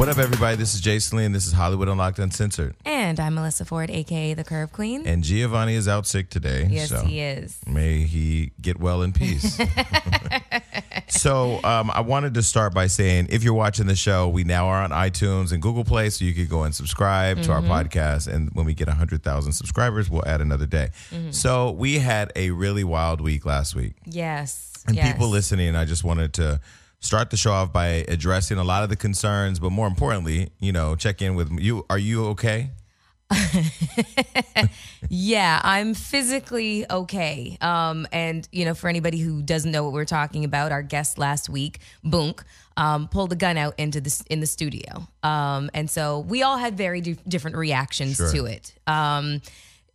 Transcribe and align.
What 0.00 0.08
up, 0.08 0.16
everybody? 0.16 0.56
This 0.56 0.74
is 0.74 0.80
Jason 0.80 1.18
Lee, 1.18 1.26
and 1.26 1.34
this 1.34 1.46
is 1.46 1.52
Hollywood 1.52 1.86
Unlocked 1.86 2.18
Uncensored. 2.18 2.74
And 2.86 3.20
I'm 3.20 3.34
Melissa 3.34 3.66
Ford, 3.66 3.90
aka 3.90 4.32
the 4.32 4.44
Curve 4.44 4.72
Queen. 4.72 5.06
And 5.06 5.22
Giovanni 5.22 5.74
is 5.74 5.88
out 5.88 6.06
sick 6.06 6.30
today. 6.30 6.66
yes, 6.70 6.88
so 6.88 7.04
he 7.04 7.20
is. 7.20 7.58
May 7.66 8.04
he 8.04 8.52
get 8.62 8.80
well 8.80 9.02
in 9.02 9.12
peace. 9.12 9.60
so, 11.08 11.62
um, 11.64 11.90
I 11.90 12.00
wanted 12.00 12.32
to 12.32 12.42
start 12.42 12.72
by 12.72 12.86
saying 12.86 13.26
if 13.28 13.44
you're 13.44 13.52
watching 13.52 13.88
the 13.88 13.94
show, 13.94 14.26
we 14.26 14.42
now 14.42 14.68
are 14.68 14.82
on 14.82 14.88
iTunes 14.88 15.52
and 15.52 15.60
Google 15.60 15.84
Play, 15.84 16.08
so 16.08 16.24
you 16.24 16.32
could 16.32 16.48
go 16.48 16.62
and 16.62 16.74
subscribe 16.74 17.42
to 17.42 17.52
our 17.52 17.60
Mm-hmm. 17.60 17.70
podcast. 17.70 18.26
And 18.26 18.48
when 18.54 18.64
we 18.64 18.72
get 18.72 18.88
100,000 18.88 19.52
subscribers, 19.52 20.08
we'll 20.08 20.26
add 20.26 20.40
another 20.40 20.64
day. 20.64 20.92
Mm-hmm. 21.10 21.32
So, 21.32 21.72
we 21.72 21.98
had 21.98 22.32
a 22.36 22.52
really 22.52 22.84
wild 22.84 23.20
week 23.20 23.44
last 23.44 23.74
week. 23.74 23.96
Yes. 24.06 24.82
And 24.86 24.96
yes. 24.96 25.12
people 25.12 25.28
listening, 25.28 25.76
I 25.76 25.84
just 25.84 26.04
wanted 26.04 26.32
to 26.34 26.58
start 27.00 27.30
the 27.30 27.36
show 27.36 27.52
off 27.52 27.72
by 27.72 28.04
addressing 28.08 28.58
a 28.58 28.64
lot 28.64 28.82
of 28.82 28.88
the 28.90 28.96
concerns, 28.96 29.58
but 29.58 29.70
more 29.70 29.86
importantly, 29.86 30.50
you 30.60 30.72
know, 30.72 30.94
check 30.96 31.20
in 31.22 31.34
with 31.34 31.50
you. 31.58 31.84
Are 31.90 31.98
you 31.98 32.26
okay? 32.28 32.70
Yeah, 35.08 35.60
I'm 35.64 35.94
physically 35.94 36.84
okay. 36.90 37.56
Um, 37.60 38.06
and 38.12 38.46
you 38.52 38.64
know, 38.64 38.74
for 38.74 38.88
anybody 38.88 39.18
who 39.18 39.42
doesn't 39.42 39.70
know 39.72 39.82
what 39.84 39.92
we're 39.92 40.04
talking 40.04 40.44
about, 40.44 40.72
our 40.72 40.82
guest 40.82 41.16
last 41.18 41.48
week, 41.48 41.80
Boonk, 42.04 42.42
um, 42.76 43.08
pulled 43.08 43.32
a 43.32 43.36
gun 43.36 43.56
out 43.56 43.74
into 43.78 44.00
the 44.00 44.24
in 44.28 44.40
the 44.40 44.46
studio. 44.46 45.08
Um, 45.22 45.70
and 45.72 45.90
so 45.90 46.20
we 46.20 46.42
all 46.42 46.58
had 46.58 46.76
very 46.76 47.00
di- 47.00 47.16
different 47.26 47.56
reactions 47.56 48.16
Sure. 48.16 48.30
to 48.32 48.44
it. 48.44 48.74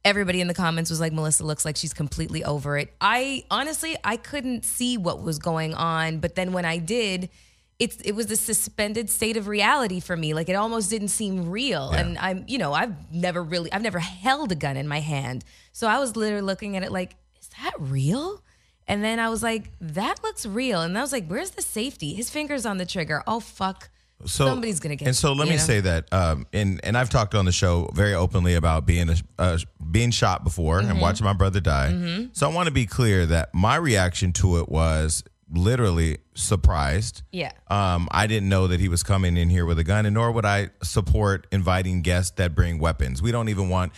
Everybody 0.05 0.40
in 0.40 0.48
the 0.48 0.54
comments 0.54 0.90
was 0.90 1.02
like, 1.02 1.12
Melissa 1.12 1.44
looks 1.44 1.66
like 1.66 1.76
she's 1.76 1.94
completely 1.94 2.46
over 2.46 2.77
it. 2.77 2.94
I 3.02 3.44
honestly, 3.52 3.98
I 4.04 4.16
couldn't 4.16 4.63
see 4.63 4.98
what 4.98 5.22
was 5.22 5.40
going 5.40 5.73
on, 5.73 6.20
but 6.20 6.36
then 6.36 6.54
when 6.54 6.63
I 6.63 6.77
did. 6.77 7.30
It's, 7.77 7.98
it 7.98 8.13
was 8.13 8.32
a 8.32 8.38
suspended 8.38 9.10
state 9.10 9.36
of 9.36 9.49
reality 9.49 9.99
for 9.99 10.16
me. 10.16 10.34
Like 10.34 10.48
it 10.48 10.54
almost 10.54 10.90
didn't 10.90 11.10
seem 11.10 11.49
real. 11.49 11.90
Yeah. 11.91 11.99
And 11.99 12.18
I'm, 12.20 12.46
you 12.48 12.57
know, 12.57 12.71
I've 12.71 13.12
never 13.12 13.44
really, 13.44 13.70
I've 13.74 13.82
never 13.82 13.99
held 13.99 14.54
a 14.54 14.55
gun 14.55 14.77
in 14.77 14.88
my 14.88 15.02
hand. 15.02 15.44
So 15.74 15.85
I 15.85 15.99
was 15.99 16.16
literally 16.16 16.41
looking 16.41 16.77
at 16.77 16.84
it 16.84 16.91
like, 16.94 17.18
is 17.38 17.49
that 17.62 17.74
real? 17.77 18.41
And 18.88 19.04
then 19.04 19.20
I 19.20 19.27
was 19.27 19.44
like, 19.44 19.72
that 19.82 20.24
looks 20.24 20.46
real. 20.46 20.84
And 20.84 20.98
I 20.98 21.01
was 21.01 21.12
like, 21.12 21.27
where's 21.27 21.49
the 21.49 21.62
safety? 21.62 22.13
His 22.13 22.29
finger's 22.29 22.66
on 22.66 22.77
the 22.77 22.85
trigger. 22.85 23.22
Oh, 23.27 23.41
fuck. 23.41 23.90
So 24.26 24.46
Somebody's 24.48 24.80
gonna 24.80 24.96
get 24.96 25.08
And 25.08 25.16
so 25.16 25.34
let 25.34 25.48
me 25.48 25.55
know? 25.55 25.62
say 25.62 25.82
that, 25.82 26.12
um, 26.13 26.48
and 26.54 26.80
and 26.84 26.98
I've 26.98 27.10
talked 27.10 27.35
on 27.35 27.46
the 27.46 27.52
show 27.52 27.90
very 27.94 28.13
openly 28.13 28.55
about 28.55 28.85
being 28.85 29.10
a, 29.10 29.16
uh, 29.38 29.57
being 29.91 30.10
shot 30.12 30.44
before 30.44 30.80
Mm-hmm. 30.82 30.91
and 30.91 31.02
watching 31.02 31.26
my 31.26 31.34
brother 31.34 31.60
die. 31.60 32.27
So 32.34 32.49
I 32.49 32.54
want 32.54 32.68
to 32.68 32.74
be 32.74 32.85
clear 32.85 33.26
that 33.27 33.54
my 33.54 33.76
reaction 33.76 34.32
to 34.34 34.60
it 34.60 34.70
was 34.70 35.24
literally 35.52 36.18
surprised. 36.34 37.22
Yeah. 37.32 37.52
Um, 37.68 38.07
I 38.12 38.26
didn't 38.27 38.49
know 38.49 38.68
that 38.68 38.80
he 38.80 38.88
was 38.90 39.04
coming 39.04 39.38
in 39.38 39.49
here 39.49 39.66
with 39.66 39.77
a 39.80 39.84
gun, 39.84 40.05
and 40.05 40.13
nor 40.16 40.32
would 40.32 40.46
I 40.46 40.70
support 40.82 41.46
inviting 41.52 42.02
guests 42.02 42.32
that 42.38 42.55
bring 42.55 42.79
weapons. 42.79 43.22
We 43.22 43.32
don't 43.32 43.50
even 43.50 43.70
want 43.70 43.91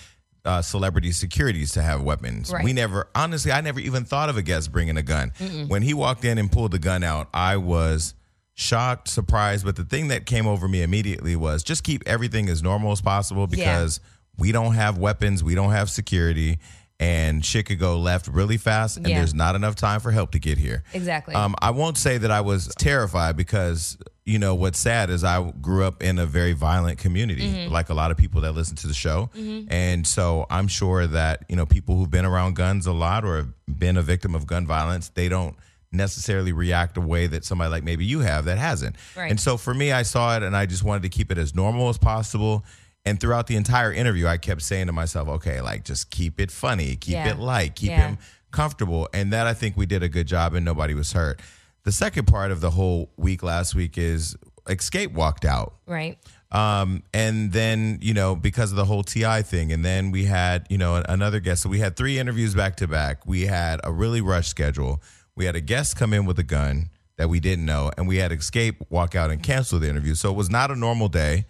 uh, 0.43 0.61
celebrity 0.61 1.11
securities 1.11 1.71
to 1.73 1.81
have 1.81 2.01
weapons. 2.03 2.51
Right. 2.51 2.63
We 2.65 2.73
never, 2.73 3.07
honestly, 3.15 3.51
I 3.51 3.61
never 3.61 3.79
even 3.79 4.03
thought 4.05 4.29
of 4.29 4.37
a 4.37 4.41
guest 4.41 4.71
bringing 4.71 4.97
a 4.97 5.03
gun. 5.03 5.31
When 5.67 5.83
he 5.83 5.93
walked 5.93 6.25
in 6.25 6.37
and 6.37 6.51
pulled 6.51 6.71
the 6.71 6.79
gun 6.79 7.03
out, 7.03 7.29
I 7.33 7.57
was 7.57 8.13
shocked, 8.61 9.07
surprised. 9.07 9.63
But 9.63 9.75
the 9.77 9.85
thing 9.85 10.09
that 10.09 10.25
came 10.25 10.47
over 10.47 10.67
me 10.67 10.81
immediately 10.81 11.35
was 11.37 11.63
just 11.63 11.83
keep 11.83 12.03
everything 12.05 12.49
as 12.49 12.61
normal 12.63 12.91
as 12.91 12.99
possible 12.99 13.47
because 13.47 13.99
we 14.37 14.51
don't 14.51 14.73
have 14.73 14.97
weapons, 14.97 15.43
we 15.43 15.55
don't 15.55 15.71
have 15.71 15.89
security. 15.89 16.59
And 16.99 17.45
shit 17.45 17.67
could 17.67 17.77
go 17.77 17.99
left 17.99 18.27
really 18.27 18.57
fast, 18.57 18.97
and 18.97 19.07
Yeah. 19.07 19.19
there's 19.19 19.35
not 19.35 19.53
enough 19.53 19.75
time 19.75 19.99
for 19.99 20.09
help 20.09 20.31
to 20.31 20.39
get 20.39 20.57
here. 20.57 20.83
Exactly. 20.95 21.35
Um, 21.35 21.53
I 21.61 21.69
won't 21.69 21.95
say 21.95 22.17
that 22.17 22.31
I 22.31 22.41
was 22.41 22.73
terrified 22.79 23.37
because 23.37 23.99
you 24.25 24.39
know 24.39 24.55
what's 24.55 24.79
sad 24.79 25.11
is 25.11 25.23
I 25.23 25.51
grew 25.61 25.83
up 25.85 26.01
in 26.01 26.17
a 26.17 26.25
very 26.25 26.53
violent 26.53 26.97
community, 26.97 27.43
Mm-hmm. 27.47 27.71
like 27.71 27.89
a 27.89 27.93
lot 27.93 28.09
of 28.09 28.17
people 28.17 28.41
that 28.41 28.53
listen 28.53 28.75
to 28.77 28.87
the 28.87 28.95
show, 28.95 29.29
and 29.69 30.07
so 30.07 30.47
I'm 30.49 30.67
sure 30.67 31.05
that 31.05 31.43
you 31.47 31.55
know 31.55 31.67
people 31.67 31.97
who've 31.97 32.09
been 32.09 32.25
around 32.25 32.55
guns 32.55 32.87
a 32.87 32.93
lot 32.93 33.23
or 33.23 33.37
have 33.37 33.53
been 33.69 33.95
a 33.95 34.01
victim 34.01 34.33
of 34.33 34.47
gun 34.47 34.65
violence, 34.65 35.09
they 35.09 35.29
don't 35.29 35.55
necessarily 35.91 36.51
react 36.51 36.97
a 36.97 37.01
way 37.01 37.27
that 37.27 37.45
somebody 37.45 37.69
like 37.71 37.83
maybe 37.83 38.05
you 38.05 38.19
have 38.19 38.45
that 38.45 38.57
hasn't. 38.57 38.95
Right. 39.15 39.29
And 39.31 39.39
so 39.39 39.57
for 39.57 39.73
me, 39.73 39.91
I 39.91 40.03
saw 40.03 40.35
it 40.37 40.43
and 40.43 40.55
I 40.55 40.65
just 40.65 40.83
wanted 40.83 41.03
to 41.03 41.09
keep 41.09 41.31
it 41.31 41.37
as 41.37 41.55
normal 41.55 41.89
as 41.89 41.97
possible. 41.97 42.65
And 43.05 43.19
throughout 43.19 43.47
the 43.47 43.55
entire 43.55 43.93
interview, 43.93 44.27
I 44.27 44.37
kept 44.37 44.61
saying 44.61 44.87
to 44.87 44.91
myself, 44.93 45.27
okay, 45.29 45.61
like 45.61 45.85
just 45.85 46.09
keep 46.11 46.39
it 46.41 46.51
funny, 46.51 46.95
keep 46.97 47.13
Yeah. 47.13 47.29
it 47.29 47.39
light, 47.39 47.75
keep 47.75 47.91
Yeah. 47.91 48.09
him 48.09 48.17
comfortable. 48.51 49.07
And 49.13 49.31
that 49.31 49.47
I 49.47 49.53
think 49.53 49.77
we 49.77 49.85
did 49.85 50.03
a 50.03 50.09
good 50.09 50.27
job 50.27 50.53
and 50.53 50.65
nobody 50.65 50.93
was 50.93 51.13
hurt. 51.13 51.41
The 51.83 51.91
second 51.93 52.25
part 52.27 52.51
of 52.51 52.59
the 52.59 52.71
whole 52.71 53.11
week 53.15 53.43
last 53.43 53.73
week 53.75 53.97
is 53.97 54.35
Escape 54.67 55.11
walked 55.13 55.45
out. 55.45 55.75
right. 55.85 56.17
Um, 56.49 57.03
and 57.13 57.51
then, 57.51 57.99
you 58.01 58.13
know, 58.13 58.33
because 58.33 58.71
of 58.71 58.77
the 58.77 58.85
whole 58.85 59.03
TI 59.03 59.41
thing, 59.41 59.73
and 59.73 59.83
then 59.83 60.11
we 60.11 60.23
had, 60.23 60.65
you 60.69 60.77
know, 60.77 60.95
another 60.95 61.41
guest. 61.41 61.61
So 61.63 61.67
we 61.67 61.79
had 61.79 61.97
three 61.97 62.19
interviews 62.19 62.55
back 62.55 62.77
to 62.77 62.87
back. 62.87 63.25
We 63.25 63.47
had 63.47 63.81
a 63.83 63.91
really 63.91 64.21
rushed 64.21 64.49
schedule. 64.49 65.01
We 65.37 65.45
had 65.45 65.55
a 65.55 65.61
guest 65.61 65.95
come 65.95 66.13
in 66.13 66.25
with 66.25 66.37
a 66.39 66.43
gun 66.43 66.89
that 67.17 67.29
we 67.29 67.39
didn't 67.39 67.65
know, 67.65 67.91
and 67.97 68.07
we 68.07 68.17
had 68.17 68.31
Escape 68.31 68.75
walk 68.89 69.15
out 69.15 69.31
and 69.31 69.41
cancel 69.41 69.79
the 69.79 69.89
interview. 69.89 70.13
So 70.15 70.29
it 70.31 70.35
was 70.35 70.49
not 70.49 70.69
a 70.71 70.75
normal 70.75 71.07
day. 71.07 71.45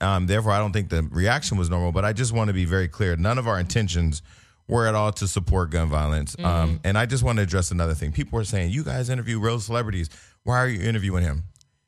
Um, 0.00 0.26
therefore, 0.26 0.52
I 0.52 0.58
don't 0.58 0.72
think 0.72 0.90
the 0.90 1.02
reaction 1.04 1.56
was 1.56 1.70
normal, 1.70 1.92
but 1.92 2.04
I 2.04 2.12
just 2.12 2.32
want 2.32 2.48
to 2.48 2.54
be 2.54 2.64
very 2.64 2.88
clear. 2.88 3.16
None 3.16 3.38
of 3.38 3.48
our 3.48 3.58
intentions 3.58 4.22
were 4.68 4.86
at 4.86 4.94
all 4.94 5.12
to 5.12 5.26
support 5.26 5.70
gun 5.70 5.88
violence. 5.88 6.36
Um, 6.38 6.80
and 6.84 6.96
I 6.98 7.06
just 7.06 7.22
want 7.24 7.36
to 7.38 7.42
address 7.42 7.70
another 7.70 7.94
thing. 7.94 8.12
People 8.12 8.38
are 8.38 8.44
saying, 8.44 8.70
you 8.70 8.84
guys 8.84 9.08
interview 9.08 9.40
real 9.40 9.58
celebrities. 9.60 10.08
Why 10.44 10.58
are 10.58 10.68
you 10.68 10.80
interviewing 10.88 11.22
him? 11.24 11.44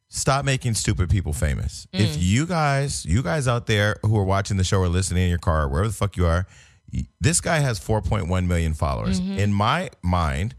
Stop 0.09 0.45
making 0.45 0.75
stupid 0.75 1.09
people 1.11 1.33
famous. 1.33 1.87
If 1.93 2.23
you 2.23 2.47
guys, 2.47 3.05
you 3.05 3.23
guys 3.23 3.49
out 3.49 3.67
there 3.67 3.97
who 4.03 4.17
are 4.19 4.25
watching 4.25 4.57
the 4.57 4.65
show 4.65 4.79
or 4.79 4.89
listening 4.89 5.25
in 5.25 5.29
your 5.31 5.39
car, 5.39 5.69
wherever 5.69 5.89
the 5.89 5.95
fuck 5.95 6.17
you 6.17 6.27
are, 6.27 6.47
this 7.21 7.41
guy 7.41 7.59
has 7.59 7.81
4.1 7.81 8.47
million 8.47 8.75
followers. 8.75 9.19
In 9.19 9.53
my 9.53 9.91
mind, 10.03 10.55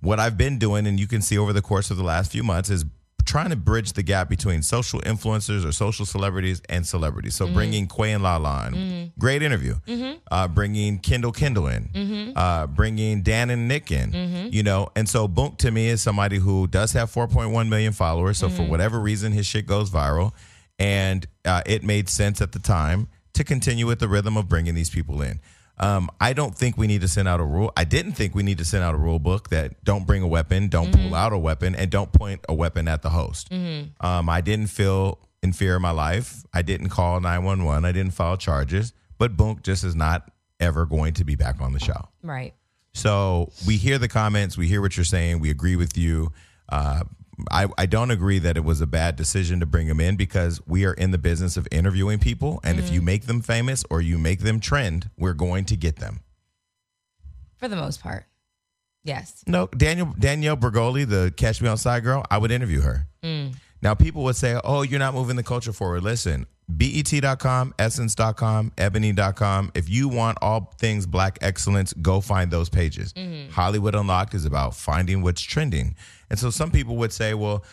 what 0.00 0.18
I've 0.20 0.36
been 0.36 0.58
doing, 0.58 0.86
and 0.86 0.98
you 0.98 1.06
can 1.06 1.22
see 1.22 1.36
over 1.38 1.52
the 1.52 1.62
course 1.62 1.90
of 1.90 1.96
the 1.96 2.04
last 2.04 2.32
few 2.32 2.42
months, 2.42 2.70
is 2.70 2.84
trying 3.26 3.50
to 3.50 3.56
bridge 3.56 3.92
the 3.92 4.02
gap 4.02 4.28
between 4.28 4.60
social 4.62 4.98
influencers 5.02 5.64
or 5.64 5.70
social 5.72 6.04
celebrities 6.06 6.62
and 6.68 6.84
celebrities. 6.86 7.34
So 7.36 7.46
bringing 7.52 7.86
Quay 7.86 8.12
and 8.12 8.22
Lala 8.22 8.68
in, 8.68 9.12
great 9.18 9.42
interview. 9.42 9.74
Uh, 10.30 10.48
bringing 10.48 10.98
Kendall 10.98 11.30
Kendall 11.30 11.68
in, 11.68 11.90
uh, 12.34 12.66
bringing 12.66 13.22
Dan 13.22 13.50
and 13.50 13.68
Nick 13.68 13.92
in, 13.92 14.12
you 14.52 14.62
know. 14.62 14.88
And 14.96 15.08
so 15.08 15.28
Boonk 15.28 15.58
to 15.58 15.70
me 15.70 15.88
is 15.88 16.00
somebody 16.00 16.38
who 16.38 16.66
does 16.66 16.92
have 16.92 17.10
4.1 17.12 17.68
million 17.68 17.92
followers. 17.92 18.38
So 18.38 18.48
for 18.48 18.62
whatever 18.70 18.98
reason, 18.98 19.32
his 19.32 19.46
shit 19.46 19.66
goes 19.66 19.90
viral, 19.90 20.32
and 20.78 21.26
uh, 21.44 21.62
it 21.66 21.84
made 21.84 22.08
sense 22.08 22.40
at 22.40 22.52
the 22.52 22.58
time 22.58 23.08
to 23.34 23.44
continue 23.44 23.86
with 23.86 24.00
the 24.00 24.08
rhythm 24.08 24.36
of 24.36 24.48
bringing 24.48 24.74
these 24.74 24.90
people 24.90 25.22
in. 25.22 25.40
Um, 25.80 26.10
I 26.20 26.34
don't 26.34 26.54
think 26.54 26.76
we 26.76 26.86
need 26.86 27.00
to 27.00 27.08
send 27.08 27.26
out 27.26 27.40
a 27.40 27.44
rule. 27.44 27.72
I 27.74 27.84
didn't 27.84 28.12
think 28.12 28.34
we 28.34 28.42
need 28.42 28.58
to 28.58 28.64
send 28.66 28.84
out 28.84 28.94
a 28.94 28.98
rule 28.98 29.18
book 29.18 29.48
that 29.48 29.82
don't 29.82 30.06
bring 30.06 30.22
a 30.22 30.26
weapon, 30.28 30.68
don't 30.68 30.92
pull 30.92 31.14
out 31.14 31.32
a 31.32 31.38
weapon, 31.38 31.74
and 31.74 31.90
don't 31.90 32.12
point 32.12 32.44
a 32.48 32.54
weapon 32.54 32.86
at 32.86 33.00
the 33.00 33.08
host. 33.08 33.50
Um, 33.52 34.28
I 34.28 34.42
didn't 34.42 34.66
feel 34.68 35.18
in 35.42 35.52
fear 35.54 35.76
of 35.76 35.82
my 35.82 35.90
life. 35.90 36.44
I 36.52 36.60
didn't 36.60 36.90
call 36.90 37.18
911. 37.20 37.84
I 37.86 37.92
didn't 37.92 38.12
file 38.12 38.36
charges. 38.36 38.92
But 39.16 39.36
Boonk 39.38 39.62
just 39.62 39.82
is 39.82 39.94
not 39.94 40.30
ever 40.60 40.84
going 40.84 41.14
to 41.14 41.24
be 41.24 41.34
back 41.34 41.60
on 41.62 41.72
the 41.72 41.80
show. 41.80 42.08
Right. 42.22 42.54
So 42.92 43.50
we 43.66 43.76
hear 43.76 43.98
the 43.98 44.08
comments, 44.08 44.58
we 44.58 44.66
hear 44.66 44.80
what 44.80 44.96
you're 44.96 45.04
saying, 45.04 45.40
we 45.40 45.50
agree 45.50 45.76
with 45.76 45.96
you. 45.96 46.32
Uh, 46.68 47.04
I, 47.50 47.68
I 47.78 47.86
don't 47.86 48.10
agree 48.10 48.38
that 48.40 48.56
it 48.56 48.64
was 48.64 48.80
a 48.80 48.86
bad 48.86 49.16
decision 49.16 49.60
to 49.60 49.66
bring 49.66 49.86
him 49.86 50.00
in 50.00 50.16
because 50.16 50.60
we 50.66 50.84
are 50.84 50.94
in 50.94 51.10
the 51.10 51.18
business 51.18 51.56
of 51.56 51.66
interviewing 51.70 52.18
people. 52.18 52.60
And 52.64 52.78
if 52.78 52.90
you 52.90 53.00
mm-hmm. 53.00 53.06
make 53.06 53.26
them 53.26 53.40
famous 53.40 53.84
or 53.90 54.00
you 54.00 54.18
make 54.18 54.40
them 54.40 54.60
trend, 54.60 55.10
we're 55.16 55.34
going 55.34 55.64
to 55.66 55.76
get 55.76 55.96
them. 55.96 56.20
For 57.56 57.68
the 57.68 57.76
most 57.76 58.02
part. 58.02 58.24
Yes. 59.04 59.44
No, 59.46 59.66
Daniel 59.68 60.14
Danielle 60.18 60.56
Bregoli, 60.56 61.08
the 61.08 61.32
Catch 61.36 61.62
Me 61.62 61.68
Outside 61.68 62.02
girl, 62.02 62.24
I 62.30 62.38
would 62.38 62.50
interview 62.50 62.80
her. 62.80 63.06
Mm. 63.22 63.54
Now 63.82 63.94
people 63.94 64.22
would 64.24 64.36
say, 64.36 64.60
"Oh, 64.62 64.82
you're 64.82 64.98
not 64.98 65.14
moving 65.14 65.36
the 65.36 65.42
culture 65.42 65.72
forward." 65.72 66.02
Listen, 66.02 66.46
BET.com, 66.68 67.74
Essence.com, 67.78 68.72
Ebony.com. 68.78 69.72
If 69.74 69.88
you 69.88 70.08
want 70.08 70.38
all 70.40 70.72
things 70.78 71.06
black 71.06 71.38
excellence, 71.40 71.92
go 71.94 72.20
find 72.20 72.50
those 72.50 72.68
pages. 72.68 73.12
Mm-hmm. 73.14 73.50
Hollywood 73.50 73.94
Unlocked 73.94 74.34
is 74.34 74.44
about 74.44 74.74
finding 74.74 75.22
what's 75.22 75.42
trending. 75.42 75.96
And 76.30 76.38
so 76.38 76.50
some 76.50 76.70
people 76.70 76.96
would 76.96 77.12
say, 77.12 77.34
"Well, 77.34 77.64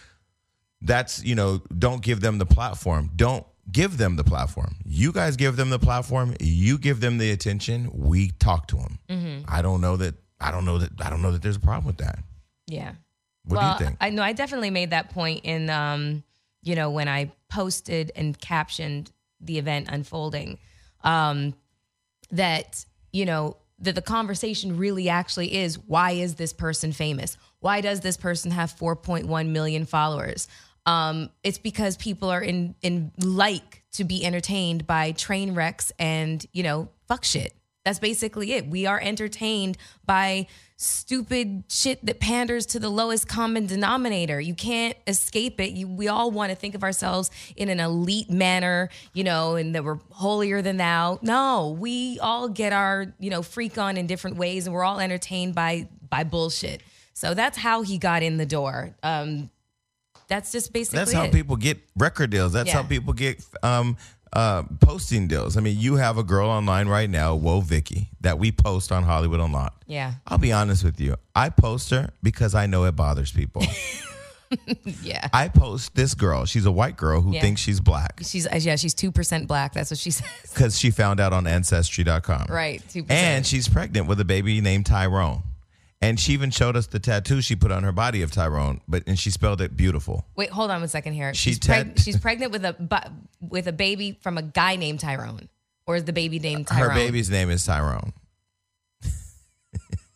that's, 0.82 1.24
you 1.24 1.36
know, 1.36 1.62
don't 1.78 2.02
give 2.02 2.22
them 2.22 2.38
the 2.38 2.46
platform. 2.46 3.12
Don't 3.16 3.46
give 3.72 3.98
them 3.98 4.16
the 4.16 4.24
platform. 4.24 4.76
You 4.86 5.12
guys 5.12 5.36
give 5.36 5.56
them 5.56 5.70
the 5.70 5.80
platform. 5.80 6.36
You 6.40 6.78
give 6.78 7.00
them 7.00 7.18
the 7.18 7.32
attention. 7.32 7.90
We 7.94 8.32
talk 8.32 8.68
to 8.68 8.78
them. 8.78 9.00
I 9.48 9.62
don't 9.62 9.82
know 9.82 9.98
that. 9.98 10.16
I 10.40 10.52
don't 10.52 10.66
know 10.66 10.78
that. 10.78 10.92
I 11.00 11.10
don't 11.10 11.22
know 11.22 11.32
that 11.32 11.42
there's 11.42 11.56
a 11.56 11.62
problem 11.62 11.86
with 11.86 11.98
that. 11.98 12.20
Yeah. 12.68 12.94
What 13.46 13.58
well, 13.58 13.78
do 13.78 13.84
you 13.84 13.90
think? 13.90 13.98
I 14.02 14.10
know 14.10 14.22
I 14.22 14.34
definitely 14.34 14.70
made 14.70 14.92
that 14.92 15.10
point 15.10 15.46
in 15.46 15.70
um, 15.70 16.24
you 16.68 16.76
know, 16.76 16.90
when 16.90 17.08
I 17.08 17.32
posted 17.50 18.12
and 18.16 18.38
captioned 18.38 19.12
the 19.40 19.58
event 19.58 19.88
unfolding. 19.90 20.60
Um, 21.04 21.54
that, 22.32 22.86
you 23.14 23.26
know, 23.26 23.56
that 23.80 23.96
the 23.96 24.02
conversation 24.02 24.78
really 24.78 25.08
actually 25.08 25.56
is 25.56 25.80
why 25.80 26.12
is 26.12 26.36
this 26.36 26.52
person 26.52 26.92
famous? 26.92 27.38
Why 27.60 27.82
does 27.82 28.02
this 28.02 28.18
person 28.18 28.52
have 28.52 28.76
4.1 28.76 29.50
million 29.50 29.86
followers? 29.86 30.48
Um, 30.86 31.30
it's 31.44 31.58
because 31.58 31.98
people 31.98 32.30
are 32.30 32.42
in 32.42 32.76
in 32.82 33.12
like 33.18 33.84
to 33.94 34.04
be 34.06 34.24
entertained 34.24 34.88
by 34.88 35.12
train 35.12 35.54
wrecks 35.54 35.92
and 36.00 36.46
you 36.54 36.64
know 36.64 36.90
fuck 37.08 37.26
shit. 37.26 37.54
That's 37.84 38.00
basically 38.00 38.52
it. 38.54 38.68
We 38.68 38.86
are 38.86 39.00
entertained 39.00 39.78
by 40.06 40.48
stupid 40.76 41.64
shit 41.70 42.06
that 42.06 42.20
panders 42.20 42.66
to 42.68 42.80
the 42.80 42.90
lowest 42.90 43.28
common 43.28 43.66
denominator. 43.66 44.40
You 44.40 44.54
can't 44.54 44.96
escape 45.08 45.60
it. 45.60 45.72
You, 45.72 45.88
we 45.88 46.08
all 46.08 46.30
want 46.30 46.52
to 46.52 46.56
think 46.56 46.76
of 46.76 46.84
ourselves 46.84 47.32
in 47.56 47.70
an 47.70 47.80
elite 47.80 48.30
manner, 48.30 48.90
you 49.14 49.24
know, 49.24 49.56
and 49.56 49.74
that 49.74 49.84
we're 49.84 50.00
holier 50.12 50.62
than 50.62 50.76
thou. 50.78 51.18
No, 51.22 51.78
we 51.80 52.20
all 52.20 52.50
get 52.50 52.74
our, 52.74 53.14
you 53.20 53.30
know, 53.30 53.42
freak 53.42 53.78
on 53.78 53.96
in 53.96 54.06
different 54.06 54.36
ways 54.36 54.68
and 54.68 54.74
we're 54.74 54.84
all 54.84 55.00
entertained 55.00 55.56
by 55.56 55.88
by 56.10 56.24
bullshit. 56.24 56.82
So 57.18 57.34
that's 57.34 57.58
how 57.58 57.82
he 57.82 57.98
got 57.98 58.22
in 58.22 58.38
the 58.38 58.46
door. 58.46 58.96
Um, 59.02 59.50
that's 60.28 60.52
just 60.52 60.72
basically 60.72 61.00
That's 61.00 61.14
how 61.14 61.24
it. 61.24 61.32
people 61.32 61.56
get 61.56 61.80
record 61.96 62.30
deals. 62.30 62.54
That's 62.54 62.70
how 62.72 62.84
people 62.84 63.14
get 63.14 63.44
um, 63.64 63.98
uh, 64.32 64.62
posting 64.82 65.28
deals. 65.28 65.58
I 65.58 65.62
mean, 65.62 65.80
you 65.80 65.96
have 65.96 66.20
a 66.20 66.24
girl 66.24 66.48
online 66.48 66.88
right 66.88 67.10
now, 67.10 67.36
Woah 67.36 67.64
Vicky, 67.64 68.12
that 68.22 68.38
we 68.38 68.52
post 68.52 68.92
on 68.92 69.02
Hollywood 69.02 69.40
Unlocked. 69.40 69.86
Yeah. 69.88 70.14
I'll 70.28 70.38
be 70.38 70.52
honest 70.52 70.84
with 70.84 71.02
you. 71.02 71.16
I 71.36 71.50
post 71.50 71.90
her 71.90 72.12
because 72.22 72.54
I 72.54 72.68
know 72.68 72.84
it 72.84 72.96
bothers 72.96 73.32
people. 73.32 73.64
Yeah. 75.02 75.28
I 75.34 75.50
post 75.50 75.96
this 75.96 76.14
girl. 76.14 76.46
She's 76.46 76.66
a 76.66 76.72
white 76.72 76.96
girl 76.98 77.20
who 77.20 77.34
Yeah. 77.34 77.42
thinks 77.42 77.60
she's 77.60 77.82
black 77.82 78.20
She's 78.24 78.48
yeah, 78.64 78.78
she's 78.78 78.94
two 78.94 79.12
percent 79.12 79.46
black. 79.46 79.74
That's 79.74 79.92
what 79.92 79.98
she 79.98 80.12
says. 80.20 80.28
because 80.54 80.80
she 80.80 80.90
found 80.92 81.20
out 81.20 81.34
on 81.34 81.48
Ancestry.com. 81.48 82.46
Right. 82.48 82.82
Two 82.90 83.04
percent. 83.04 83.12
And 83.12 83.46
she's 83.46 83.68
pregnant 83.68 84.08
with 84.08 84.22
a 84.22 84.26
baby 84.26 84.62
named 84.62 84.86
Tyrone. 84.86 85.44
And 86.00 86.20
she 86.20 86.34
even 86.34 86.52
showed 86.52 86.76
us 86.76 86.86
the 86.88 87.00
tattoo 87.00 87.42
she 87.42 87.56
put 87.56 87.72
on 87.72 87.84
her 87.84 87.92
body 87.92 88.22
of 88.22 88.32
Tyrone, 88.32 88.82
but 88.88 89.04
and 89.08 89.18
she 89.18 89.32
spelled 89.32 89.62
it 89.62 89.76
beautiful. 89.76 90.26
Wait, 90.36 90.50
hold 90.52 90.70
on 90.70 90.82
one 90.82 90.88
second 90.90 91.14
here. 91.14 91.34
She 91.34 91.52
She's, 91.52 91.60
preg- 91.60 92.00
she's 92.04 92.18
pregnant 92.20 92.52
with 92.52 92.66
a 92.66 92.74
bu- 92.74 93.10
with 93.42 93.68
a 93.68 93.72
baby 93.72 94.18
from 94.22 94.38
a 94.38 94.44
guy 94.44 94.76
named 94.76 95.00
Tyrone, 95.00 95.50
or 95.88 95.96
is 95.96 96.04
the 96.04 96.14
baby 96.14 96.38
named 96.38 96.68
Tyrone? 96.68 96.90
Her 96.92 96.96
baby's 96.96 97.30
name 97.32 97.50
is 97.50 97.66
Tyrone. 97.66 98.14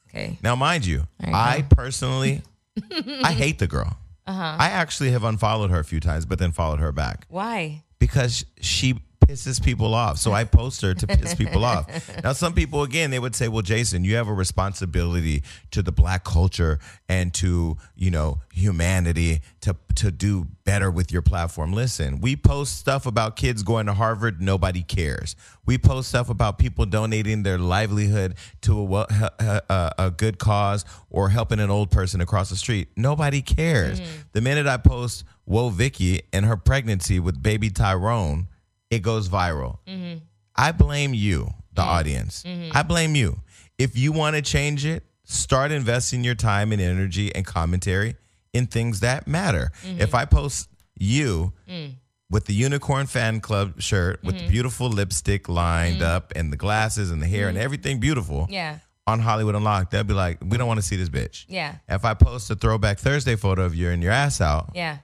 Okay. 0.10 0.38
Now, 0.44 0.56
mind 0.58 0.86
you, 0.86 1.08
you 1.26 1.34
I 1.34 1.64
personally, 1.70 2.42
I 3.24 3.32
hate 3.32 3.60
the 3.60 3.68
girl. 3.68 3.98
Uh-huh. 4.28 4.56
I 4.60 4.68
actually 4.70 5.12
have 5.12 5.24
unfollowed 5.24 5.72
her 5.72 5.80
a 5.80 5.84
few 5.86 6.00
times, 6.02 6.26
but 6.26 6.38
then 6.38 6.52
followed 6.52 6.80
her 6.80 6.92
back 6.92 7.26
Why? 7.30 7.84
because 7.98 8.46
she 8.60 9.00
pisses 9.32 9.64
people 9.64 9.94
off. 9.94 10.18
So 10.18 10.34
I 10.34 10.44
post 10.44 10.82
her 10.82 10.94
to 10.94 11.08
piss 11.08 11.36
people 11.36 11.64
off. 11.64 11.88
Now, 12.24 12.34
some 12.34 12.54
people, 12.54 12.84
again, 12.84 13.10
they 13.10 13.20
would 13.20 13.36
say, 13.36 13.48
well, 13.48 13.62
Jason, 13.62 14.04
you 14.04 14.16
have 14.16 14.28
a 14.28 14.34
responsibility 14.34 15.44
to 15.72 15.82
the 15.82 15.92
black 15.92 16.24
culture 16.24 16.80
and 17.10 17.34
to, 17.36 17.78
you 17.96 18.12
know, 18.12 18.40
humanity 18.54 19.42
to, 19.62 19.76
to 19.96 20.12
do 20.12 20.46
better 20.66 20.92
with 20.92 21.12
your 21.12 21.22
platform. 21.22 21.74
Listen, 21.74 22.22
we 22.22 22.36
post 22.36 22.78
stuff 22.78 23.06
about 23.06 23.36
kids 23.38 23.64
going 23.64 23.88
to 23.88 23.94
Harvard. 23.94 24.42
Nobody 24.42 24.84
cares. 24.84 25.36
We 25.66 25.78
post 25.78 26.10
stuff 26.10 26.30
about 26.30 26.60
people 26.60 26.86
donating 26.86 27.44
their 27.44 27.58
livelihood 27.58 28.36
to 28.62 28.98
a, 28.98 29.32
a, 29.40 29.92
a 29.98 30.12
good 30.12 30.38
cause 30.38 30.86
or 31.10 31.30
helping 31.30 31.60
an 31.60 31.70
old 31.72 31.92
person 31.92 32.22
across 32.22 32.50
the 32.50 32.56
street. 32.56 32.90
Nobody 32.96 33.42
cares. 33.42 34.00
Mm. 34.00 34.06
The 34.34 34.42
minute 34.42 34.68
I 34.68 34.78
post, 34.78 35.24
Woah, 35.50 35.72
Vicky 35.72 36.22
and 36.34 36.46
her 36.46 36.58
pregnancy 36.58 37.20
with 37.20 37.42
baby 37.42 37.70
Tyrone, 37.70 38.48
it 38.92 39.00
goes 39.00 39.30
viral. 39.30 39.80
Mm-hmm. 39.88 40.20
I 40.56 40.72
blame 40.74 41.16
you, 41.16 41.50
the 41.74 41.82
mm-hmm. 41.82 41.90
audience. 41.90 42.44
Mm-hmm. 42.44 42.78
I 42.78 42.84
blame 42.84 43.16
you. 43.16 43.40
If 43.80 43.98
you 43.98 44.12
want 44.12 44.36
to 44.36 44.44
change 44.44 44.86
it, 44.86 45.04
start 45.24 45.72
investing 45.72 46.24
your 46.24 46.36
time 46.36 46.72
and 46.72 46.82
energy 46.82 47.34
and 47.34 47.46
commentary 47.46 48.16
in 48.54 48.68
things 48.68 49.00
that 49.00 49.28
matter. 49.28 49.72
If 49.84 50.14
I 50.14 50.26
post 50.26 50.70
you 51.00 51.54
mm. 51.68 51.94
with 52.30 52.46
the 52.46 52.54
unicorn 52.54 53.08
fan 53.08 53.40
club 53.40 53.82
shirt 53.82 54.22
with 54.24 54.38
the 54.38 54.48
beautiful 54.48 54.90
lipstick 54.90 55.48
lined 55.50 56.02
up 56.02 56.34
and 56.36 56.52
the 56.52 56.58
glasses 56.58 57.12
and 57.12 57.22
the 57.22 57.28
hair 57.28 57.48
and 57.48 57.58
everything 57.58 58.00
beautiful 58.00 58.48
Yeah. 58.50 58.80
on 59.08 59.20
Hollywood 59.20 59.56
Unlocked, 59.56 59.92
they'll 59.92 60.04
be 60.04 60.14
like, 60.14 60.40
we 60.46 60.58
don't 60.58 60.68
want 60.68 60.80
to 60.80 60.86
see 60.86 60.98
this 60.98 61.10
bitch. 61.10 61.46
Yeah. 61.48 61.76
If 61.88 62.04
I 62.04 62.14
post 62.14 62.52
a 62.52 62.56
throwback 62.56 63.00
Thursday 63.00 63.38
photo 63.38 63.64
of 63.64 63.74
you 63.74 63.90
and 63.90 64.04
your 64.04 64.12
ass 64.12 64.42
out, 64.42 64.72
Yeah. 64.76 64.98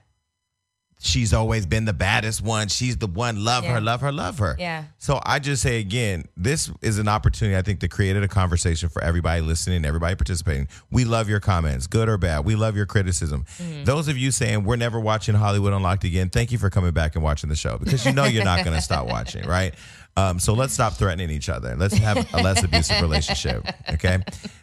She's 0.98 1.32
always 1.32 1.64
been 1.66 1.84
the 1.84 1.92
baddest 1.92 2.42
one. 2.42 2.68
She's 2.68 2.96
the 2.96 3.06
one. 3.06 3.44
Love 3.44 3.64
Yeah. 3.64 3.74
her, 3.74 3.80
love 3.80 4.00
her, 4.00 4.10
love 4.12 4.38
her. 4.40 4.56
Yeah. 4.58 4.84
So 4.98 5.20
I 5.24 5.38
just 5.38 5.62
say 5.62 5.78
again, 5.80 6.24
this 6.36 6.70
is 6.82 6.98
an 6.98 7.08
opportunity, 7.08 7.56
I 7.56 7.62
think, 7.62 7.80
to 7.80 7.88
create 7.88 8.16
a 8.16 8.28
conversation 8.28 8.88
for 8.88 9.02
everybody 9.02 9.40
listening, 9.40 9.84
everybody 9.84 10.16
participating. 10.16 10.68
We 10.90 11.04
love 11.04 11.28
your 11.28 11.40
comments, 11.40 11.86
good 11.86 12.08
or 12.08 12.18
bad. 12.18 12.44
We 12.44 12.56
love 12.56 12.76
your 12.76 12.86
criticism. 12.86 13.44
Mm-hmm. 13.58 13.84
Those 13.84 14.08
of 14.08 14.18
you 14.18 14.30
saying 14.30 14.64
we're 14.64 14.76
never 14.76 14.98
watching 14.98 15.34
Hollywood 15.34 15.72
Unlocked 15.72 16.04
again, 16.04 16.30
thank 16.30 16.50
you 16.52 16.58
for 16.58 16.70
coming 16.70 16.92
back 16.92 17.14
and 17.14 17.22
watching 17.22 17.48
the 17.48 17.56
show 17.56 17.78
because 17.78 18.04
you 18.04 18.12
know 18.12 18.24
you're 18.24 18.44
not 18.44 18.64
going 18.64 18.76
to 18.76 18.82
stop 18.82 19.06
watching, 19.08 19.46
right? 19.46 19.74
Um, 20.16 20.40
so 20.40 20.52
let's 20.52 20.72
stop 20.72 20.94
threatening 20.94 21.30
each 21.30 21.48
other. 21.48 21.76
Let's 21.76 21.96
have 21.98 22.16
a 22.34 22.42
less 22.42 22.64
abusive 22.64 23.00
relationship. 23.00 23.64
Okay. 23.88 24.18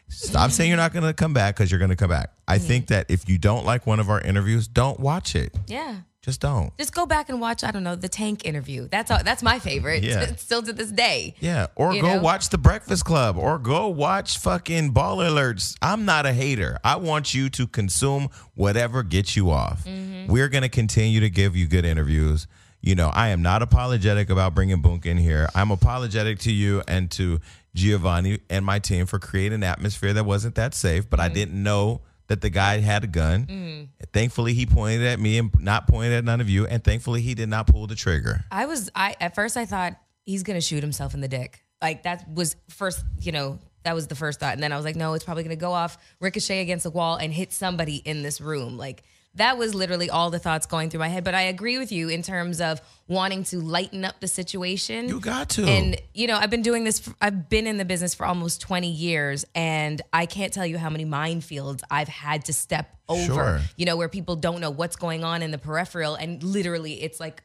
Stop 0.10 0.52
saying 0.52 0.70
you're 0.70 0.76
not 0.78 0.92
going 0.92 1.06
to 1.06 1.14
come 1.14 1.34
back 1.34 1.56
because 1.56 1.72
you're 1.72 1.80
going 1.80 1.92
to 1.92 1.96
come 1.96 2.10
back. 2.10 2.32
I 2.46 2.58
Mm-hmm. 2.58 2.68
think 2.68 2.88
that 2.88 3.06
if 3.10 3.30
you 3.30 3.38
don't 3.38 3.66
like 3.66 3.88
one 3.88 4.00
of 4.02 4.10
our 4.10 4.20
interviews, 4.20 4.68
don't 4.68 5.00
watch 5.00 5.34
it. 5.34 5.56
Yeah. 5.68 5.96
Just 6.26 6.42
don't. 6.42 6.76
Just 6.80 6.92
go 6.92 7.06
back 7.06 7.30
and 7.30 7.40
watch. 7.40 7.64
I 7.64 7.70
don't 7.70 7.84
know 7.84 7.96
the 7.96 8.10
Tank 8.10 8.46
interview. 8.46 8.88
That's 8.90 9.12
all, 9.12 9.20
that's 9.24 9.44
my 9.44 9.60
favorite. 9.60 10.04
Yeah. 10.04 10.36
Still 10.38 10.64
to 10.64 10.74
this 10.74 10.92
day. 10.92 11.36
Yeah, 11.40 11.68
or 11.76 11.94
go 11.94 12.02
know? 12.16 12.20
watch 12.20 12.50
The 12.50 12.58
Breakfast 12.58 13.06
Club, 13.06 13.38
or 13.38 13.60
go 13.60 13.88
watch 13.90 14.40
fucking 14.40 14.92
Baller 14.92 15.28
Alert. 15.28 15.76
I'm 15.84 16.04
not 16.04 16.26
a 16.26 16.34
hater. 16.34 16.80
I 16.84 16.96
want 16.96 17.36
you 17.36 17.50
to 17.52 17.68
consume 17.68 18.30
whatever 18.56 19.04
gets 19.04 19.36
you 19.36 19.52
off. 19.52 19.84
Mm-hmm. 19.86 20.32
We're 20.32 20.50
going 20.50 20.64
to 20.64 20.70
continue 20.70 21.20
to 21.20 21.30
give 21.30 21.56
you 21.56 21.68
good 21.68 21.86
interviews. 21.86 22.48
You 22.82 22.96
know, 22.96 23.10
I 23.14 23.28
am 23.30 23.44
not 23.44 23.62
apologetic 23.62 24.32
about 24.32 24.56
bringing 24.56 24.82
Boonk 24.82 25.06
in 25.06 25.18
here. 25.18 25.48
I'm 25.54 25.70
apologetic 25.70 26.40
to 26.40 26.52
you 26.52 26.82
and 26.88 27.12
to 27.12 27.40
Giovanni 27.76 28.40
and 28.50 28.66
my 28.66 28.80
team 28.80 29.06
for 29.06 29.20
creating 29.20 29.54
an 29.58 29.64
atmosphere 29.64 30.14
that 30.14 30.24
wasn't 30.26 30.56
that 30.56 30.74
safe, 30.74 31.08
but 31.10 31.20
I 31.20 31.26
Mm-hmm. 31.26 31.34
didn't 31.36 31.64
know 31.64 32.02
that 32.28 32.42
the 32.42 32.50
guy 32.50 32.80
had 32.80 33.04
a 33.04 33.08
gun. 33.08 33.46
Mm. 33.46 33.88
Thankfully, 34.14 34.54
he 34.54 34.66
pointed 34.66 35.06
at 35.06 35.20
me 35.20 35.38
and 35.38 35.52
not 35.60 35.88
pointed 35.88 36.14
at 36.14 36.24
none 36.24 36.42
of 36.42 36.50
you. 36.50 36.66
And 36.66 36.84
thankfully, 36.84 37.22
he 37.22 37.36
did 37.36 37.50
not 37.50 37.68
pull 37.68 37.88
the 37.88 37.96
trigger. 37.96 38.44
I 38.52 38.66
was 38.66 38.90
I 38.96 39.16
at 39.20 39.36
first 39.36 39.58
I 39.58 39.66
thought 39.66 39.96
he's 40.24 40.44
gonna 40.44 40.62
shoot 40.62 40.82
himself 40.82 41.14
in 41.14 41.22
the 41.22 41.28
dick. 41.28 41.64
Like 41.82 42.04
that 42.04 42.28
was 42.34 42.56
first, 42.70 43.04
you 43.20 43.32
know, 43.32 43.60
that 43.84 43.94
was 43.94 44.08
the 44.08 44.16
first 44.16 44.40
thought. 44.40 44.54
And 44.54 44.64
then 44.64 44.72
I 44.72 44.76
was 44.76 44.86
like, 44.86 44.96
no, 44.96 45.14
it's 45.14 45.24
probably 45.24 45.44
gonna 45.44 45.56
go 45.56 45.72
off, 45.72 45.98
ricochet 46.20 46.62
against 46.62 46.84
the 46.84 46.92
wall, 46.92 47.18
and 47.18 47.32
hit 47.32 47.54
somebody 47.54 47.98
in 47.98 48.24
this 48.24 48.42
room. 48.42 48.78
Like 48.78 49.04
that 49.36 49.58
was 49.58 49.76
literally 49.76 50.10
all 50.10 50.30
the 50.30 50.40
thoughts 50.40 50.66
going 50.66 50.90
through 50.90 51.02
my 51.02 51.08
head. 51.10 51.24
But 51.24 51.36
I 51.36 51.42
agree 51.44 51.78
with 51.78 51.92
you 51.92 52.10
in 52.10 52.22
terms 52.22 52.62
of 52.62 52.82
wanting 53.08 53.44
to 53.46 53.60
lighten 53.60 54.06
up 54.06 54.20
the 54.22 54.28
situation. 54.28 55.10
You 55.10 55.20
got 55.20 55.50
to. 55.50 55.66
And 55.66 56.02
you 56.14 56.28
know, 56.28 56.38
I've 56.38 56.50
been 56.50 56.62
doing 56.62 56.84
this. 56.86 57.00
For, 57.00 57.14
I've 57.22 57.50
been 57.50 57.68
in 57.68 57.78
the 57.78 57.86
business 57.86 58.14
for 58.16 58.26
almost 58.26 58.62
twenty 58.62 58.92
years, 58.92 59.46
and 59.54 60.02
I 60.14 60.26
can't 60.26 60.54
tell 60.54 60.66
you 60.66 60.78
how 60.78 60.90
many 60.90 61.06
minefields 61.06 61.82
I've 61.92 62.08
had 62.08 62.46
to 62.46 62.54
step 62.54 62.96
over. 63.10 63.24
Sure. 63.26 63.60
You 63.78 63.86
know, 63.86 63.98
where 63.98 64.10
people 64.10 64.36
don't 64.36 64.62
know 64.62 64.72
what's 64.72 64.96
going 64.96 65.24
on 65.24 65.42
in 65.42 65.52
the 65.52 65.58
peripheral, 65.58 66.16
and 66.16 66.42
literally, 66.42 67.04
it's 67.04 67.20
like 67.20 67.44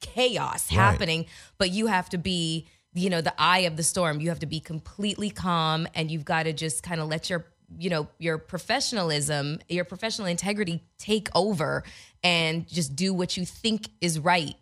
chaos 0.00 0.70
Right. 0.70 0.76
happening. 0.76 1.26
But 1.58 1.70
you 1.70 1.86
have 1.86 2.08
to 2.10 2.18
be, 2.18 2.68
you 2.94 3.10
know, 3.10 3.20
the 3.20 3.34
eye 3.38 3.60
of 3.60 3.76
the 3.76 3.82
storm. 3.82 4.20
You 4.20 4.28
have 4.28 4.40
to 4.40 4.46
be 4.46 4.60
completely 4.60 5.30
calm, 5.30 5.88
and 5.94 6.10
you've 6.10 6.24
got 6.24 6.44
to 6.44 6.52
just 6.52 6.82
kind 6.82 7.00
of 7.00 7.08
let 7.08 7.28
your 7.30 7.46
you 7.78 7.90
know 7.90 8.08
your 8.18 8.38
professionalism 8.38 9.58
your 9.68 9.84
professional 9.84 10.26
integrity 10.26 10.82
take 10.98 11.28
over 11.34 11.82
and 12.22 12.66
just 12.68 12.94
do 12.94 13.12
what 13.12 13.36
you 13.36 13.44
think 13.44 13.88
is 14.00 14.18
right 14.18 14.54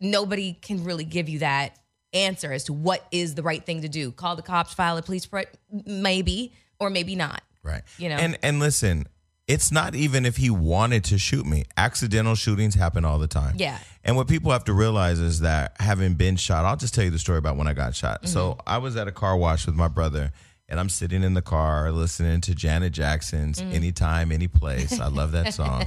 nobody 0.00 0.52
can 0.54 0.84
really 0.84 1.04
give 1.04 1.28
you 1.28 1.40
that 1.40 1.78
answer 2.12 2.52
as 2.52 2.64
to 2.64 2.72
what 2.72 3.06
is 3.10 3.34
the 3.34 3.42
right 3.42 3.64
thing 3.64 3.82
to 3.82 3.88
do. 3.88 4.10
Call 4.10 4.36
the 4.36 4.42
cops, 4.42 4.74
file 4.74 4.96
a 4.96 5.02
police 5.02 5.26
report, 5.26 5.54
maybe 5.86 6.52
or 6.80 6.90
maybe 6.90 7.14
not. 7.14 7.42
Right. 7.62 7.82
You 7.98 8.08
know? 8.08 8.16
And 8.16 8.38
and 8.42 8.58
listen, 8.60 9.06
it's 9.46 9.70
not 9.70 9.94
even 9.94 10.24
if 10.24 10.36
he 10.36 10.50
wanted 10.50 11.04
to 11.04 11.18
shoot 11.18 11.46
me. 11.46 11.64
Accidental 11.76 12.34
shootings 12.34 12.74
happen 12.74 13.04
all 13.04 13.18
the 13.18 13.26
time. 13.26 13.54
Yeah. 13.58 13.78
And 14.04 14.16
what 14.16 14.28
people 14.28 14.52
have 14.52 14.64
to 14.64 14.72
realize 14.72 15.18
is 15.18 15.40
that 15.40 15.76
having 15.80 16.14
been 16.14 16.36
shot, 16.36 16.64
I'll 16.64 16.76
just 16.76 16.94
tell 16.94 17.04
you 17.04 17.10
the 17.10 17.18
story 17.18 17.38
about 17.38 17.56
when 17.56 17.66
I 17.66 17.74
got 17.74 17.94
shot. 17.94 18.28
So 18.28 18.52
Mm-hmm. 18.52 18.60
I 18.66 18.78
was 18.78 18.96
at 18.96 19.08
a 19.08 19.12
car 19.12 19.36
wash 19.36 19.66
with 19.66 19.74
my 19.74 19.88
brother 19.88 20.32
and 20.68 20.78
I'm 20.80 20.88
sitting 20.88 21.22
in 21.22 21.34
the 21.34 21.42
car 21.42 21.92
listening 21.92 22.40
to 22.42 22.54
Janet 22.54 22.92
Jackson's 22.92 23.60
Mm. 23.60 23.72
Anytime, 23.74 24.32
Any 24.32 24.48
Place. 24.48 25.00
I 25.00 25.06
love 25.08 25.32
that 25.32 25.54
song. 25.60 25.86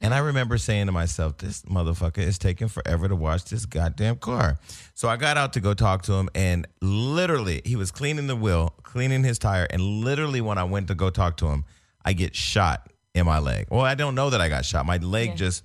And 0.00 0.12
I 0.12 0.18
remember 0.18 0.58
saying 0.58 0.86
to 0.86 0.92
myself, 0.92 1.38
this 1.38 1.62
motherfucker 1.62 2.18
is 2.18 2.36
taking 2.36 2.66
forever 2.68 3.06
to 3.08 3.14
wash 3.14 3.44
this 3.44 3.66
goddamn 3.66 4.16
car. 4.16 4.58
So 4.94 5.08
I 5.08 5.16
got 5.16 5.36
out 5.36 5.52
to 5.52 5.60
go 5.60 5.74
talk 5.74 6.02
to 6.04 6.14
him, 6.14 6.28
and 6.34 6.66
literally, 6.80 7.62
he 7.64 7.76
was 7.76 7.90
cleaning 7.92 8.26
the 8.26 8.34
wheel, 8.34 8.74
cleaning 8.82 9.22
his 9.22 9.38
tire. 9.38 9.66
And 9.70 9.80
literally, 9.82 10.40
when 10.40 10.58
I 10.58 10.64
went 10.64 10.88
to 10.88 10.94
go 10.96 11.08
talk 11.10 11.36
to 11.38 11.46
him, 11.48 11.64
I 12.04 12.14
get 12.14 12.34
shot 12.34 12.90
in 13.14 13.26
my 13.26 13.38
leg. 13.38 13.66
Well, 13.70 13.82
I 13.82 13.94
don't 13.94 14.16
know 14.16 14.30
that 14.30 14.40
I 14.40 14.48
got 14.48 14.64
shot. 14.64 14.86
My 14.86 14.96
leg 14.96 15.36
just 15.36 15.62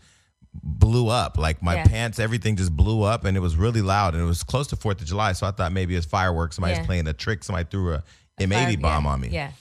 blew 0.54 1.08
up. 1.08 1.38
Like 1.38 1.64
my 1.64 1.76
Yeah. 1.76 1.86
pants, 1.88 2.20
everything 2.20 2.56
just 2.58 2.76
blew 2.76 3.02
up, 3.04 3.26
and 3.26 3.36
it 3.36 3.40
was 3.40 3.56
really 3.56 3.82
loud. 3.82 4.14
And 4.14 4.22
it 4.24 4.28
was 4.28 4.44
close 4.44 4.68
to 4.68 4.76
4th 4.76 5.02
of 5.02 5.08
July. 5.08 5.34
So 5.34 5.48
I 5.48 5.52
thought 5.52 5.72
maybe 5.72 5.96
it's 5.96 6.06
fireworks. 6.06 6.56
Somebody's 6.58 6.78
Yeah. 6.80 6.86
playing 6.86 7.08
a 7.08 7.14
trick. 7.14 7.44
Somebody 7.44 7.68
threw 7.72 7.94
a 7.94 8.04
M80 8.40 8.82
bomb 8.82 9.06
yeah, 9.06 9.10
on 9.12 9.22
me. 9.22 9.28
Yeah. 9.30 9.52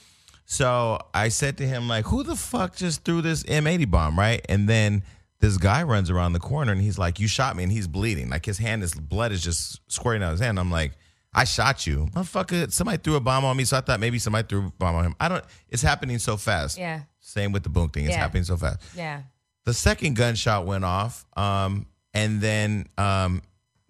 So 0.45 0.99
I 1.13 1.29
said 1.29 1.57
to 1.57 1.67
him, 1.67 1.87
like, 1.87 2.05
who 2.05 2.23
the 2.23 2.35
fuck 2.35 2.75
just 2.75 3.03
threw 3.03 3.21
this 3.21 3.43
M80 3.43 3.89
bomb, 3.91 4.17
right? 4.17 4.45
And 4.47 4.67
then 4.69 5.03
this 5.39 5.57
guy 5.57 5.83
runs 5.83 6.09
around 6.09 6.33
the 6.33 6.39
corner 6.39 6.71
and 6.71 6.81
he's 6.81 6.97
like, 6.97 7.19
"You 7.19 7.27
shot 7.27 7.55
me," 7.55 7.63
and 7.63 7.71
he's 7.71 7.87
bleeding. 7.87 8.29
Like 8.29 8.45
his 8.45 8.57
hand 8.57 8.83
is 8.83 8.93
blood 8.93 9.31
is 9.31 9.43
just 9.43 9.79
squirting 9.91 10.23
out 10.23 10.31
his 10.31 10.39
hand. 10.39 10.59
I'm 10.59 10.71
like, 10.71 10.93
"I 11.33 11.43
shot 11.43 11.85
you, 11.85 12.07
motherfucker!" 12.13 12.71
Somebody 12.71 12.97
threw 12.97 13.15
a 13.15 13.19
bomb 13.19 13.45
on 13.45 13.55
me, 13.55 13.63
so 13.65 13.77
I 13.77 13.81
thought 13.81 13.99
maybe 13.99 14.19
somebody 14.19 14.47
threw 14.47 14.67
a 14.67 14.71
bomb 14.79 14.95
on 14.95 15.05
him. 15.05 15.15
I 15.19 15.29
don't. 15.29 15.43
It's 15.69 15.83
happening 15.83 16.17
so 16.17 16.37
fast. 16.37 16.77
Yeah. 16.77 17.01
Same 17.19 17.51
with 17.51 17.63
the 17.63 17.69
Boonk 17.69 17.93
thing. 17.93 18.05
It's 18.05 18.13
Yeah. 18.15 18.21
happening 18.21 18.45
so 18.45 18.57
fast. 18.57 18.79
Yeah. 18.95 19.21
The 19.65 19.73
second 19.73 20.15
gunshot 20.15 20.65
went 20.65 20.85
off, 20.85 21.25
um, 21.35 21.87
and 22.13 22.41
then 22.41 22.87
um, 22.97 23.41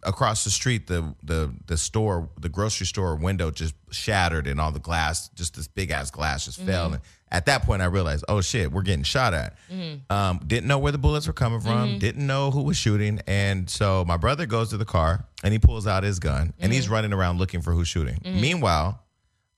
across 0.04 0.44
the 0.44 0.50
street, 0.50 0.88
the 0.88 1.14
the 1.24 1.54
the 1.66 1.78
store, 1.78 2.30
the 2.40 2.50
grocery 2.50 2.86
store 2.86 3.16
window 3.16 3.52
just 3.52 3.76
shattered, 3.92 4.48
and 4.48 4.60
all 4.60 4.72
the 4.72 4.80
glass, 4.80 5.30
just 5.30 5.56
this 5.56 5.68
big 5.68 5.92
ass 5.92 6.12
glass, 6.12 6.46
just 6.46 6.60
mm-hmm. 6.60 6.70
fell. 6.70 6.94
And 6.94 7.02
at 7.32 7.46
that 7.48 7.64
point, 7.64 7.82
I 7.82 7.86
realized, 7.86 8.24
oh 8.30 8.42
shit, 8.42 8.72
we're 8.72 8.84
getting 8.84 9.04
shot 9.04 9.34
at. 9.34 9.58
Mm-hmm. 9.72 10.12
Um, 10.12 10.40
didn't 10.46 10.68
know 10.68 10.80
where 10.80 10.92
the 10.92 10.98
bullets 10.98 11.28
were 11.28 11.34
coming 11.34 11.60
from. 11.60 11.90
Mm-hmm. 11.90 11.98
Didn't 12.00 12.26
know 12.26 12.52
who 12.52 12.64
was 12.64 12.78
shooting, 12.78 13.20
and 13.28 13.70
so 13.70 14.06
my 14.06 14.18
brother 14.18 14.46
goes 14.46 14.70
to 14.70 14.78
the 14.78 14.86
car 14.86 15.26
and 15.44 15.52
he 15.52 15.60
pulls 15.60 15.88
out 15.88 16.04
his 16.04 16.20
gun 16.20 16.54
and 16.60 16.72
he's 16.74 16.90
running 16.90 17.14
around 17.14 17.38
looking 17.38 17.62
for 17.62 17.74
who's 17.74 17.88
shooting. 17.88 18.20
Meanwhile, 18.24 19.04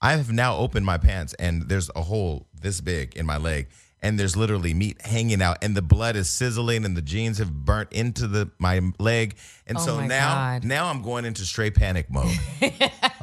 I 0.02 0.14
have 0.14 0.32
now 0.32 0.58
opened 0.58 0.86
my 0.86 0.98
pants 0.98 1.34
and 1.36 1.64
there's 1.64 1.90
a 1.96 2.02
hole 2.02 2.48
this 2.54 2.82
big 2.82 3.16
in 3.16 3.26
my 3.26 3.38
leg 3.38 3.68
and 4.02 4.20
there's 4.20 4.36
literally 4.36 4.74
meat 4.74 5.02
hanging 5.02 5.42
out 5.42 5.58
and 5.62 5.76
the 5.76 5.82
blood 5.82 6.16
is 6.16 6.30
sizzling 6.30 6.86
and 6.86 6.96
the 6.96 7.02
jeans 7.02 7.38
have 7.38 7.52
burnt 7.52 7.92
into 7.92 8.28
the 8.28 8.50
my 8.58 8.82
leg 9.00 9.36
and 9.68 9.78
Oh 9.78 9.82
so 9.82 10.00
now 10.02 10.36
God. 10.36 10.64
now 10.64 10.88
I'm 10.88 11.02
going 11.02 11.26
into 11.26 11.44
straight 11.44 11.76
panic 11.76 12.10
mode. 12.10 12.36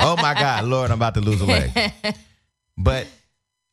oh 0.01 0.17
my 0.17 0.35
god, 0.35 0.65
lord, 0.65 0.91
I'm 0.91 0.99
about 0.99 1.15
to 1.15 1.21
lose 1.21 1.41
a 1.41 1.47
leg. 1.47 1.93
But 2.79 3.07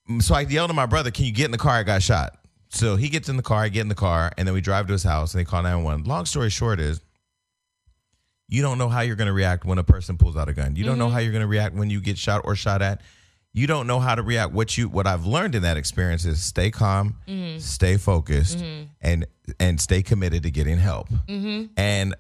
mm, 0.10 0.24
so 0.24 0.34
I 0.34 0.42
yelled 0.42 0.70
at 0.70 0.76
my 0.78 0.86
brother, 0.86 1.12
"Can 1.12 1.26
you 1.26 1.34
get 1.34 1.44
in 1.44 1.52
the 1.52 1.58
car? 1.58 1.74
I 1.74 1.84
got 1.84 2.02
shot." 2.02 2.38
So 2.70 2.96
he 2.96 3.10
gets 3.10 3.30
in 3.30 3.38
the 3.38 3.44
car, 3.44 3.64
I 3.64 3.70
get 3.70 3.82
in 3.82 3.88
the 3.88 3.96
car, 3.96 4.32
and 4.38 4.48
then 4.48 4.56
we 4.56 4.62
drive 4.62 4.88
to 4.88 4.94
his 4.94 5.04
house 5.04 5.34
and 5.34 5.40
they 5.40 5.46
call 5.46 5.62
911. 5.62 6.06
Long 6.06 6.26
story 6.26 6.50
short 6.50 6.80
is 6.80 7.02
you 8.48 8.62
don't 8.62 8.78
know 8.78 8.90
how 8.90 9.02
you're 9.02 9.16
going 9.16 9.28
to 9.28 9.34
react 9.34 9.66
when 9.66 9.78
a 9.78 9.84
person 9.84 10.18
pulls 10.18 10.36
out 10.36 10.50
a 10.50 10.54
gun. 10.54 10.76
You 10.76 10.84
don't 10.84 10.98
know 10.98 11.06
mm-hmm. 11.06 11.14
how 11.14 11.20
you're 11.20 11.32
going 11.32 11.42
to 11.44 11.48
react 11.48 11.76
when 11.76 11.90
you 11.90 12.02
get 12.02 12.18
shot 12.18 12.42
or 12.46 12.56
shot 12.56 12.82
at. 12.82 13.02
You 13.54 13.68
don't 13.68 13.86
know 13.86 14.00
how 14.00 14.16
to 14.16 14.24
react. 14.24 14.52
What 14.52 14.78
you 14.78 14.90
what 14.90 15.06
I've 15.06 15.26
learned 15.26 15.54
in 15.54 15.62
that 15.62 15.78
experience 15.78 16.26
is 16.26 16.44
stay 16.44 16.72
calm, 16.72 17.18
mm-hmm. 17.28 17.60
stay 17.60 17.98
focused, 17.98 18.58
mm-hmm. 18.58 18.86
and 19.02 19.28
and 19.60 19.80
stay 19.80 20.02
committed 20.02 20.44
to 20.44 20.52
getting 20.52 20.80
help. 20.80 21.10
Mm-hmm. 21.28 21.66
And 21.78 22.16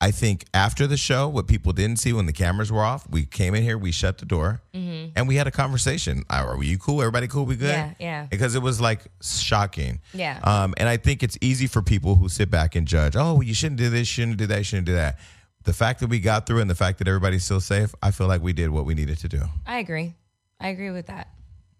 I 0.00 0.10
think 0.12 0.46
after 0.54 0.86
the 0.86 0.96
show, 0.96 1.28
what 1.28 1.46
people 1.46 1.72
didn't 1.72 1.98
see 1.98 2.12
when 2.14 2.24
the 2.24 2.32
cameras 2.32 2.72
were 2.72 2.82
off, 2.82 3.08
we 3.10 3.26
came 3.26 3.54
in 3.54 3.62
here, 3.62 3.76
we 3.76 3.92
shut 3.92 4.16
the 4.16 4.24
door, 4.24 4.62
and 4.72 5.28
we 5.28 5.36
had 5.36 5.46
a 5.46 5.50
conversation. 5.50 6.24
Are 6.30 6.62
you 6.62 6.78
cool? 6.78 7.02
Everybody 7.02 7.28
cool? 7.28 7.44
We 7.44 7.56
good? 7.56 7.68
Yeah, 7.68 7.92
yeah. 8.00 8.26
Because 8.30 8.54
it 8.54 8.62
was 8.62 8.80
like 8.80 9.02
shocking. 9.20 10.00
Yeah. 10.14 10.40
Um, 10.42 10.72
and 10.78 10.88
I 10.88 10.96
think 10.96 11.22
it's 11.22 11.36
easy 11.42 11.66
for 11.66 11.82
people 11.82 12.14
who 12.14 12.30
sit 12.30 12.50
back 12.50 12.76
and 12.76 12.88
judge. 12.88 13.14
Oh, 13.14 13.34
well, 13.34 13.42
you 13.42 13.52
shouldn't 13.52 13.78
do 13.78 13.90
this, 13.90 14.08
shouldn't 14.08 14.38
do 14.38 14.46
that, 14.46 14.64
shouldn't 14.64 14.86
do 14.86 14.94
that. 14.94 15.18
The 15.64 15.74
fact 15.74 16.00
that 16.00 16.08
we 16.08 16.18
got 16.18 16.46
through 16.46 16.60
and 16.60 16.70
the 16.70 16.74
fact 16.74 16.98
that 16.98 17.06
everybody's 17.06 17.44
still 17.44 17.60
safe, 17.60 17.94
I 18.02 18.10
feel 18.10 18.26
like 18.26 18.42
we 18.42 18.54
did 18.54 18.70
what 18.70 18.86
we 18.86 18.94
needed 18.94 19.18
to 19.18 19.28
do. 19.28 19.42
I 19.66 19.78
agree. 19.78 20.14
I 20.60 20.68
agree 20.68 20.90
with 20.90 21.06
that. 21.06 21.28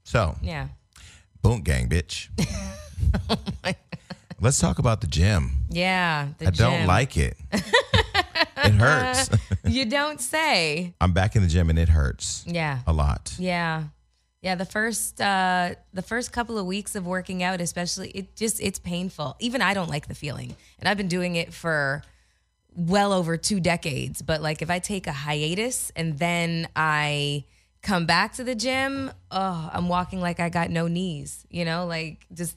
So, 0.04 0.37
Yeah. 0.42 0.68
Boonk 1.44 1.64
gang, 1.64 1.88
bitch. 1.88 2.28
Oh 3.30 3.37
Let's 4.40 4.58
talk 4.58 4.78
about 4.78 5.00
the 5.02 5.06
gym. 5.06 5.50
Yeah. 5.68 6.28
The 6.38 6.46
I 6.46 6.50
don't 6.50 6.87
like 6.87 7.16
it. 7.18 7.37
it 7.52 8.72
hurts. 8.72 9.28
you 9.64 9.84
don't 9.84 10.20
say. 10.20 10.94
I'm 11.00 11.12
back 11.12 11.37
in 11.37 11.42
the 11.42 11.49
gym 11.49 11.68
and 11.70 11.78
it 11.78 11.88
hurts 11.90 12.44
Yeah. 12.46 12.78
a 12.87 12.92
lot. 12.92 13.34
Yeah. 13.38 13.84
Yeah, 14.42 14.54
the 14.54 14.64
first 14.64 15.20
uh 15.20 15.75
the 15.92 16.00
first 16.02 16.32
couple 16.32 16.56
of 16.58 16.64
weeks 16.64 16.94
of 16.94 17.06
working 17.06 17.42
out 17.42 17.60
especially 17.60 18.08
it 18.10 18.34
just 18.37 18.60
it's 18.62 18.78
painful. 18.78 19.37
Even 19.40 19.60
I 19.60 19.75
don't 19.75 19.90
like 19.90 20.08
the 20.08 20.14
feeling. 20.14 20.56
And 20.78 20.88
I've 20.88 20.96
been 20.96 21.08
doing 21.08 21.37
it 21.37 21.52
for 21.52 22.02
well 22.75 23.12
over 23.12 23.37
2 23.37 23.60
decades, 23.60 24.22
but 24.22 24.40
like 24.40 24.62
if 24.62 24.70
I 24.70 24.78
take 24.78 25.06
a 25.06 25.12
hiatus 25.12 25.92
and 25.94 26.18
then 26.18 26.68
I 26.75 27.44
come 27.82 28.06
back 28.06 28.34
to 28.34 28.44
the 28.44 28.54
gym, 28.54 29.10
oh, 29.30 29.70
I'm 29.72 29.88
walking 29.88 30.20
like 30.20 30.40
I 30.40 30.49
got 30.49 30.70
no 30.70 30.87
knees, 30.87 31.46
you 31.50 31.64
know? 31.64 31.87
Like 31.87 32.26
just 32.32 32.56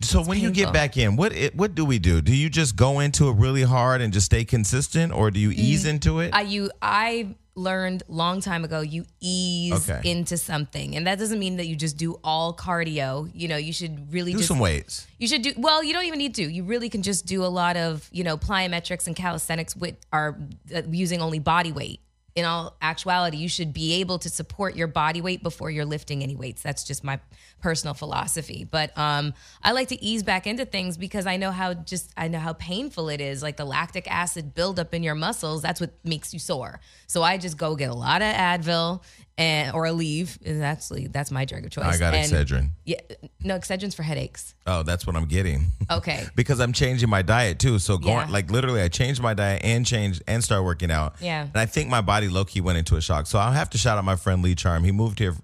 So 0.00 0.22
when 0.22 0.38
you 0.40 0.50
get 0.50 0.72
back 0.72 0.96
in, 0.96 1.16
what 1.16 1.32
it, 1.32 1.54
what 1.54 1.74
do 1.74 1.84
we 1.84 1.98
do? 1.98 2.20
Do 2.20 2.34
you 2.34 2.48
just 2.50 2.76
go 2.76 3.00
into 3.00 3.28
it 3.28 3.36
really 3.36 3.62
hard 3.62 4.00
and 4.00 4.12
just 4.12 4.26
stay 4.26 4.44
consistent, 4.44 5.12
or 5.12 5.30
do 5.30 5.40
you 5.40 5.50
ease 5.50 5.86
into 5.86 6.20
it? 6.20 6.34
I 6.34 6.42
you 6.42 6.70
I 6.82 7.34
learned 7.58 8.02
long 8.06 8.42
time 8.42 8.64
ago 8.64 8.80
you 8.82 9.06
ease 9.18 9.88
Okay. 9.88 10.10
into 10.10 10.36
something 10.36 10.94
and 10.94 11.06
that 11.06 11.18
doesn't 11.18 11.38
mean 11.38 11.56
that 11.56 11.66
you 11.66 11.74
just 11.74 11.96
do 11.96 12.20
all 12.22 12.52
cardio 12.52 13.30
you 13.32 13.48
know 13.48 13.56
you 13.56 13.72
should 13.72 14.12
really 14.12 14.32
do 14.32 14.36
just 14.38 14.48
some 14.48 14.58
weights. 14.58 15.06
You 15.18 15.26
should 15.26 15.40
do 15.40 15.54
well. 15.56 15.82
You 15.82 15.94
don't 15.94 16.04
even 16.04 16.18
need 16.18 16.34
to. 16.34 16.42
You 16.42 16.64
really 16.64 16.90
can 16.90 17.00
just 17.00 17.24
do 17.24 17.42
a 17.42 17.48
lot 17.48 17.78
of 17.78 18.08
you 18.12 18.24
know 18.24 18.36
plyometrics 18.36 19.06
and 19.06 19.16
calisthenics 19.16 19.74
with 19.74 19.96
are 20.12 20.36
uh, 20.74 20.82
using 20.90 21.22
only 21.22 21.38
body 21.38 21.72
weight. 21.72 22.00
In 22.36 22.44
all 22.44 22.76
actuality, 22.82 23.38
you 23.38 23.48
should 23.48 23.72
be 23.72 23.94
able 23.94 24.18
to 24.18 24.28
support 24.28 24.76
your 24.76 24.86
body 24.86 25.22
weight 25.22 25.42
before 25.42 25.70
you're 25.70 25.86
lifting 25.86 26.22
any 26.22 26.36
weights. 26.36 26.62
That's 26.62 26.84
just 26.84 27.02
my 27.02 27.18
personal 27.62 27.94
philosophy. 27.94 28.68
But 28.70 28.96
um, 28.98 29.32
I 29.62 29.72
like 29.72 29.88
to 29.88 30.04
ease 30.04 30.22
back 30.22 30.46
into 30.46 30.66
things 30.66 30.98
because 30.98 31.26
I 31.26 31.38
know 31.38 31.50
how 31.50 31.72
just 31.72 32.12
I 32.14 32.28
know 32.28 32.38
how 32.38 32.52
painful 32.52 33.08
it 33.08 33.22
is. 33.22 33.42
Like 33.42 33.56
the 33.56 33.64
lactic 33.64 34.06
acid 34.10 34.54
buildup 34.54 34.92
in 34.92 35.02
your 35.02 35.14
muscles. 35.14 35.62
That's 35.62 35.80
what 35.80 35.92
makes 36.04 36.34
you 36.34 36.38
sore. 36.38 36.78
So 37.06 37.22
I 37.22 37.38
just 37.38 37.56
go 37.56 37.74
get 37.74 37.88
a 37.88 37.94
lot 37.94 38.20
of 38.20 38.34
Advil 38.34 39.02
and 39.38 39.74
or 39.74 39.84
Aleve. 39.84 40.38
Is 40.42 40.60
actually 40.60 41.06
that's 41.08 41.30
my 41.30 41.44
drug 41.44 41.64
of 41.64 41.70
choice. 41.70 41.84
I 41.84 41.98
got 41.98 42.14
And- 42.14 42.30
Excedrin. 42.30 42.70
Yeah, 42.84 43.00
no 43.42 43.56
Excedrin's 43.58 43.94
for 43.94 44.02
headaches. 44.02 44.54
Oh, 44.66 44.82
that's 44.82 45.06
what 45.06 45.16
I'm 45.16 45.26
getting. 45.26 45.66
Okay. 45.90 46.24
because 46.34 46.58
I'm 46.60 46.72
changing 46.72 47.08
my 47.08 47.22
diet 47.22 47.58
too. 47.60 47.78
So 47.78 47.96
going 47.96 48.26
Yeah. 48.26 48.32
like 48.32 48.50
literally, 48.50 48.82
I 48.82 48.88
changed 48.88 49.22
my 49.22 49.34
diet 49.34 49.62
and 49.64 49.86
changed 49.86 50.22
and 50.26 50.42
started 50.42 50.64
working 50.64 50.90
out. 50.90 51.14
Yeah. 51.20 51.42
and 51.42 51.56
I 51.56 51.66
think 51.66 51.88
my 51.88 52.00
body 52.00 52.28
low 52.28 52.44
key 52.44 52.60
went 52.60 52.76
into 52.78 52.96
a 52.96 53.00
shock. 53.00 53.26
So 53.26 53.38
I'll 53.38 53.52
have 53.52 53.70
to 53.70 53.78
shout 53.78 53.96
out 53.98 54.04
my 54.04 54.16
friend 54.16 54.42
Lee 54.42 54.54
Charm. 54.56 54.82
He 54.84 54.90
moved 54.92 55.18
here. 55.20 55.34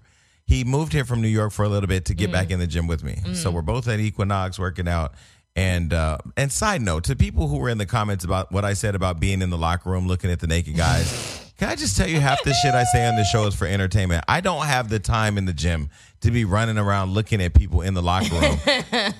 He 0.45 0.65
moved 0.65 0.91
here 0.91 1.05
from 1.05 1.21
New 1.21 1.29
York 1.29 1.53
for 1.53 1.63
a 1.63 1.69
little 1.69 1.87
bit 1.87 2.03
to 2.05 2.13
get 2.13 2.29
Mm. 2.29 2.33
back 2.33 2.51
in 2.51 2.59
the 2.59 2.67
gym 2.67 2.85
with 2.87 3.03
me. 3.03 3.17
So 3.33 3.49
we're 3.51 3.61
both 3.61 3.87
at 3.87 3.99
Equinox 4.01 4.59
working 4.59 4.87
out. 4.89 5.13
And 5.55 5.93
uh, 5.93 6.17
and 6.35 6.51
side 6.51 6.81
note 6.81 7.03
to 7.05 7.15
people 7.15 7.47
who 7.47 7.57
were 7.57 7.69
in 7.69 7.77
the 7.77 7.85
comments 7.85 8.25
about 8.25 8.51
what 8.51 8.65
I 8.65 8.73
said 8.73 8.95
about 8.95 9.19
being 9.19 9.41
in 9.43 9.49
the 9.51 9.57
locker 9.57 9.89
room 9.91 10.07
looking 10.07 10.31
at 10.31 10.39
the 10.39 10.47
naked 10.47 10.75
guys. 10.75 11.39
Can 11.63 11.71
I 11.71 11.75
just 11.75 11.95
tell 11.95 12.09
you 12.09 12.19
half 12.19 12.43
the 12.43 12.53
shit 12.55 12.75
I 12.75 12.83
say 12.83 13.07
on 13.07 13.15
the 13.15 13.23
show 13.23 13.47
is 13.47 13.55
for 13.55 13.65
entertainment? 13.65 14.25
I 14.27 14.41
don't 14.41 14.65
have 14.65 14.89
the 14.89 14.99
time 14.99 15.37
in 15.37 15.45
the 15.45 15.53
gym 15.53 15.89
to 16.19 16.29
be 16.29 16.43
running 16.43 16.77
around 16.77 17.13
looking 17.13 17.41
at 17.41 17.53
people 17.53 17.79
in 17.79 17.93
the 17.93 18.01
locker 18.01 18.35
room. 18.35 18.59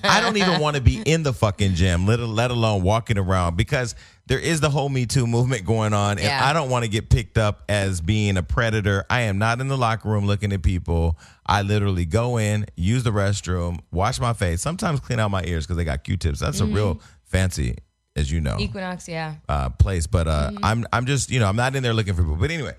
I 0.04 0.20
don't 0.20 0.36
even 0.36 0.60
want 0.60 0.76
to 0.76 0.82
be 0.82 1.00
in 1.06 1.22
the 1.22 1.32
fucking 1.32 1.72
gym, 1.72 2.06
let, 2.06 2.20
let 2.20 2.50
alone 2.50 2.82
walking 2.82 3.16
around 3.16 3.56
because 3.56 3.94
there 4.26 4.38
is 4.38 4.60
the 4.60 4.68
whole 4.68 4.90
Me 4.90 5.06
Too 5.06 5.26
movement 5.26 5.64
going 5.64 5.94
on. 5.94 6.18
And 6.18 6.26
Yeah. 6.26 6.46
I 6.46 6.52
don't 6.52 6.68
want 6.68 6.84
to 6.84 6.90
get 6.90 7.08
picked 7.08 7.38
up 7.38 7.62
as 7.70 8.02
being 8.02 8.36
a 8.36 8.42
predator. 8.42 9.06
I 9.08 9.22
am 9.22 9.38
not 9.38 9.62
in 9.62 9.68
the 9.68 9.78
locker 9.78 10.10
room 10.10 10.26
looking 10.26 10.52
at 10.52 10.62
people. 10.62 11.18
I 11.46 11.62
literally 11.62 12.04
go 12.04 12.36
in, 12.36 12.66
use 12.76 13.04
the 13.04 13.10
restroom, 13.10 13.80
wash 13.90 14.20
my 14.20 14.34
face, 14.34 14.60
sometimes 14.60 15.00
clean 15.00 15.18
out 15.18 15.30
my 15.30 15.44
ears 15.44 15.64
because 15.64 15.78
they 15.78 15.84
got 15.84 16.04
Q 16.04 16.18
tips. 16.18 16.40
That's 16.40 16.60
a 16.60 16.64
mm-hmm. 16.64 16.74
real 16.74 17.00
fancy, 17.24 17.78
as 18.16 18.30
you 18.30 18.40
know 18.40 18.56
Equinox, 18.58 19.08
yeah. 19.08 19.36
uh, 19.48 19.70
place. 19.70 20.06
But 20.06 20.28
uh, 20.28 20.52
I'm 20.62 20.86
I'm 20.92 21.06
just 21.06 21.30
you 21.30 21.40
know 21.40 21.48
I'm 21.48 21.56
not 21.56 21.74
in 21.74 21.82
there 21.82 21.94
looking 21.94 22.14
for 22.14 22.22
people. 22.22 22.36
But 22.36 22.50
anyway, 22.50 22.74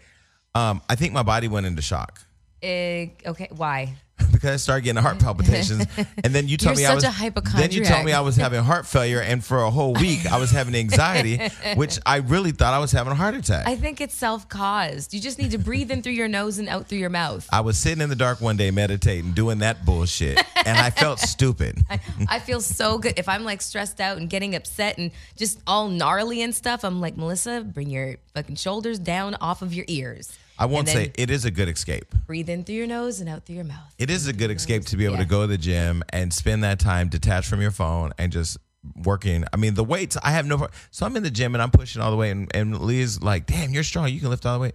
um, 0.54 0.82
I 0.90 0.96
think 0.96 1.14
my 1.14 1.24
body 1.24 1.48
went 1.48 1.66
into 1.66 1.82
shock 1.82 2.22
Eh, 2.62 3.08
okay, 3.26 3.50
why? 3.56 3.96
because 4.32 4.52
I 4.52 4.56
started 4.58 4.84
getting 4.84 5.02
heart 5.02 5.20
palpitations, 5.20 5.86
and 6.24 6.34
then 6.34 6.48
you 6.48 6.58
told 6.58 6.78
You're 6.78 6.88
me 6.88 6.92
I 6.92 6.96
was 6.96 7.04
such 7.04 7.28
a 7.36 7.58
then 7.58 7.72
you 7.72 7.84
told 7.84 8.06
me. 8.06 8.14
I 8.14 8.22
was 8.22 8.36
having 8.36 8.64
heart 8.64 8.86
failure, 8.86 9.20
and 9.20 9.44
for 9.44 9.60
a 9.60 9.70
whole 9.70 9.94
week 9.94 10.26
I 10.32 10.38
was 10.38 10.52
having 10.52 10.76
anxiety, 10.76 11.40
which 11.76 12.00
I 12.06 12.18
really 12.18 12.52
thought 12.52 12.74
I 12.74 12.80
was 12.80 12.92
having 12.92 13.12
a 13.12 13.16
heart 13.16 13.36
attack. 13.36 13.68
I 13.68 13.76
think 13.76 14.00
it's 14.00 14.16
self-caused. 14.16 15.14
You 15.14 15.20
just 15.20 15.38
need 15.38 15.52
to 15.52 15.58
breathe 15.58 15.92
in 15.92 16.02
through 16.02 16.14
your 16.14 16.28
nose 16.28 16.60
and 16.60 16.70
out 16.70 16.88
through 16.88 17.00
your 17.00 17.10
mouth. 17.10 17.48
I 17.52 17.62
was 17.62 17.78
sitting 17.78 18.02
in 18.02 18.10
the 18.10 18.16
dark 18.16 18.40
one 18.40 18.56
day 18.56 18.72
meditating, 18.72 19.34
doing 19.34 19.60
that 19.60 19.86
bullshit, 19.86 20.42
and 20.66 20.78
I 20.78 20.92
felt 20.92 21.20
stupid. 21.20 21.82
I 22.30 22.40
feel 22.40 22.62
so 22.62 22.98
good. 22.98 23.14
If 23.18 23.28
I'm 23.28 23.44
like 23.44 23.62
stressed 23.62 24.00
out 24.00 24.18
and 24.18 24.30
getting 24.30 24.56
upset 24.56 24.98
and 24.98 25.12
just 25.36 25.60
all 25.68 25.90
gnarly 25.90 26.42
and 26.42 26.56
stuff, 26.56 26.86
I'm 26.86 27.02
like, 27.02 27.18
Melissa, 27.18 27.62
bring 27.62 27.90
your 27.90 28.16
fucking 28.34 28.56
shoulders 28.56 29.00
down 29.00 29.36
off 29.36 29.62
of 29.62 29.74
your 29.74 29.86
ears. 29.88 30.32
I 30.58 30.66
won't 30.68 30.88
say 30.90 31.12
it 31.16 31.30
is 31.30 31.46
a 31.46 31.52
good 31.52 31.68
escape. 31.70 32.14
breathe 32.28 32.50
in 32.50 32.64
through 32.64 32.76
your 32.76 32.88
nose 32.88 33.20
and 33.20 33.30
out 33.30 33.46
through 33.46 33.56
your 33.56 33.66
mouth. 33.66 33.94
It 33.98 34.10
is 34.10 34.28
a 34.28 34.34
good 34.34 34.52
escape 34.52 34.86
to 34.86 34.98
be 34.98 35.06
able 35.06 35.16
Yeah. 35.16 35.22
to 35.24 35.28
go 35.28 35.42
to 35.42 35.48
the 35.48 35.58
gym 35.58 36.04
and 36.10 36.34
spend 36.34 36.64
that 36.64 36.80
time 36.80 37.10
detached 37.10 37.48
from 37.50 37.62
your 37.62 37.72
phone 37.72 38.12
and 38.18 38.32
just 38.32 38.58
working. 39.04 39.44
I 39.52 39.58
mean, 39.58 39.74
the 39.74 39.84
weights, 39.84 40.16
I 40.24 40.32
have 40.32 40.46
no. 40.46 40.68
So 40.92 41.06
I'm 41.06 41.16
in 41.18 41.24
the 41.24 41.32
gym 41.32 41.56
and 41.56 41.62
I'm 41.62 41.72
pushing 41.72 42.02
all 42.02 42.12
the 42.12 42.18
way, 42.18 42.30
and, 42.32 42.50
and 42.56 42.80
Lee's 42.80 43.22
like, 43.22 43.48
"Damn, 43.48 43.72
you're 43.72 43.84
strong. 43.84 44.10
You 44.10 44.20
can 44.20 44.30
lift 44.30 44.46
all 44.46 44.54
the 44.54 44.62
way." 44.62 44.72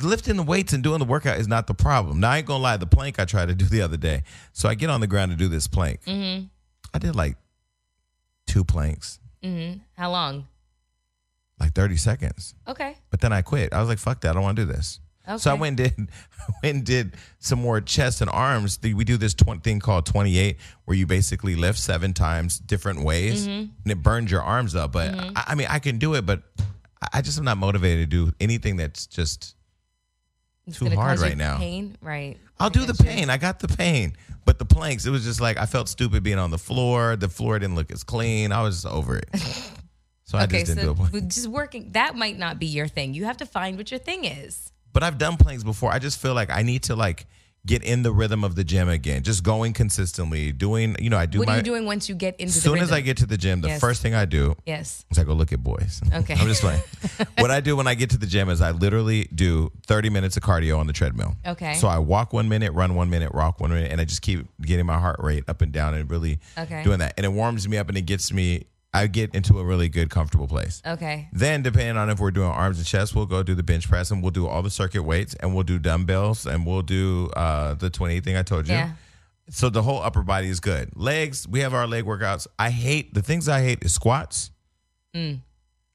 Lifting 0.00 0.36
the 0.36 0.42
weights 0.44 0.72
and 0.72 0.84
doing 0.84 1.00
the 1.00 1.04
workout 1.04 1.38
is 1.38 1.48
not 1.48 1.66
the 1.66 1.74
problem. 1.74 2.20
Now 2.20 2.30
I 2.30 2.38
ain't 2.38 2.46
gonna 2.46 2.62
lie, 2.62 2.76
the 2.76 2.86
plank 2.86 3.18
I 3.18 3.24
tried 3.24 3.48
to 3.48 3.54
do 3.54 3.64
the 3.76 3.82
other 3.82 3.96
day. 3.96 4.22
So 4.52 4.68
I 4.68 4.74
get 4.74 4.88
on 4.88 5.00
the 5.00 5.06
ground 5.08 5.32
to 5.32 5.36
do 5.36 5.48
this 5.48 5.66
plank. 5.66 6.00
Mm-hmm. 6.04 6.44
I 6.94 6.98
did 6.98 7.14
like 7.16 7.36
two 8.46 8.64
planks, 8.64 9.18
Mm-hmm. 9.42 9.80
How 9.96 10.10
long? 10.10 10.46
like 11.58 11.74
30 11.74 11.96
seconds. 11.98 12.54
Okay. 12.66 12.96
But 13.10 13.20
then 13.20 13.32
I 13.34 13.42
quit. 13.42 13.72
I 13.74 13.80
was 13.80 13.88
like, 13.88 13.98
"Fuck 13.98 14.20
that! 14.22 14.30
I 14.30 14.32
don't 14.32 14.42
want 14.42 14.56
to 14.56 14.64
do 14.64 14.72
this." 14.72 14.98
So 15.38 15.50
I 15.50 15.54
went 15.54 15.78
and 15.80 15.96
did 15.96 16.08
went 16.62 16.76
and 16.76 16.84
did 16.84 17.14
some 17.38 17.60
more 17.60 17.80
chest 17.80 18.20
and 18.20 18.30
arms. 18.30 18.78
We 18.82 19.04
do 19.04 19.16
this 19.16 19.34
tw- 19.34 19.62
thing 19.62 19.80
called 19.80 20.06
28 20.06 20.56
where 20.84 20.96
you 20.96 21.06
basically 21.06 21.54
lift 21.56 21.78
seven 21.78 22.12
times 22.14 22.58
different 22.58 23.02
ways 23.04 23.46
Mm-hmm. 23.46 23.70
and 23.84 23.92
it 23.92 24.02
burns 24.02 24.30
your 24.30 24.42
arms 24.42 24.74
up. 24.74 24.92
But 24.92 25.14
I, 25.14 25.44
I 25.48 25.54
mean, 25.54 25.66
I 25.70 25.78
can 25.78 25.98
do 25.98 26.14
it, 26.14 26.26
but 26.26 26.42
I- 27.12 27.22
just 27.22 27.38
am 27.38 27.44
not 27.44 27.58
motivated 27.58 28.10
to 28.10 28.26
do 28.26 28.32
anything 28.40 28.76
that's 28.76 29.06
just 29.06 29.54
It's 30.66 30.78
too 30.78 30.90
hard 30.90 31.18
right 31.20 31.36
now. 31.36 31.58
Pain, 31.58 31.96
right? 32.00 32.36
I'll 32.58 32.70
do 32.70 32.84
the 32.84 32.94
pain. 32.94 33.30
I 33.30 33.36
got 33.38 33.58
the 33.60 33.68
pain. 33.68 34.14
But 34.44 34.58
the 34.58 34.64
planks, 34.64 35.06
it 35.06 35.10
was 35.10 35.24
just 35.24 35.40
like 35.40 35.58
I 35.58 35.66
felt 35.66 35.88
stupid 35.88 36.22
being 36.22 36.38
on 36.38 36.50
the 36.50 36.58
floor. 36.58 37.14
The 37.16 37.28
floor 37.28 37.58
didn't 37.58 37.74
look 37.76 37.90
as 37.92 38.02
clean. 38.04 38.52
I 38.52 38.62
was 38.62 38.82
just 38.82 38.92
over 38.92 39.16
it. 39.18 39.28
So 40.24 40.38
I 40.38 40.44
Okay, 40.44 40.60
just 40.60 40.76
didn't 40.76 40.84
so 40.86 40.94
do 40.94 41.02
it. 41.06 41.08
but 41.12 41.26
just 41.28 41.48
working 41.48 41.90
that 41.92 42.14
might 42.14 42.38
not 42.38 42.60
be 42.60 42.66
your 42.66 42.86
thing. 42.86 43.14
You 43.14 43.24
have 43.24 43.38
to 43.38 43.46
find 43.46 43.76
what 43.76 43.90
your 43.90 43.98
thing 43.98 44.24
is. 44.24 44.70
But 44.92 45.02
I've 45.02 45.18
done 45.18 45.36
planks 45.36 45.62
before. 45.64 45.92
I 45.92 45.98
just 45.98 46.18
feel 46.20 46.34
like 46.34 46.50
I 46.50 46.62
need 46.62 46.82
to 46.84 46.96
like 46.96 47.26
get 47.66 47.82
in 47.84 48.02
the 48.02 48.10
rhythm 48.10 48.42
of 48.42 48.54
the 48.54 48.64
gym 48.64 48.88
again. 48.88 49.22
Just 49.22 49.44
going 49.44 49.74
consistently, 49.74 50.50
doing, 50.50 50.96
you 50.98 51.10
know, 51.10 51.18
I 51.18 51.26
do 51.26 51.38
What 51.40 51.46
my 51.48 51.54
are 51.54 51.56
you 51.58 51.62
doing 51.62 51.84
once 51.84 52.08
you 52.08 52.14
get 52.14 52.34
into 52.40 52.54
the 52.54 52.60
gym? 52.60 52.72
as 52.72 52.78
soon 52.78 52.78
as? 52.82 52.90
I 52.90 53.02
get 53.02 53.18
to 53.18 53.26
the 53.26 53.36
gym, 53.36 53.60
the 53.60 53.68
Yes. 53.68 53.80
first 53.80 54.00
thing 54.00 54.14
I 54.14 54.24
do 54.24 54.56
Yes. 54.64 55.04
is 55.10 55.18
I 55.18 55.24
go 55.24 55.34
look 55.34 55.52
at 55.52 55.62
boys. 55.62 56.00
Okay. 56.12 56.32
I'm 56.34 56.46
just 56.48 56.62
playing. 56.62 56.80
what 57.36 57.50
I 57.50 57.60
do 57.60 57.76
when 57.76 57.86
I 57.86 57.94
get 57.94 58.08
to 58.10 58.16
the 58.18 58.26
gym 58.26 58.48
is 58.48 58.62
I 58.62 58.70
literally 58.70 59.28
do 59.34 59.70
30 59.86 60.08
minutes 60.08 60.38
of 60.38 60.42
cardio 60.42 60.78
on 60.78 60.86
the 60.86 60.94
treadmill. 60.94 61.36
Okay. 61.46 61.74
So 61.74 61.86
I 61.86 61.98
walk 61.98 62.32
one 62.32 62.48
minute, 62.48 62.72
run 62.72 62.94
one 62.94 63.10
minute, 63.10 63.34
walk 63.34 63.60
one 63.60 63.70
minute, 63.70 63.92
and 63.92 64.00
I 64.00 64.06
just 64.06 64.22
keep 64.22 64.46
getting 64.62 64.86
my 64.86 64.98
heart 64.98 65.20
rate 65.22 65.44
up 65.46 65.60
and 65.60 65.70
down 65.70 65.92
and 65.92 66.10
really 66.10 66.38
Okay. 66.56 66.82
doing 66.82 67.00
that. 67.00 67.12
And 67.18 67.26
it 67.26 67.32
warms 67.32 67.68
me 67.68 67.76
up 67.76 67.90
and 67.90 67.98
it 67.98 68.06
gets 68.06 68.32
me, 68.32 68.64
I 68.92 69.06
get 69.06 69.34
into 69.34 69.58
a 69.58 69.64
really 69.64 69.88
good, 69.88 70.10
comfortable 70.10 70.48
place. 70.48 70.82
Okay. 70.84 71.28
Then, 71.32 71.62
depending 71.62 71.96
on 71.96 72.10
if 72.10 72.18
we're 72.18 72.32
doing 72.32 72.48
arms 72.48 72.78
and 72.78 72.86
chest, 72.86 73.14
we'll 73.14 73.26
go 73.26 73.42
do 73.42 73.54
the 73.54 73.62
bench 73.62 73.88
press 73.88 74.10
and 74.10 74.22
we'll 74.22 74.32
do 74.32 74.48
all 74.48 74.62
the 74.62 74.70
circuit 74.70 75.02
weights 75.02 75.34
and 75.34 75.54
we'll 75.54 75.62
do 75.62 75.78
dumbbells 75.78 76.44
and 76.46 76.66
we'll 76.66 76.82
do 76.82 77.30
uh, 77.36 77.74
the 77.74 77.88
28 77.88 78.24
thing 78.24 78.36
I 78.36 78.42
told 78.42 78.66
you. 78.66 78.74
Yeah. 78.74 78.92
So 79.48 79.68
the 79.68 79.82
whole 79.82 80.00
upper 80.00 80.22
body 80.22 80.48
is 80.48 80.60
good. 80.60 80.90
Legs, 80.96 81.46
we 81.46 81.60
have 81.60 81.74
our 81.74 81.86
leg 81.86 82.04
workouts. 82.04 82.46
I 82.58 82.70
hate 82.70 83.14
the 83.14 83.22
things 83.22 83.48
I 83.48 83.62
hate 83.62 83.82
is 83.82 83.94
squats. 83.94 84.50
Mm. 85.14 85.40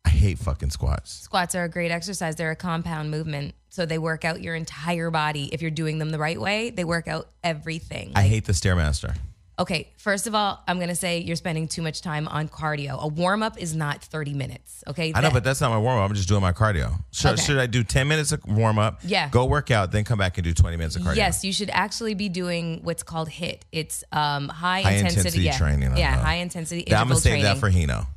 I 0.06 0.10
hate 0.10 0.40
fucking 0.40 0.70
squats. 0.70 1.12
Squats 1.12 1.56
are 1.56 1.64
a 1.64 1.70
great 1.70 1.92
exercise. 1.92 2.36
They're 2.36 2.52
a 2.52 2.56
compound 2.56 3.12
movement. 3.12 3.56
So 3.70 3.86
they 3.86 3.98
work 3.98 4.24
out 4.24 4.42
your 4.42 4.56
entire 4.56 5.10
body. 5.10 5.50
If 5.52 5.62
you're 5.62 5.72
doing 5.72 6.00
them 6.00 6.10
the 6.10 6.20
right 6.20 6.40
way, 6.40 6.70
they 6.70 6.84
work 6.84 7.08
out 7.08 7.30
everything. 7.44 8.12
I 8.16 8.24
hate 8.24 8.46
the 8.46 8.54
stairmaster. 8.54 9.18
Okay, 9.58 9.90
first 9.98 10.28
of 10.28 10.36
all, 10.36 10.62
I'm 10.68 10.80
gonna 10.80 10.96
say 10.96 11.20
you're 11.20 11.38
spending 11.38 11.68
too 11.70 11.82
much 11.82 12.02
time 12.02 12.28
on 12.28 12.50
cardio. 12.50 13.02
A 13.02 13.08
warm 13.08 13.42
up 13.42 13.58
is 13.58 13.74
not 13.74 14.04
30 14.04 14.34
minutes. 14.34 14.84
Okay, 14.88 15.14
I 15.16 15.22
know, 15.22 15.32
but 15.32 15.44
that's 15.46 15.62
not 15.62 15.70
my 15.70 15.78
warm 15.78 15.98
up. 16.00 16.10
I'm 16.10 16.16
just 16.16 16.28
doing 16.28 16.42
my 16.42 16.52
cardio. 16.52 17.00
Should, 17.12 17.32
Okay. 17.34 17.42
should 17.42 17.58
I 17.58 17.66
do 17.66 17.84
10 17.84 18.08
minutes 18.08 18.34
of 18.34 18.46
warm 18.46 18.78
up? 18.78 19.00
Yeah. 19.04 19.30
Go 19.30 19.46
work 19.46 19.72
out, 19.72 19.92
then 19.94 20.04
come 20.04 20.20
back 20.20 20.38
and 20.38 20.44
do 20.44 20.54
20 20.54 20.76
minutes 20.76 20.98
of 20.98 21.04
cardio? 21.04 21.16
yes, 21.16 21.44
you 21.46 21.54
should 21.54 21.70
actually 21.70 22.16
be 22.16 22.28
doing 22.28 22.82
what's 22.84 23.04
called 23.04 23.30
HIIT. 23.30 23.62
It's 23.72 24.04
um, 24.12 24.50
high, 24.50 24.82
High 24.82 24.92
intensity, 24.92 25.20
intensity 25.20 25.44
yeah. 25.44 25.58
training. 25.58 25.98
Yeah, 25.98 26.18
high 26.18 26.36
intensity 26.36 26.94
I'm 26.94 27.08
gonna 27.08 27.16
save 27.20 27.32
training. 27.42 27.44
that 27.46 27.58
for 27.58 27.70
Hino. 27.72 28.08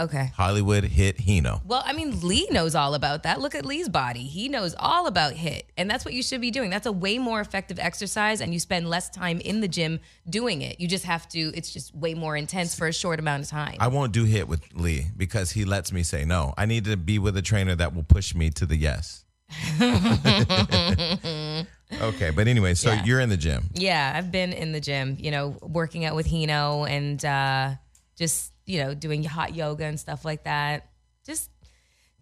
Okay. 0.00 0.32
Hollywood 0.34 0.84
hit 0.84 1.18
Hino. 1.18 1.60
Well, 1.66 1.82
I 1.84 1.92
mean, 1.92 2.20
Lee 2.26 2.48
knows 2.50 2.74
all 2.74 2.94
about 2.94 3.22
that. 3.24 3.40
Look 3.40 3.54
at 3.54 3.64
Lee's 3.66 3.88
body. 3.88 4.22
He 4.24 4.48
knows 4.48 4.74
all 4.78 5.06
about 5.06 5.34
HIIT. 5.34 5.62
And 5.76 5.90
that's 5.90 6.04
what 6.04 6.14
you 6.14 6.22
should 6.22 6.40
be 6.40 6.50
doing. 6.50 6.70
That's 6.70 6.86
a 6.86 6.92
way 6.92 7.18
more 7.18 7.40
effective 7.40 7.78
exercise, 7.78 8.40
and 8.40 8.52
you 8.52 8.58
spend 8.60 8.88
less 8.88 9.10
time 9.10 9.40
in 9.40 9.60
the 9.60 9.68
gym 9.68 10.00
doing 10.28 10.62
it. 10.62 10.80
You 10.80 10.88
just 10.88 11.04
have 11.04 11.28
to, 11.30 11.38
it's 11.54 11.72
just 11.72 11.94
way 11.94 12.14
more 12.14 12.36
intense 12.36 12.74
for 12.74 12.86
a 12.86 12.92
short 12.92 13.18
amount 13.20 13.42
of 13.44 13.48
time. 13.50 13.76
I 13.78 13.88
won't 13.88 14.12
do 14.12 14.24
HIIT 14.26 14.46
with 14.48 14.62
Lee 14.74 15.06
because 15.16 15.50
he 15.52 15.64
lets 15.64 15.92
me 15.92 16.02
say 16.02 16.24
no. 16.24 16.54
I 16.56 16.66
need 16.66 16.84
to 16.86 16.96
be 16.96 17.18
with 17.18 17.36
a 17.36 17.42
trainer 17.42 17.74
that 17.76 17.94
will 17.94 18.02
push 18.04 18.34
me 18.34 18.50
to 18.50 18.66
the 18.66 18.76
yes. 18.76 19.24
okay, 22.02 22.30
but 22.30 22.46
anyway, 22.48 22.74
so 22.74 22.90
Yeah. 22.92 23.04
you're 23.04 23.20
in 23.20 23.28
the 23.28 23.36
gym. 23.36 23.68
yeah, 23.74 24.12
I've 24.14 24.30
been 24.30 24.52
in 24.52 24.72
the 24.72 24.80
gym, 24.80 25.16
you 25.20 25.30
know, 25.30 25.56
working 25.62 26.04
out 26.04 26.14
with 26.14 26.26
Hino 26.28 26.88
and 26.88 27.24
uh, 27.24 27.70
just, 28.16 28.52
you 28.70 28.82
know, 28.82 28.94
doing 28.94 29.24
hot 29.24 29.54
yoga 29.54 29.84
and 29.84 29.98
stuff 29.98 30.24
like 30.24 30.44
that. 30.44 30.88
Just 31.26 31.50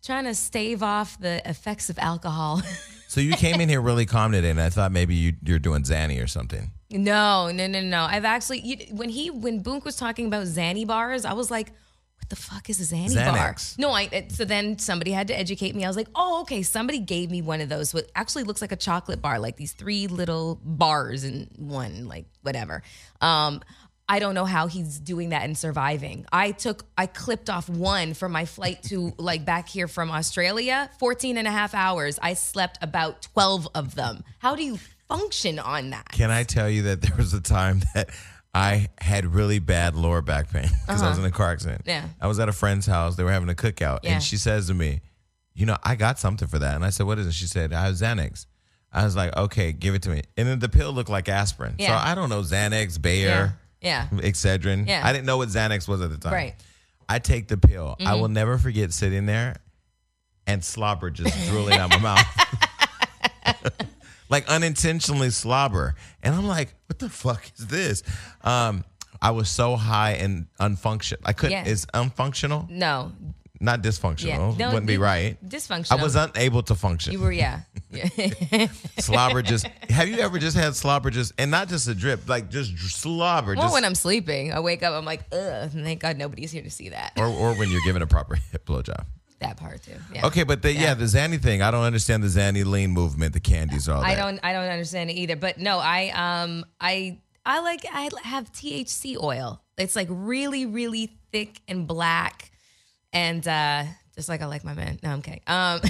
trying 0.04 0.24
to 0.24 0.34
stave 0.34 0.82
off 0.82 1.20
the 1.20 1.48
effects 1.48 1.90
of 1.90 1.98
alcohol. 1.98 2.62
So 3.11 3.22
you 3.22 3.32
came 3.32 3.58
in 3.62 3.70
here 3.70 3.80
really 3.80 4.04
calm 4.04 4.32
today, 4.32 4.50
and 4.50 4.61
I 4.61 4.68
thought 4.68 4.92
maybe 4.92 5.14
you, 5.14 5.32
you're 5.42 5.58
doing 5.58 5.82
Zanny 5.82 6.22
or 6.22 6.26
something. 6.26 6.72
No, 6.90 7.50
no, 7.50 7.66
no, 7.66 7.80
no. 7.80 8.02
I've 8.02 8.26
actually 8.26 8.61
you, 8.61 8.76
when 8.94 9.08
he 9.08 9.30
when 9.30 9.62
Boonk 9.62 9.87
was 9.87 9.96
talking 9.96 10.26
about 10.26 10.44
Xanny 10.44 10.87
bars, 10.87 11.24
I 11.24 11.32
was 11.32 11.50
like, 11.50 11.68
"What 12.18 12.28
the 12.28 12.37
fuck 12.37 12.68
is 12.68 12.78
a 12.92 12.94
Xanny 12.94 13.14
bar?" 13.14 13.38
No, 13.78 13.92
I. 13.92 14.11
it- 14.12 14.32
So 14.32 14.44
then 14.44 14.78
somebody 14.78 15.12
had 15.12 15.28
to 15.28 15.38
educate 15.38 15.74
me. 15.74 15.87
I 15.87 15.88
was 15.88 15.96
like, 15.96 16.08
"Oh, 16.14 16.42
okay." 16.42 16.62
Somebody 16.62 16.98
gave 16.98 17.30
me 17.30 17.40
one 17.40 17.62
of 17.62 17.70
those. 17.70 17.94
What 17.94 18.11
actually 18.14 18.44
looks 18.44 18.61
like 18.61 18.72
a 18.72 18.76
chocolate 18.76 19.22
bar, 19.22 19.38
like 19.38 19.56
these 19.56 19.72
three 19.72 20.06
little 20.06 20.61
bars 20.62 21.24
in 21.24 21.48
one, 21.56 22.08
like 22.08 22.26
whatever. 22.42 22.82
Um, 23.22 23.62
I 24.09 24.21
don't 24.21 24.35
know 24.35 24.47
how 24.47 24.68
he's 24.68 24.99
doing 24.99 25.31
that 25.31 25.42
and 25.42 25.57
surviving. 25.57 26.25
I 26.33 26.53
took, 26.53 26.85
I 26.97 27.07
clipped 27.07 27.51
off 27.51 27.68
one 27.68 28.14
for 28.14 28.29
my 28.29 28.44
flight 28.47 28.83
to 28.85 29.12
like 29.18 29.44
back 29.44 29.68
here 29.68 29.87
from 29.88 30.11
Australia, 30.11 30.90
14 30.99 31.37
and 31.37 31.47
a 31.47 31.51
half 31.51 31.75
hours. 31.75 32.18
I 32.23 32.35
slept 32.35 32.79
about 32.81 33.23
12 33.35 33.68
of 33.75 33.94
them. 33.94 34.25
How 34.38 34.57
do 34.57 34.64
you 34.64 34.79
function 35.09 35.59
on 35.59 35.90
that? 35.90 36.09
Can 36.12 36.31
I 36.31 36.44
tell 36.44 36.71
you 36.71 36.83
that 36.85 37.03
there 37.03 37.16
was 37.16 37.35
a 37.35 37.40
time 37.40 37.83
that 37.94 38.09
I 38.55 38.88
had 38.99 39.27
really 39.27 39.59
bad 39.59 39.94
lower 39.94 40.23
back 40.23 40.51
pain 40.51 40.68
because 40.87 41.03
I 41.03 41.11
was 41.11 41.18
in 41.18 41.25
a 41.25 41.31
car 41.31 41.53
accident. 41.53 41.83
Uh-huh. 41.87 42.01
Yeah. 42.03 42.09
I 42.21 42.27
was 42.29 42.40
at 42.40 42.49
a 42.49 42.53
friend's 42.53 42.87
house. 42.87 43.14
They 43.16 43.25
were 43.25 43.31
having 43.33 43.51
a 43.51 43.55
cookout, 43.55 44.01
Yeah. 44.03 44.14
and 44.14 44.23
she 44.23 44.37
says 44.38 44.68
to 44.68 44.75
me, 44.75 45.01
"You 45.55 45.66
know, 45.66 45.77
I 45.85 45.97
got 45.97 46.18
something 46.18 46.49
for 46.49 46.59
that." 46.59 46.75
And 46.75 46.85
I 46.85 46.88
said, 46.90 47.05
"What 47.07 47.18
is 47.18 47.27
it?" 47.27 47.35
She 47.35 47.47
said, 47.47 47.75
"I 47.75 47.85
have 47.85 47.94
Xanax." 47.94 48.47
I 48.90 49.05
was 49.05 49.14
like, 49.14 49.37
"Okay, 49.37 49.73
give 49.73 49.94
it 49.94 50.03
to 50.05 50.11
me." 50.11 50.23
And 50.38 50.49
then 50.49 50.59
the 50.61 50.68
pill 50.71 50.92
looked 50.92 51.11
like 51.11 51.29
aspirin. 51.29 51.75
Yeah. 51.79 51.88
So 51.88 52.09
I 52.11 52.14
don't 52.14 52.31
know 52.31 52.40
Xanax, 52.40 53.01
Bayer, 53.01 53.29
Yeah. 53.29 53.51
Excedrin. 53.82 54.86
Yeah. 54.88 55.02
I 55.04 55.12
didn't 55.12 55.26
know 55.26 55.36
what 55.38 55.48
Xanax 55.48 55.86
was 55.88 56.00
at 56.00 56.10
the 56.10 56.18
time. 56.18 56.32
Right. 56.32 56.52
Mm-hmm. 56.52 56.62
I 57.10 57.18
take 57.20 57.48
the 57.48 57.56
pill. 57.56 57.96
I 58.04 58.14
will 58.14 58.28
never 58.28 58.58
forget 58.58 58.92
sitting 58.92 59.24
there 59.26 59.56
and 60.46 60.62
slobber 60.64 61.10
just 61.10 61.34
drooling 61.48 61.78
out 61.78 61.90
my 61.90 61.98
mouth. 61.98 62.26
like 64.28 64.48
unintentionally 64.48 65.30
slobber. 65.30 65.94
And 66.22 66.34
I'm 66.34 66.46
like, 66.46 66.74
what 66.86 66.98
the 66.98 67.08
fuck 67.08 67.50
is 67.58 67.66
this? 67.66 68.02
Um, 68.42 68.84
I 69.20 69.30
was 69.32 69.48
so 69.48 69.76
high 69.76 70.12
and 70.12 70.46
unfunctional. 70.60 71.18
I 71.24 71.32
couldn't, 71.32 71.52
Yeah. 71.52 71.64
it's 71.72 71.86
unfunctional, 71.86 72.68
No. 72.70 73.12
Not 73.61 73.83
dysfunctional. 73.83 74.53
Yeah. 74.59 74.66
No, 74.66 74.68
Wouldn't 74.68 74.87
be 74.87 74.99
right. 74.99 75.37
Dysfunctional. 75.47 75.99
I 75.99 76.03
was 76.03 76.16
unable 76.16 76.62
to 76.64 76.75
function. 76.75 77.12
You 77.12 77.21
were, 77.21 77.33
yeah. 77.33 77.61
yeah. 77.90 78.66
slobber 78.99 79.42
just, 79.42 79.66
have 79.88 80.09
you 80.09 80.18
ever 80.18 80.38
just 80.38 80.57
had 80.57 80.77
slobber 80.77 81.11
just, 81.11 81.33
and 81.38 81.51
not 81.51 81.68
just 81.68 81.88
a 81.88 81.94
drip, 81.94 82.29
like 82.29 82.51
just 82.51 82.77
slobber. 82.79 83.55
well, 83.55 83.64
just, 83.64 83.75
when 83.75 83.85
I'm 83.85 83.94
sleeping, 83.94 84.53
I 84.53 84.61
wake 84.61 84.83
up, 84.83 84.94
I'm 84.94 85.05
like, 85.05 85.25
ugh. 85.33 85.71
Thank 85.73 86.01
God 86.01 86.16
nobody's 86.16 86.53
here 86.53 86.62
to 86.62 86.71
see 86.71 86.90
that. 86.90 87.12
or, 87.16 87.27
or 87.27 87.55
when 87.55 87.71
you're 87.71 87.83
given 87.85 88.03
a 88.03 88.07
proper 88.07 88.35
hip 88.53 88.64
blowjob. 88.66 89.05
that 89.40 89.57
part 89.57 89.83
too. 89.83 89.92
Yeah. 90.12 90.27
Okay, 90.27 90.44
but 90.44 90.62
the, 90.62 90.73
yeah. 90.73 90.94
the 90.94 91.05
Zanny 91.05 91.40
thing, 91.40 91.62
I 91.62 91.71
don't 91.71 91.85
understand 91.85 92.23
the 92.23 92.29
Zanny 92.29 92.64
lean 92.64 92.90
movement, 92.90 93.33
the 93.33 93.40
candies, 93.40 93.88
all 93.88 94.03
that. 94.03 94.07
I 94.07 94.14
don't 94.14 94.38
I 94.42 94.53
don't 94.53 94.68
understand 94.68 95.11
it 95.11 95.14
either. 95.14 95.37
But 95.37 95.59
no, 95.59 95.79
I 95.79 96.11
um 96.11 96.64
I 96.81 97.18
I 97.44 97.61
like 97.61 97.85
I 97.90 98.11
have 98.25 98.53
THC 98.53 99.21
oil. 99.21 99.62
It's 99.79 99.97
like 99.97 100.09
really, 100.11 100.66
really 100.66 101.18
thick 101.33 101.61
and 101.68 101.87
black. 101.87 102.47
And 103.12 103.47
uh 103.47 103.85
just 104.14 104.29
like 104.29 104.42
I 104.42 104.47
like 104.47 104.64
my 104.64 104.75
man. 104.75 104.99
No, 105.03 105.11
I'm 105.11 105.23
kidding. 105.23 105.40
Um 105.47 105.81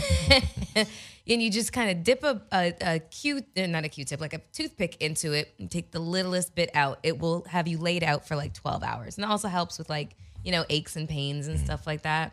and 0.76 1.42
you 1.42 1.50
just 1.50 1.72
kind 1.72 1.90
of 1.90 2.04
dip 2.04 2.22
a, 2.24 2.42
a, 2.52 2.74
a 2.80 2.98
Q 2.98 3.42
uh, 3.56 3.66
not 3.66 3.84
a 3.84 3.88
Q 3.88 4.04
tip, 4.04 4.20
like 4.20 4.34
a 4.34 4.40
toothpick 4.52 4.96
into 5.00 5.32
it 5.32 5.54
and 5.58 5.70
take 5.70 5.90
the 5.90 5.98
littlest 6.00 6.54
bit 6.54 6.70
out. 6.74 6.98
It 7.02 7.18
will 7.18 7.44
have 7.48 7.68
you 7.68 7.78
laid 7.78 8.04
out 8.04 8.26
for 8.26 8.36
like 8.36 8.54
12 8.54 8.82
hours. 8.82 9.16
And 9.16 9.24
it 9.24 9.30
also 9.30 9.48
helps 9.48 9.78
with 9.78 9.88
like, 9.88 10.16
you 10.44 10.52
know, 10.52 10.64
aches 10.68 10.96
and 10.96 11.08
pains 11.08 11.48
and 11.48 11.58
stuff 11.58 11.86
like 11.86 12.02
that. 12.02 12.32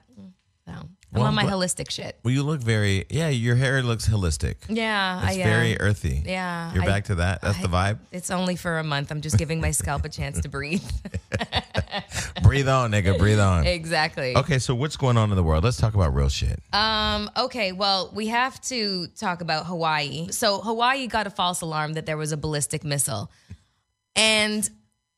So 0.68 0.74
I'm 1.16 1.22
Well, 1.22 1.28
on 1.30 1.36
my 1.36 1.46
holistic 1.46 1.90
shit. 1.90 2.20
Well, 2.24 2.34
you 2.34 2.44
look 2.44 2.60
very, 2.62 3.06
yeah, 3.10 3.30
your 3.30 3.56
hair 3.56 3.82
looks 3.82 4.08
holistic. 4.08 4.56
Yeah, 4.68 5.26
It's 5.30 5.38
I, 5.38 5.42
uh, 5.42 5.46
very 5.46 5.80
earthy. 5.80 6.22
yeah, 6.26 6.74
You're 6.74 6.84
I- 6.84 6.86
back 6.86 7.06
to 7.06 7.16
that. 7.16 7.42
That's 7.42 7.60
the 7.62 7.68
vibe. 7.70 8.00
It's 8.12 8.30
only 8.32 8.56
for 8.58 8.80
a 8.80 8.84
month. 8.84 9.12
I'm 9.12 9.22
just 9.22 9.38
giving 9.38 9.62
my 9.62 9.72
scalp 9.72 10.04
a 10.06 10.10
chance 10.10 10.42
to 10.42 10.50
breathe. 10.50 10.84
breathe 12.44 12.68
on, 12.68 12.92
nigga. 12.92 13.18
Breathe 13.18 13.40
on. 13.40 13.66
exactly. 13.66 14.36
Okay, 14.36 14.60
so 14.60 14.76
what's 14.76 14.98
going 14.98 15.18
on 15.18 15.30
in 15.30 15.36
the 15.36 15.44
world? 15.44 15.64
Let's 15.64 15.78
talk 15.78 15.94
about 15.94 16.14
real 16.14 16.30
shit. 16.30 16.60
Um, 16.74 17.30
okay, 17.38 17.72
well, 17.72 18.12
we 18.14 18.28
have 18.28 18.60
to 18.64 19.08
talk 19.18 19.42
about 19.42 19.66
Hawaii. 19.66 20.28
So 20.32 20.60
Hawaii 20.60 21.08
got 21.08 21.28
a 21.28 21.30
false 21.30 21.62
alarm 21.62 21.94
that 21.94 22.06
there 22.06 22.18
was 22.18 22.32
a 22.32 22.38
ballistic 22.38 22.84
missile. 22.84 23.32
And 24.16 24.70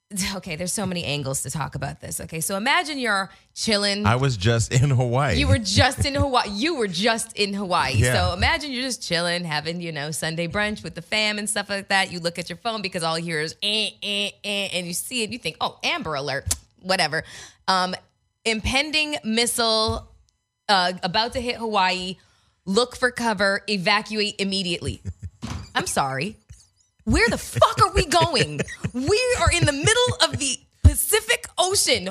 okay, 0.36 0.56
there's 0.56 0.72
so 0.72 0.86
many 0.86 1.04
angles 1.04 1.44
to 1.44 1.50
talk 1.50 1.76
about 1.76 2.00
this. 2.00 2.22
Okay, 2.22 2.40
so 2.40 2.56
imagine 2.56 2.98
you're 2.98 3.30
chilling. 3.54 4.06
I 4.06 4.16
was 4.16 4.38
just 4.38 4.72
in 4.72 4.90
Hawaii. 4.90 5.36
you 5.38 5.48
were 5.48 5.58
just 5.58 6.06
in 6.06 6.16
Hawaii. 6.24 6.50
You 6.50 6.76
were 6.76 6.88
just 6.88 7.36
in 7.38 7.54
Hawaii. 7.54 7.96
Yeah. 7.96 8.14
So 8.14 8.34
imagine 8.34 8.72
you're 8.72 8.84
just 8.84 9.04
chilling, 9.04 9.44
having, 9.44 9.82
you 9.82 9.92
know, 9.92 10.12
Sunday 10.12 10.48
brunch 10.48 10.84
with 10.84 10.96
the 10.96 11.02
fam 11.02 11.38
and 11.38 11.50
stuff 11.50 11.70
like 11.70 11.90
that. 11.90 12.12
You 12.12 12.20
look 12.20 12.40
at 12.40 12.50
your 12.50 12.58
phone 12.58 12.82
because 12.82 13.04
all 13.04 13.20
you 13.20 13.26
hear 13.26 13.42
is 13.42 13.56
eh, 13.62 13.90
eh, 14.02 14.30
eh, 14.44 14.70
and 14.74 14.88
you 14.88 14.94
see 14.94 15.24
it, 15.24 15.32
you 15.32 15.40
think, 15.40 15.58
oh, 15.60 15.78
Amber 15.84 16.16
Alert, 16.16 16.56
whatever. 16.82 17.24
Um, 17.68 17.94
impending 18.46 19.18
missile 19.26 20.10
uh, 20.70 20.94
about 21.04 21.34
to 21.34 21.42
hit 21.42 21.58
Hawaii. 21.58 22.16
look 22.66 22.96
for 22.96 23.12
cover, 23.12 23.62
evacuate 23.68 24.36
immediately. 24.40 25.02
I'm 25.76 25.88
sorry. 25.88 26.38
Where 27.08 27.30
the 27.30 27.38
fuck 27.38 27.82
are 27.82 27.94
we 27.94 28.06
going? 28.06 28.60
We 28.94 29.38
are 29.40 29.50
in 29.50 29.66
the 29.66 29.72
middle 29.72 30.18
of 30.26 30.40
the 30.40 30.60
Pacific 30.84 31.48
Ocean. 31.58 32.10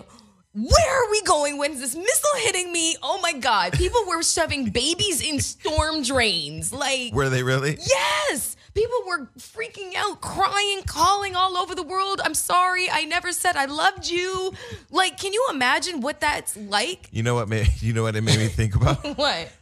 Where 0.55 1.05
are 1.05 1.11
we 1.11 1.21
going? 1.21 1.59
When's 1.59 1.81
this 1.81 1.95
missile 1.95 2.37
hitting 2.37 2.73
me? 2.73 2.97
Oh 3.03 3.21
my 3.21 3.35
God. 3.35 3.75
People 3.75 4.01
were 4.09 4.23
shoving 4.23 4.71
babies 4.71 5.21
in 5.21 5.39
storm 5.41 6.03
drains. 6.03 6.73
Like, 6.73 7.13
Were 7.13 7.29
they 7.29 7.43
really? 7.43 7.77
Yes. 7.79 8.57
People 8.73 8.97
were 9.07 9.29
freaking 9.39 9.93
out, 9.99 10.23
crying, 10.23 10.81
calling 10.87 11.37
all 11.37 11.59
over 11.59 11.75
the 11.75 11.83
world. 11.83 12.23
I'm 12.25 12.33
sorry. 12.33 12.89
I 12.91 13.05
never 13.05 13.33
said 13.33 13.55
I 13.55 13.67
loved 13.67 14.09
you. 14.09 14.55
Like, 14.91 15.19
can 15.21 15.35
you 15.35 15.47
imagine 15.51 16.01
what 16.01 16.21
that's 16.21 16.57
like? 16.57 17.11
You 17.13 17.23
know 17.23 17.35
what? 17.35 17.51
Made, 17.51 17.69
you 17.83 17.93
know 17.93 18.05
what 18.05 18.17
it 18.17 18.23
made 18.23 18.39
me 18.39 18.49
think 18.49 18.75
about? 18.75 19.05
What? 19.19 19.53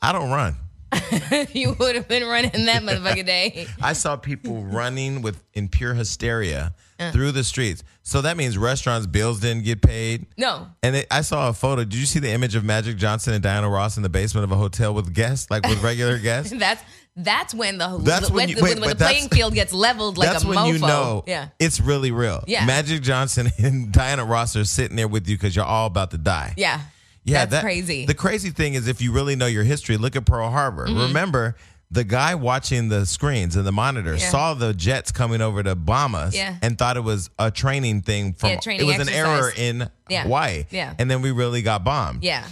I 0.00 0.12
don't 0.12 0.30
run. 0.30 0.54
you 1.52 1.74
would 1.78 1.94
have 1.96 2.08
been 2.08 2.24
running 2.26 2.50
that 2.66 2.82
motherfucking 2.82 3.26
day. 3.26 3.66
I 3.82 3.92
saw 3.92 4.16
people 4.16 4.62
running 4.64 5.22
with 5.22 5.42
in 5.54 5.68
pure 5.68 5.94
hysteria 5.94 6.74
uh. 6.98 7.10
through 7.12 7.32
the 7.32 7.44
streets. 7.44 7.82
So 8.02 8.22
that 8.22 8.36
means 8.36 8.56
restaurants' 8.56 9.06
bills 9.06 9.40
didn't 9.40 9.64
get 9.64 9.82
paid. 9.82 10.26
No. 10.36 10.66
And 10.82 10.96
it, 10.96 11.06
I 11.10 11.20
saw 11.20 11.48
a 11.48 11.52
photo. 11.52 11.84
Did 11.84 11.94
you 11.94 12.06
see 12.06 12.18
the 12.20 12.30
image 12.30 12.54
of 12.54 12.64
Magic 12.64 12.96
Johnson 12.96 13.34
and 13.34 13.42
Diana 13.42 13.68
Ross 13.68 13.96
in 13.96 14.02
the 14.02 14.08
basement 14.08 14.44
of 14.44 14.52
a 14.52 14.56
hotel 14.56 14.94
with 14.94 15.12
guests, 15.14 15.50
like 15.50 15.66
with 15.66 15.82
regular 15.82 16.18
guests? 16.20 16.52
That's 16.56 16.82
that's 17.20 17.52
when 17.52 17.78
the 17.78 17.98
That's 18.00 18.30
when 18.30 18.36
when, 18.36 18.48
you- 18.48 18.54
the, 18.56 18.62
wait, 18.62 18.78
when 18.78 18.90
the 18.90 18.94
playing 18.94 19.28
field 19.28 19.52
gets 19.52 19.72
leveled 19.72 20.18
like 20.18 20.30
That's 20.30 20.44
a 20.44 20.48
when 20.48 20.56
mofo. 20.58 20.72
you 20.72 20.78
know 20.78 21.24
Yeah. 21.26 21.48
it's 21.58 21.80
really 21.80 22.12
real. 22.12 22.44
Yeah. 22.46 22.64
Magic 22.64 23.02
Johnson 23.02 23.48
and 23.58 23.92
Diana 23.92 24.24
Ross 24.24 24.54
are 24.54 24.64
sitting 24.64 24.96
there 24.96 25.08
with 25.08 25.28
you 25.28 25.36
because 25.36 25.54
you're 25.56 25.64
all 25.64 25.86
about 25.88 26.12
to 26.12 26.18
die. 26.18 26.54
Yeah. 26.56 26.80
Yeah, 27.28 27.40
That's 27.40 27.50
that- 27.52 27.62
crazy. 27.62 28.06
The 28.06 28.14
crazy 28.14 28.50
thing 28.50 28.74
is, 28.74 28.88
if 28.88 29.00
you 29.00 29.12
really 29.12 29.36
know 29.36 29.46
your 29.46 29.64
history, 29.64 29.96
look 29.96 30.16
at 30.16 30.24
Pearl 30.24 30.50
Harbor. 30.50 30.86
Mm-hmm. 30.86 30.98
Remember, 31.00 31.56
the 31.90 32.04
guy 32.04 32.34
watching 32.34 32.88
the 32.88 33.06
screens 33.06 33.56
and 33.56 33.66
the 33.66 33.72
monitors 33.72 34.20
Yeah. 34.22 34.30
saw 34.30 34.54
the 34.54 34.74
jets 34.74 35.10
coming 35.10 35.40
over 35.40 35.62
to 35.62 35.74
bomb 35.74 36.14
us 36.14 36.34
Yeah. 36.34 36.56
and 36.60 36.76
thought 36.76 36.96
it 36.96 37.04
was 37.04 37.30
a 37.38 37.50
training 37.50 38.02
thing 38.02 38.34
from. 38.34 38.50
Yeah, 38.50 38.56
training 38.60 38.86
it 38.88 38.98
was 38.98 39.08
an 39.08 39.12
error 39.14 39.50
in 39.56 39.88
Yeah. 40.08 40.24
Hawaii. 40.24 40.64
Yeah. 40.70 40.94
and 40.98 41.10
then 41.10 41.22
we 41.22 41.30
really 41.30 41.62
got 41.62 41.84
bombed. 41.84 42.24
yeah. 42.24 42.44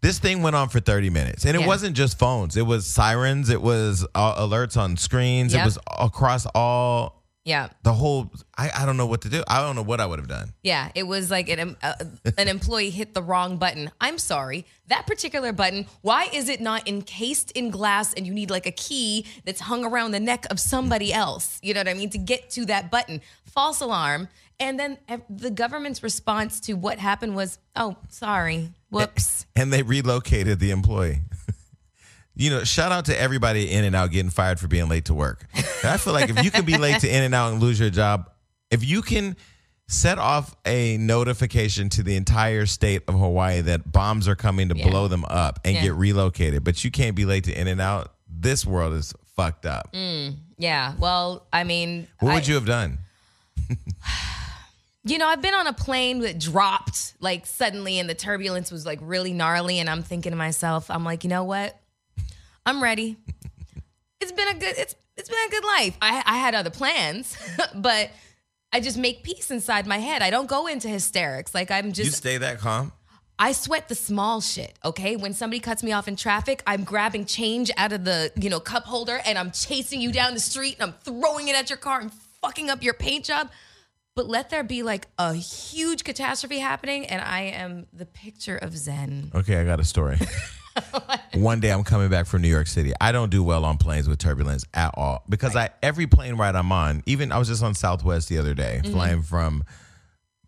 This 0.00 0.20
thing 0.20 0.42
went 0.42 0.54
on 0.54 0.68
for 0.68 0.78
30 0.78 1.10
minutes. 1.10 1.44
And 1.44 1.56
it 1.56 1.66
wasn't 1.66 1.96
just 1.96 2.20
phones, 2.20 2.56
it 2.56 2.64
was 2.64 2.86
sirens, 2.86 3.50
it 3.50 3.60
was 3.60 4.06
uh, 4.14 4.36
alerts 4.46 4.76
on 4.76 4.96
screens, 4.96 5.52
it 5.54 5.64
was 5.64 5.76
across 5.98 6.46
all 6.54 7.17
Yeah. 7.48 7.68
the 7.82 7.94
whole. 7.94 8.30
I, 8.56 8.70
I 8.80 8.86
don't 8.86 8.96
know 8.98 9.06
what 9.06 9.22
to 9.22 9.30
do. 9.30 9.42
I 9.48 9.62
don't 9.62 9.74
know 9.74 9.82
what 9.82 10.00
I 10.00 10.06
would 10.06 10.18
have 10.18 10.28
done. 10.28 10.52
Yeah, 10.62 10.90
it 10.94 11.04
was 11.04 11.30
like 11.30 11.48
an 11.48 11.76
uh, 11.82 11.94
an 12.36 12.48
employee 12.48 12.90
hit 12.90 13.14
the 13.14 13.22
wrong 13.22 13.56
button. 13.56 13.90
I'm 14.00 14.18
sorry. 14.18 14.66
That 14.88 15.06
particular 15.06 15.52
button, 15.52 15.86
why 16.02 16.28
is 16.32 16.48
it 16.48 16.60
not 16.60 16.86
encased 16.86 17.50
in 17.52 17.70
glass 17.70 18.12
and 18.14 18.26
you 18.26 18.34
need 18.34 18.50
like 18.50 18.66
a 18.66 18.70
key 18.72 19.24
that's 19.46 19.60
hung 19.60 19.84
around 19.84 20.10
the 20.10 20.20
neck 20.20 20.44
of 20.50 20.60
somebody 20.60 21.12
else? 21.12 21.58
You 21.62 21.72
know 21.72 21.80
what 21.80 21.88
I 21.88 21.94
mean? 21.94 22.10
To 22.10 22.18
get 22.18 22.50
to 22.50 22.66
that 22.66 22.90
button. 22.90 23.22
False 23.46 23.80
alarm. 23.80 24.28
And 24.60 24.78
then 24.78 24.98
the 25.30 25.50
government's 25.50 26.02
response 26.02 26.60
to 26.60 26.74
what 26.74 26.98
happened 26.98 27.34
was, 27.34 27.58
"Oh, 27.76 27.96
sorry. 28.08 28.72
Whoops." 28.90 29.46
and 29.56 29.72
they 29.72 29.82
relocated 29.82 30.58
the 30.60 30.70
employee. 30.70 31.20
You 32.38 32.48
know, 32.50 32.64
shout 32.64 32.90
out 32.92 33.04
to 33.06 33.20
everybody 33.20 33.70
in 33.70 33.84
and 33.84 33.94
out 33.94 34.10
getting 34.10 34.30
fired 34.30 34.58
for 34.58 34.68
being 34.68 34.88
late 34.88 35.04
to 35.06 35.14
work. 35.14 35.44
And 35.54 35.90
I 35.90 35.96
feel 35.98 36.14
like 36.14 36.30
if 36.30 36.42
you 36.42 36.50
can 36.50 36.64
be 36.64 36.78
late 36.78 37.00
to 37.00 37.08
in 37.14 37.22
and 37.24 37.34
out 37.34 37.52
and 37.52 37.60
lose 37.60 37.78
your 37.78 37.90
job, 37.90 38.30
if 38.70 38.82
you 38.84 39.02
can 39.02 39.36
set 39.88 40.18
off 40.18 40.54
a 40.64 40.96
notification 40.98 41.88
to 41.88 42.02
the 42.02 42.14
entire 42.16 42.64
state 42.66 43.02
of 43.08 43.14
Hawaii 43.18 43.60
that 43.62 43.90
bombs 43.90 44.28
are 44.28 44.36
coming 44.36 44.68
to 44.68 44.76
Yeah. 44.76 44.88
blow 44.88 45.08
them 45.08 45.24
up 45.24 45.58
and 45.64 45.74
Yeah. 45.74 45.82
get 45.82 45.94
relocated, 45.94 46.62
but 46.64 46.84
you 46.84 46.90
can't 46.90 47.16
be 47.16 47.24
late 47.24 47.44
to 47.44 47.58
in 47.60 47.66
and 47.68 47.80
out, 47.80 48.12
this 48.30 48.64
world 48.64 48.94
is 48.94 49.12
fucked 49.34 49.66
up. 49.66 49.92
Mm, 49.92 50.36
yeah. 50.58 50.92
Well, 50.98 51.46
I 51.52 51.64
mean, 51.64 52.06
What 52.20 52.30
I- 52.30 52.34
would 52.34 52.46
you 52.46 52.54
have 52.54 52.66
done? 52.66 52.98
You 55.04 55.16
know, 55.16 55.26
I've 55.28 55.40
been 55.40 55.54
on 55.54 55.66
a 55.66 55.72
plane 55.72 56.18
that 56.20 56.38
dropped 56.38 57.14
like 57.20 57.46
suddenly 57.46 57.98
and 57.98 58.10
the 58.10 58.14
turbulence 58.14 58.70
was 58.70 58.84
like 58.84 58.98
really 59.00 59.32
gnarly 59.32 59.78
and 59.78 59.88
I'm 59.88 60.02
thinking 60.02 60.32
to 60.32 60.36
myself, 60.36 60.90
I'm 60.90 61.02
like, 61.04 61.24
you 61.24 61.30
know 61.30 61.44
what? 61.44 61.78
I'm 62.68 62.82
ready. 62.82 63.16
It's 64.20 64.30
been 64.30 64.48
a 64.48 64.52
good 64.52 64.76
it's 64.76 64.94
it's 65.16 65.30
been 65.30 65.38
a 65.46 65.50
good 65.50 65.64
life. 65.64 65.96
I 66.02 66.22
I 66.26 66.36
had 66.36 66.54
other 66.54 66.68
plans, 66.68 67.34
but 67.74 68.10
I 68.74 68.80
just 68.80 68.98
make 68.98 69.22
peace 69.22 69.50
inside 69.50 69.86
my 69.86 69.96
head. 69.96 70.20
I 70.20 70.28
don't 70.28 70.50
go 70.50 70.66
into 70.66 70.86
hysterics. 70.86 71.54
Like 71.54 71.70
I'm 71.70 71.92
just 71.92 72.04
You 72.04 72.12
stay 72.12 72.36
that 72.36 72.58
calm? 72.58 72.92
I 73.38 73.52
sweat 73.52 73.88
the 73.88 73.94
small 73.94 74.42
shit, 74.42 74.78
okay? 74.84 75.16
When 75.16 75.32
somebody 75.32 75.60
cuts 75.60 75.82
me 75.82 75.92
off 75.92 76.08
in 76.08 76.16
traffic, 76.16 76.62
I'm 76.66 76.84
grabbing 76.84 77.24
change 77.24 77.70
out 77.78 77.92
of 77.92 78.04
the, 78.04 78.32
you 78.34 78.50
know, 78.50 78.60
cup 78.60 78.84
holder 78.84 79.18
and 79.24 79.38
I'm 79.38 79.50
chasing 79.52 80.02
you 80.02 80.12
down 80.12 80.34
the 80.34 80.40
street 80.40 80.76
and 80.78 80.90
I'm 80.90 80.98
throwing 81.04 81.48
it 81.48 81.54
at 81.54 81.70
your 81.70 81.76
car 81.78 82.00
and 82.00 82.12
fucking 82.42 82.68
up 82.68 82.82
your 82.82 82.94
paint 82.94 83.24
job. 83.24 83.48
But 84.18 84.26
let 84.26 84.50
there 84.50 84.64
be 84.64 84.82
like 84.82 85.06
a 85.16 85.32
huge 85.32 86.02
catastrophe 86.02 86.58
happening 86.58 87.06
and 87.06 87.22
I 87.22 87.42
am 87.42 87.86
the 87.92 88.04
picture 88.04 88.56
of 88.56 88.76
Zen. 88.76 89.30
Okay, 89.32 89.58
I 89.60 89.64
got 89.64 89.78
a 89.78 89.84
story. 89.84 90.18
One 91.34 91.60
day 91.60 91.70
I'm 91.70 91.84
coming 91.84 92.08
back 92.08 92.26
from 92.26 92.42
New 92.42 92.48
York 92.48 92.66
City. 92.66 92.92
I 93.00 93.12
don't 93.12 93.30
do 93.30 93.44
well 93.44 93.64
on 93.64 93.76
planes 93.78 94.08
with 94.08 94.18
turbulence 94.18 94.64
at 94.74 94.90
all 94.94 95.22
because 95.28 95.54
I 95.54 95.70
every 95.84 96.08
plane 96.08 96.34
ride 96.34 96.56
I'm 96.56 96.72
on, 96.72 97.04
even 97.06 97.30
I 97.30 97.38
was 97.38 97.46
just 97.46 97.62
on 97.62 97.74
Southwest 97.76 98.28
the 98.28 98.38
other 98.38 98.54
day, 98.54 98.80
Mm-hmm. 98.82 98.92
flying 98.92 99.22
from 99.22 99.62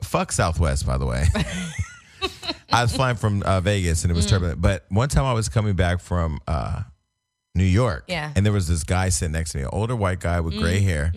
fuck 0.03 0.33
Southwest 0.33 0.85
by 0.85 0.99
the 0.99 1.07
way. 1.07 1.27
I 2.73 2.83
was 2.83 2.93
flying 2.95 3.15
from 3.15 3.43
uh, 3.45 3.61
Vegas 3.61 4.03
and 4.03 4.11
it 4.11 4.15
was 4.17 4.27
Mm-hmm. 4.27 4.35
turbulent. 4.35 4.61
But 4.61 4.85
one 4.89 5.09
time 5.09 5.27
I 5.27 5.33
was 5.33 5.49
coming 5.49 5.77
back 5.77 6.01
from 6.01 6.41
uh, 6.49 6.83
New 7.55 7.63
York, 7.63 8.07
Yeah. 8.09 8.33
and 8.35 8.45
there 8.45 8.53
was 8.53 8.67
this 8.67 8.83
guy 8.83 9.11
sitting 9.11 9.31
next 9.31 9.53
to 9.53 9.59
me, 9.59 9.63
an 9.63 9.71
older 9.73 9.95
white 9.95 10.19
guy 10.19 10.41
with 10.41 10.59
gray 10.59 10.81
hair. 10.81 11.13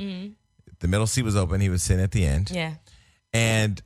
The 0.84 0.88
middle 0.88 1.08
seat 1.08 1.24
was 1.24 1.36
open. 1.36 1.60
He 1.62 1.70
was 1.70 1.82
sitting 1.82 2.04
at 2.04 2.12
the 2.12 2.26
end 2.26 2.46
Mm-hmm. 2.48 2.56
Yeah. 2.56 2.74
and 3.34 3.82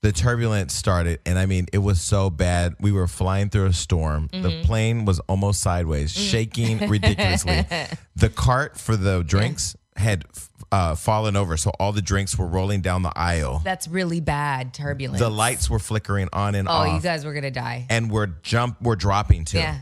the 0.00 0.12
turbulence 0.12 0.72
started 0.74 1.18
and 1.26 1.36
i 1.40 1.44
mean 1.44 1.66
it 1.72 1.78
was 1.78 2.00
so 2.00 2.30
bad 2.30 2.76
we 2.78 2.92
were 2.92 3.08
flying 3.08 3.50
through 3.50 3.66
a 3.66 3.72
storm 3.72 4.28
Mm-hmm. 4.28 4.42
the 4.44 4.62
plane 4.62 5.04
was 5.04 5.18
almost 5.28 5.60
sideways 5.60 6.12
shaking 6.12 6.78
ridiculously 6.88 7.66
the 8.16 8.28
cart 8.28 8.78
for 8.78 8.96
the 8.96 9.24
drinks 9.24 9.74
had 9.96 10.24
uh, 10.70 10.94
fallen 10.94 11.34
over 11.34 11.56
so 11.56 11.70
all 11.80 11.90
the 11.92 12.00
drinks 12.00 12.38
were 12.38 12.46
rolling 12.46 12.80
down 12.80 13.02
the 13.02 13.12
aisle 13.16 13.60
That's 13.64 13.88
really 13.88 14.20
bad 14.20 14.72
turbulence. 14.72 15.18
the 15.18 15.28
lights 15.30 15.68
were 15.68 15.80
flickering 15.80 16.28
on 16.32 16.54
and 16.54 16.68
Oh, 16.68 16.72
off 16.72 16.86
Oh, 16.88 16.94
you 16.94 17.00
guys 17.00 17.24
were 17.24 17.32
going 17.32 17.42
to 17.42 17.50
die. 17.50 17.84
and 17.90 18.08
we're 18.08 18.26
jump 18.44 18.80
we're 18.80 18.94
dropping 18.94 19.44
too 19.46 19.58
Yeah. 19.58 19.78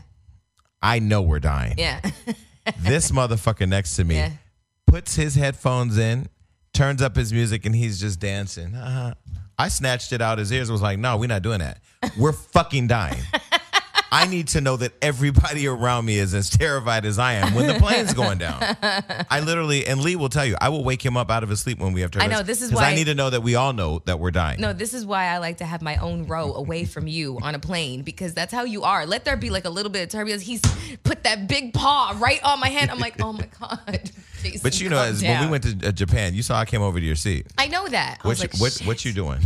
i 0.81 0.97
know 0.97 1.21
we're 1.21 1.39
dying 1.39 1.75
Yeah. 1.77 2.01
this 2.79 3.11
motherfucker 3.11 3.69
next 3.69 3.95
to 3.97 4.03
me 4.03 4.15
Yeah. 4.15 4.31
puts 4.87 5.15
his 5.15 5.35
headphones 5.35 5.99
in, 5.99 6.27
turns 6.77 7.01
up 7.01 7.15
his 7.15 7.33
music, 7.33 7.65
and 7.65 7.75
he's 7.75 7.99
just 7.99 8.19
dancing. 8.19 8.75
Uh-huh. 8.75 9.13
I 9.57 9.67
snatched 9.67 10.13
it 10.13 10.21
out 10.21 10.37
his 10.37 10.51
ears. 10.51 10.69
Was 10.69 10.81
like, 10.81 10.99
no, 10.99 11.17
we're 11.17 11.27
not 11.27 11.41
doing 11.41 11.59
that. 11.59 11.79
We're 12.17 12.33
fucking 12.33 12.87
dying. 12.87 13.23
I 14.11 14.25
need 14.27 14.49
to 14.49 14.61
know 14.61 14.77
that 14.77 14.93
everybody 15.01 15.67
around 15.67 16.05
me 16.05 16.17
is 16.17 16.33
as 16.33 16.49
terrified 16.49 17.05
as 17.05 17.19
I 17.19 17.33
am 17.33 17.53
when 17.53 17.67
the 17.67 17.75
plane's 17.75 18.13
going 18.13 18.37
down. 18.37 18.59
I 19.29 19.41
literally, 19.41 19.85
and 19.85 20.01
Lee 20.01 20.15
will 20.15 20.29
tell 20.29 20.45
you, 20.45 20.55
I 20.59 20.69
will 20.69 20.83
wake 20.83 21.05
him 21.05 21.17
up 21.17 21.29
out 21.29 21.43
of 21.43 21.49
his 21.49 21.59
sleep 21.59 21.79
when 21.79 21.93
we 21.93 22.01
have 22.01 22.11
turbulence. 22.11 22.39
know, 22.39 22.43
this 22.43 22.61
is 22.61 22.71
'Cause 22.71 22.79
I 22.81 22.95
need 22.95 23.05
to 23.05 23.15
know 23.15 23.29
that 23.29 23.43
we 23.43 23.55
all 23.55 23.73
know 23.73 24.01
that 24.05 24.19
we're 24.19 24.31
dying. 24.31 24.61
No, 24.61 24.73
this 24.73 24.93
is 24.93 25.05
why 25.05 25.27
I 25.27 25.39
like 25.39 25.57
to 25.57 25.65
have 25.65 25.81
my 25.81 25.97
own 25.97 26.27
row 26.27 26.53
away 26.53 26.85
from 26.85 27.07
you 27.07 27.39
on 27.41 27.55
a 27.55 27.59
plane 27.59 28.01
because 28.01 28.33
that's 28.33 28.53
how 28.53 28.63
you 28.63 28.83
are. 28.83 29.05
Let 29.05 29.25
there 29.25 29.37
be 29.37 29.49
like 29.49 29.65
a 29.65 29.69
little 29.69 29.91
bit 29.91 30.03
of 30.03 30.09
turbulence. 30.09 30.43
He's 30.43 30.61
put 31.03 31.23
that 31.23 31.47
big 31.47 31.73
paw 31.73 32.15
right 32.17 32.41
on 32.43 32.59
my 32.59 32.69
hand. 32.69 32.91
I'm 32.91 32.99
like, 32.99 33.21
oh 33.21 33.33
my 33.33 33.47
god. 33.59 34.11
Jason, 34.41 34.59
But 34.63 34.79
you 34.79 34.89
know, 34.89 34.99
as 34.99 35.21
when 35.21 35.41
we 35.41 35.47
went 35.49 35.63
to 35.63 35.87
uh, 35.89 35.91
Japan, 35.91 36.33
you 36.35 36.43
saw 36.43 36.59
I 36.59 36.65
came 36.65 36.81
over 36.81 36.99
to 36.99 37.05
your 37.05 37.15
seat. 37.15 37.47
I 37.57 37.67
know 37.67 37.87
that. 37.87 38.19
I 38.23 38.27
What 38.27 38.29
was 38.39 38.43
you, 38.43 38.49
like, 38.53 38.61
what, 38.61 38.87
what 38.87 39.05
you 39.05 39.11
doing? 39.11 39.39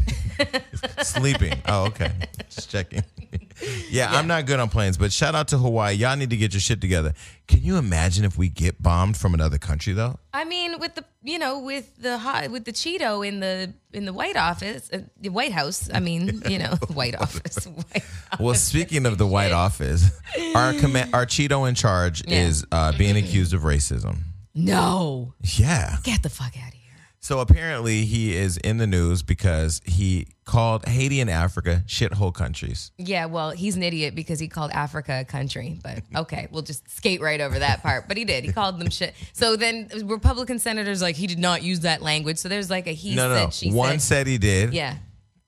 Sleeping. 1.01 1.53
Oh, 1.67 1.85
okay. 1.85 2.11
Just 2.49 2.69
checking. 2.69 3.03
yeah, 3.89 4.11
I'm 4.11 4.27
not 4.27 4.45
good 4.45 4.59
on 4.59 4.69
planes, 4.69 4.97
but 4.97 5.11
shout 5.11 5.35
out 5.35 5.47
to 5.49 5.57
Hawaii. 5.57 5.93
Y'all 5.95 6.15
need 6.15 6.29
to 6.31 6.37
get 6.37 6.53
your 6.53 6.61
shit 6.61 6.81
together. 6.81 7.13
Can 7.47 7.61
you 7.63 7.77
imagine 7.77 8.23
if 8.25 8.37
we 8.37 8.49
get 8.49 8.81
bombed 8.81 9.17
from 9.17 9.33
another 9.33 9.57
country 9.57 9.93
though? 9.93 10.17
I 10.33 10.45
mean, 10.45 10.79
with 10.79 10.95
the 10.95 11.03
you 11.23 11.37
know 11.39 11.59
with 11.59 11.95
the 12.01 12.17
hot 12.17 12.49
with 12.51 12.65
the 12.65 12.71
Cheeto 12.71 13.27
in 13.27 13.39
the 13.39 13.73
in 13.93 14.05
the 14.05 14.13
White 14.13 14.37
Office, 14.37 14.89
uh, 14.93 14.99
the 15.19 15.29
White 15.29 15.51
House. 15.51 15.89
I 15.93 15.99
mean, 15.99 16.41
you 16.47 16.59
know, 16.59 16.75
White 16.93 17.15
Office. 17.15 17.65
White 17.65 18.03
Well, 18.39 18.55
speaking 18.55 19.05
of 19.05 19.17
the 19.17 19.27
White 19.27 19.51
Office, 19.51 20.09
our 20.55 20.73
command, 20.73 21.13
our 21.13 21.25
Cheeto 21.25 21.67
in 21.67 21.75
charge 21.75 22.23
Yeah. 22.27 22.45
is 22.47 22.65
uh, 22.71 22.93
being 22.97 23.17
accused 23.17 23.53
of 23.53 23.61
racism. 23.61 24.19
No, 24.53 25.33
Yeah. 25.41 25.97
get 26.03 26.23
the 26.23 26.29
fuck 26.29 26.53
out 26.61 26.69
of 26.69 26.73
here. 26.73 26.80
So 27.23 27.39
apparently 27.39 28.05
he 28.05 28.35
is 28.35 28.57
in 28.57 28.77
the 28.77 28.87
news 28.87 29.21
because 29.21 29.79
he 29.85 30.27
called 30.43 30.85
Haiti 30.87 31.21
and 31.21 31.29
Africa 31.29 31.83
shithole 31.85 32.33
countries. 32.33 32.91
Yeah, 32.97 33.27
well, 33.27 33.51
he's 33.51 33.75
an 33.75 33.83
idiot 33.83 34.15
because 34.15 34.39
he 34.39 34.47
called 34.47 34.71
Africa 34.71 35.19
a 35.21 35.23
country. 35.25 35.79
But 35.83 35.99
okay, 36.15 36.47
we'll 36.51 36.63
just 36.63 36.89
skate 36.89 37.21
right 37.21 37.39
over 37.39 37.59
that 37.59 37.83
part. 37.83 38.07
But 38.07 38.17
he 38.17 38.25
did. 38.25 38.43
He 38.43 38.51
called 38.51 38.79
them 38.79 38.89
shit. 38.89 39.13
So 39.33 39.55
then 39.55 39.87
Republican 40.05 40.57
senators 40.57 40.99
like 41.01 41.15
he 41.15 41.27
did 41.27 41.37
not 41.37 41.61
use 41.61 41.81
that 41.81 42.01
language. 42.01 42.39
So 42.39 42.49
there's 42.49 42.71
like 42.71 42.87
a 42.87 42.91
he 42.91 43.13
No, 43.13 43.29
no, 43.29 43.49
said 43.51 43.69
no. 43.69 43.77
One 43.77 43.99
said. 43.99 44.01
said 44.01 44.27
he 44.27 44.37
did. 44.39 44.73
Yeah. 44.73 44.97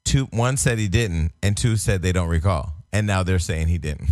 Two, 0.06 0.26
one 0.26 0.58
said 0.58 0.78
he 0.78 0.88
didn't, 0.90 1.32
and 1.42 1.58
two 1.58 1.76
said 1.76 2.04
they 2.04 2.12
don't 2.12 2.28
recall. 2.30 2.74
And 2.92 3.08
now 3.08 3.24
they're 3.24 3.40
saying 3.40 3.68
he 3.70 3.80
didn't. 3.80 4.12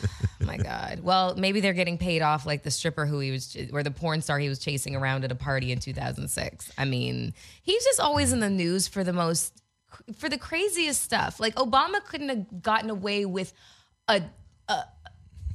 my 0.40 0.56
god. 0.56 1.00
Well, 1.02 1.34
maybe 1.36 1.60
they're 1.60 1.72
getting 1.72 1.98
paid 1.98 2.22
off 2.22 2.46
like 2.46 2.62
the 2.62 2.70
stripper 2.70 3.06
who 3.06 3.18
he 3.20 3.30
was, 3.30 3.56
or 3.72 3.82
the 3.82 3.90
porn 3.90 4.22
star 4.22 4.38
he 4.38 4.48
was 4.48 4.58
chasing 4.58 4.96
around 4.96 5.24
at 5.24 5.32
a 5.32 5.34
party 5.34 5.72
in 5.72 5.78
2006. 5.78 6.72
I 6.78 6.84
mean, 6.84 7.34
he's 7.62 7.84
just 7.84 8.00
always 8.00 8.32
in 8.32 8.40
the 8.40 8.50
news 8.50 8.88
for 8.88 9.04
the 9.04 9.12
most, 9.12 9.62
for 10.16 10.28
the 10.28 10.38
craziest 10.38 11.02
stuff. 11.02 11.40
Like 11.40 11.54
Obama 11.56 12.04
couldn't 12.04 12.28
have 12.28 12.62
gotten 12.62 12.90
away 12.90 13.24
with 13.24 13.52
a, 14.08 14.22
a 14.68 14.84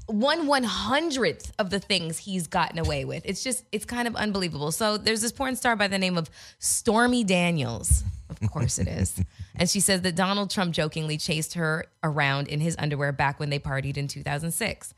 one 0.08 0.48
one 0.48 0.64
hundredth 0.64 1.54
of 1.58 1.70
the 1.70 1.80
things 1.80 2.18
he's 2.18 2.48
gotten 2.48 2.80
away 2.80 3.06
with. 3.06 3.24
It's 3.26 3.44
just, 3.44 3.64
it's 3.72 3.86
kind 3.86 4.08
of 4.08 4.16
unbelievable. 4.16 4.72
So 4.72 4.98
there's 4.98 5.22
this 5.22 5.32
porn 5.32 5.56
star 5.56 5.76
by 5.76 5.88
the 5.88 5.98
name 5.98 6.18
of 6.18 6.30
Stormy 6.60 7.24
Daniels. 7.24 8.04
Of 8.30 8.52
course 8.52 8.80
it 8.80 8.88
is. 8.88 9.22
and 9.56 9.70
she 9.70 9.80
says 9.80 10.02
that 10.02 10.16
Donald 10.16 10.50
Trump 10.50 10.74
jokingly 10.74 11.18
chased 11.18 11.56
her 11.56 11.86
around 12.04 12.48
in 12.48 12.60
his 12.60 12.76
underwear 12.80 13.12
back 13.12 13.40
when 13.40 13.50
they 13.50 13.60
partied 13.60 13.98
in 13.98 14.08
2006. 14.08 14.94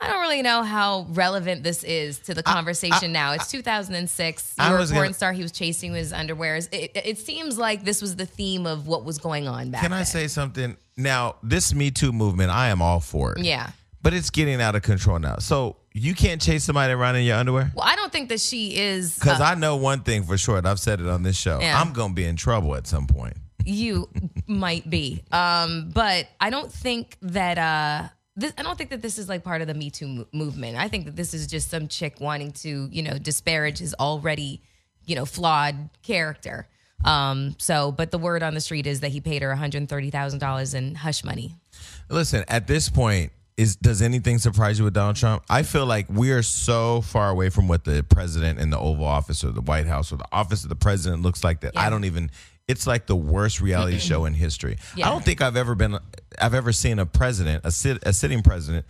I 0.00 0.06
don't 0.06 0.20
really 0.20 0.42
know 0.42 0.62
how 0.62 1.06
relevant 1.10 1.64
this 1.64 1.82
is 1.82 2.20
to 2.20 2.34
the 2.34 2.42
conversation 2.42 3.10
now. 3.10 3.32
It's 3.32 3.50
2006. 3.50 4.54
I 4.58 4.68
You're 4.70 4.78
a 4.78 4.86
porn 4.86 4.94
gonna- 4.94 5.12
star. 5.14 5.32
He 5.32 5.42
was 5.42 5.50
chasing 5.50 5.92
his 5.92 6.12
underwears. 6.12 6.68
It, 6.72 6.92
it, 6.94 7.06
it 7.06 7.18
seems 7.18 7.58
like 7.58 7.84
this 7.84 8.00
was 8.00 8.14
the 8.14 8.26
theme 8.26 8.64
of 8.66 8.86
what 8.86 9.04
was 9.04 9.18
going 9.18 9.48
on 9.48 9.70
back 9.70 9.82
Can 9.82 9.92
I 9.92 9.98
then. 9.98 10.06
say 10.06 10.28
something? 10.28 10.76
Now, 10.96 11.36
this 11.42 11.74
Me 11.74 11.90
Too 11.90 12.12
movement, 12.12 12.50
I 12.50 12.68
am 12.68 12.80
all 12.80 13.00
for 13.00 13.32
it. 13.32 13.44
Yeah. 13.44 13.70
But 14.00 14.14
it's 14.14 14.30
getting 14.30 14.60
out 14.60 14.76
of 14.76 14.82
control 14.82 15.18
now. 15.18 15.36
So 15.38 15.76
you 15.92 16.14
can't 16.14 16.40
chase 16.40 16.62
somebody 16.62 16.92
around 16.92 17.16
in 17.16 17.24
your 17.24 17.36
underwear? 17.36 17.72
Well, 17.74 17.84
I 17.84 17.96
don't 17.96 18.12
think 18.12 18.28
that 18.28 18.38
she 18.40 18.76
is. 18.76 19.14
Because 19.18 19.40
uh, 19.40 19.44
I 19.44 19.54
know 19.56 19.74
one 19.76 20.02
thing 20.04 20.22
for 20.22 20.38
sure, 20.38 20.58
and 20.58 20.68
I've 20.68 20.78
said 20.78 21.00
it 21.00 21.08
on 21.08 21.24
this 21.24 21.36
show. 21.36 21.58
Yeah. 21.60 21.80
I'm 21.80 21.92
going 21.92 22.10
to 22.10 22.14
be 22.14 22.24
in 22.24 22.36
trouble 22.36 22.76
at 22.76 22.86
some 22.86 23.08
point. 23.08 23.36
You 23.68 24.08
might 24.46 24.88
be. 24.88 25.22
Um, 25.30 25.90
but 25.92 26.28
I 26.40 26.50
don't 26.50 26.72
think 26.72 27.16
that 27.22 27.58
uh 27.58 28.08
this 28.36 28.52
I 28.56 28.62
don't 28.62 28.78
think 28.78 28.90
that 28.90 29.02
this 29.02 29.18
is 29.18 29.28
like 29.28 29.42
part 29.44 29.60
of 29.60 29.66
the 29.66 29.74
Me 29.74 29.90
Too 29.90 30.06
mo- 30.06 30.26
movement. 30.32 30.76
I 30.76 30.88
think 30.88 31.06
that 31.06 31.16
this 31.16 31.34
is 31.34 31.46
just 31.46 31.70
some 31.70 31.88
chick 31.88 32.20
wanting 32.20 32.52
to, 32.52 32.88
you 32.90 33.02
know, 33.02 33.18
disparage 33.18 33.78
his 33.78 33.94
already, 33.94 34.62
you 35.06 35.16
know, 35.16 35.24
flawed 35.24 35.90
character. 36.02 36.68
Um, 37.04 37.56
so 37.58 37.92
but 37.92 38.10
the 38.10 38.18
word 38.18 38.42
on 38.42 38.54
the 38.54 38.60
street 38.60 38.86
is 38.86 39.00
that 39.00 39.10
he 39.10 39.20
paid 39.20 39.42
her 39.42 39.54
$130,000 39.54 40.74
in 40.74 40.94
hush 40.96 41.24
money. 41.24 41.54
Listen, 42.08 42.44
at 42.48 42.66
this 42.66 42.88
point, 42.88 43.32
is 43.56 43.74
does 43.74 44.02
anything 44.02 44.38
surprise 44.38 44.78
you 44.78 44.84
with 44.84 44.94
Donald 44.94 45.16
Trump? 45.16 45.42
I 45.50 45.64
feel 45.64 45.84
like 45.84 46.06
we 46.08 46.30
are 46.30 46.42
so 46.42 47.00
far 47.00 47.28
away 47.28 47.50
from 47.50 47.66
what 47.66 47.84
the 47.84 48.04
president 48.08 48.60
in 48.60 48.70
the 48.70 48.78
Oval 48.78 49.04
Office 49.04 49.42
or 49.42 49.50
the 49.50 49.60
White 49.60 49.86
House 49.86 50.12
or 50.12 50.16
the 50.16 50.28
office 50.30 50.62
of 50.62 50.68
the 50.68 50.76
president 50.76 51.22
looks 51.22 51.42
like 51.42 51.60
that 51.62 51.76
I 51.76 51.90
don't 51.90 52.04
even 52.04 52.30
it's 52.68 52.86
like 52.86 53.06
the 53.06 53.16
worst 53.16 53.60
reality 53.60 53.98
show 53.98 54.26
in 54.26 54.34
history. 54.34 54.76
Yeah. 54.94 55.08
I 55.08 55.10
don't 55.10 55.24
think 55.24 55.40
I've 55.42 55.56
ever 55.56 55.74
been 55.74 55.98
I've 56.40 56.54
ever 56.54 56.72
seen 56.72 56.98
a 56.98 57.06
president, 57.06 57.64
a 57.64 57.70
sit, 57.72 57.98
a 58.02 58.12
sitting 58.12 58.42
president 58.42 58.86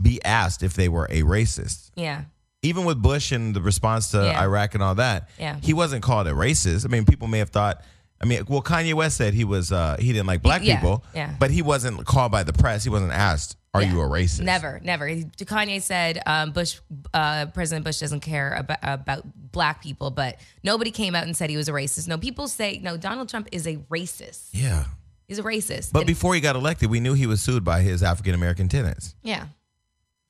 be 0.00 0.20
asked 0.24 0.62
if 0.62 0.74
they 0.74 0.88
were 0.88 1.06
a 1.10 1.22
racist. 1.22 1.90
Yeah. 1.94 2.24
Even 2.62 2.84
with 2.84 3.00
Bush 3.00 3.32
and 3.32 3.54
the 3.54 3.60
response 3.60 4.10
to 4.10 4.18
Yeah. 4.24 4.42
Iraq 4.42 4.74
and 4.74 4.82
all 4.82 4.94
that, 4.96 5.28
Yeah. 5.38 5.58
he 5.62 5.72
wasn't 5.74 6.02
called 6.02 6.26
a 6.26 6.32
racist. 6.32 6.84
I 6.84 6.88
mean, 6.88 7.04
people 7.04 7.28
may 7.28 7.38
have 7.38 7.50
thought 7.50 7.82
I 8.18 8.24
mean, 8.24 8.44
well, 8.48 8.62
Kanye 8.62 8.94
West 8.94 9.18
said 9.18 9.34
he 9.34 9.44
was 9.44 9.72
uh, 9.72 9.96
he 9.98 10.12
didn't 10.12 10.26
like 10.26 10.42
black 10.42 10.64
yeah, 10.64 10.76
people, 10.76 11.04
yeah. 11.14 11.34
but 11.38 11.50
he 11.50 11.60
wasn't 11.60 12.06
called 12.06 12.32
by 12.32 12.44
the 12.44 12.52
press. 12.54 12.82
He 12.82 12.88
wasn't 12.88 13.12
asked, 13.12 13.56
"Are 13.76 13.82
Yeah. 13.82 13.92
you 13.92 14.00
a 14.00 14.04
racist?" 14.08 14.40
Never, 14.40 14.80
never. 14.82 15.06
Kanye 15.08 15.80
said 15.82 16.20
um, 16.26 16.50
Bush, 16.52 16.78
uh, 17.14 17.46
President 17.46 17.84
Bush 17.84 17.98
doesn't 18.00 18.20
care 18.20 18.54
about, 18.54 18.78
about 18.82 19.52
black 19.52 19.82
people, 19.82 20.10
but 20.10 20.38
nobody 20.62 20.90
came 20.90 21.14
out 21.14 21.24
and 21.24 21.36
said 21.36 21.50
he 21.50 21.56
was 21.56 21.68
a 21.68 21.72
racist. 21.72 22.08
No, 22.08 22.18
people 22.18 22.48
say 22.48 22.78
no. 22.82 22.96
Donald 22.96 23.28
Trump 23.28 23.48
is 23.52 23.66
a 23.66 23.76
racist. 23.90 24.48
Yeah, 24.52 24.84
He's 25.28 25.38
a 25.38 25.42
racist. 25.42 25.92
but 25.92 26.00
And- 26.00 26.06
before 26.06 26.34
he 26.34 26.40
got 26.40 26.56
elected, 26.56 26.90
we 26.90 27.00
knew 27.00 27.14
he 27.14 27.26
was 27.26 27.40
sued 27.40 27.64
by 27.64 27.82
his 27.82 28.02
African 28.02 28.34
American 28.34 28.68
tenants. 28.68 29.14
yeah, 29.22 29.46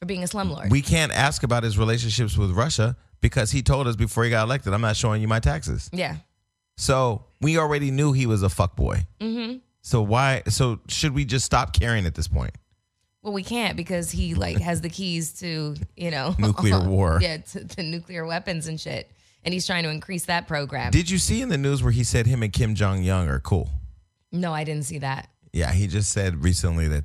for 0.00 0.06
being 0.06 0.22
a 0.22 0.26
slumlord. 0.26 0.70
We 0.70 0.82
can't 0.82 1.12
ask 1.12 1.42
about 1.42 1.62
his 1.64 1.76
relationships 1.78 2.36
with 2.36 2.50
Russia 2.52 2.96
because 3.20 3.50
he 3.50 3.62
told 3.62 3.86
us 3.86 3.96
before 3.96 4.24
he 4.24 4.30
got 4.30 4.44
elected, 4.44 4.72
"I'm 4.74 4.80
not 4.82 4.96
showing 4.96 5.22
you 5.22 5.28
my 5.28 5.40
taxes." 5.40 5.88
yeah, 5.92 6.16
So 6.76 7.24
we 7.40 7.58
already 7.58 7.90
knew 7.90 8.12
he 8.12 8.26
was 8.26 8.42
a 8.42 8.48
fuckboy. 8.48 9.06
Mm-hmm. 9.20 9.58
So 9.82 10.02
why? 10.02 10.42
So 10.48 10.80
should 10.88 11.14
we 11.14 11.24
just 11.24 11.44
stop 11.46 11.72
caring 11.72 12.06
at 12.06 12.14
this 12.14 12.28
point? 12.28 12.54
Well, 13.26 13.34
we 13.34 13.42
can't 13.42 13.76
because 13.76 14.08
he 14.12 14.34
like 14.34 14.60
has 14.60 14.80
the 14.82 14.88
keys 14.88 15.32
to 15.40 15.74
you 15.96 16.12
know 16.12 16.36
Nuclear 16.38 16.78
war. 16.88 17.18
Yeah, 17.20 17.38
to, 17.38 17.66
to 17.66 17.82
nuclear 17.82 18.24
weapons 18.24 18.68
and 18.68 18.80
shit, 18.80 19.10
and 19.42 19.52
he's 19.52 19.66
trying 19.66 19.82
to 19.82 19.90
increase 19.90 20.26
that 20.26 20.46
program. 20.46 20.92
Did 20.92 21.10
you 21.10 21.18
see 21.18 21.42
in 21.42 21.48
the 21.48 21.58
news 21.58 21.82
where 21.82 21.90
he 21.90 22.04
said 22.04 22.26
him 22.28 22.44
and 22.44 22.52
Kim 22.52 22.76
Jong 22.76 23.02
Young 23.02 23.28
are 23.28 23.40
cool? 23.40 23.68
no, 24.30 24.52
I 24.52 24.62
didn't 24.62 24.84
see 24.84 24.98
that. 24.98 25.28
Yeah, 25.52 25.72
he 25.72 25.88
just 25.88 26.12
said 26.12 26.44
recently 26.44 26.86
that 26.86 27.04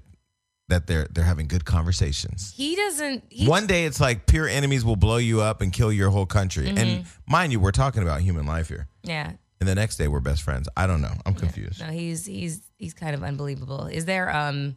that 0.68 0.86
they're 0.86 1.08
they're 1.12 1.24
having 1.24 1.48
good 1.48 1.66
conversations. 1.66 2.54
He 2.56 2.76
doesn't. 2.76 3.24
He, 3.30 3.48
One 3.48 3.66
day 3.66 3.86
it's 3.86 4.00
like 4.00 4.28
pure 4.28 4.48
enemies 4.48 4.86
will 4.86 4.96
blow 4.96 5.18
you 5.18 5.42
up 5.42 5.62
and 5.62 5.74
kill 5.74 5.92
your 5.92 6.12
whole 6.12 6.28
country. 6.28 6.68
Mm-hmm. 6.68 6.78
And 6.78 7.06
mind 7.28 7.52
you, 7.52 7.60
we're 7.60 7.72
talking 7.72 8.04
about 8.04 8.22
human 8.22 8.46
life 8.46 8.68
here. 8.68 8.88
yeah. 9.04 9.32
And 9.60 9.68
the 9.68 9.76
next 9.76 9.98
day 9.98 10.08
we're 10.08 10.22
best 10.22 10.42
friends. 10.44 10.68
I 10.78 10.88
don't 10.88 11.02
know. 11.02 11.14
I'm 11.26 11.34
confused. 11.36 11.80
No, 11.82 11.88
he's 11.88 12.26
he's 12.28 12.62
he's 12.78 12.94
kind 12.94 13.14
of 13.16 13.24
unbelievable. 13.24 13.86
Is 13.88 14.06
there 14.06 14.36
um 14.36 14.76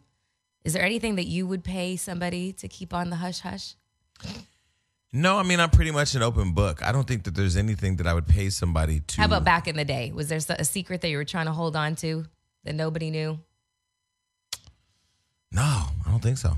is 0.65 0.73
there 0.73 0.83
anything 0.83 1.15
that 1.15 1.27
you 1.27 1.45
would 1.45 1.63
pay 1.63 1.95
somebody 1.95 2.51
to 2.53 2.67
keep 2.67 2.91
on 2.93 3.11
the 3.11 3.17
hush 3.17 3.39
hush? 3.39 3.75
No, 5.13 5.37
I 5.37 5.43
mean 5.43 5.59
I'm 5.59 5.69
pretty 5.69 5.91
much 5.91 6.15
an 6.15 6.23
open 6.23 6.53
book. 6.53 6.83
I 6.83 6.91
don't 6.91 7.07
think 7.07 7.23
that 7.23 7.35
there's 7.35 7.55
anything 7.55 7.97
that 7.97 8.07
I 8.07 8.13
would 8.13 8.27
pay 8.27 8.49
somebody 8.49 8.99
to. 8.99 9.21
How 9.21 9.27
about 9.27 9.45
back 9.45 9.67
in 9.67 9.77
the 9.77 9.85
day? 9.85 10.11
Was 10.13 10.27
there 10.27 10.39
a 10.49 10.65
secret 10.65 11.01
that 11.01 11.09
you 11.09 11.17
were 11.17 11.23
trying 11.23 11.45
to 11.45 11.53
hold 11.53 11.75
on 11.75 11.95
to 11.97 12.25
that 12.63 12.73
nobody 12.73 13.11
knew? 13.11 13.39
No, 15.51 15.61
I 15.61 16.09
don't 16.09 16.21
think 16.21 16.39
so. 16.39 16.57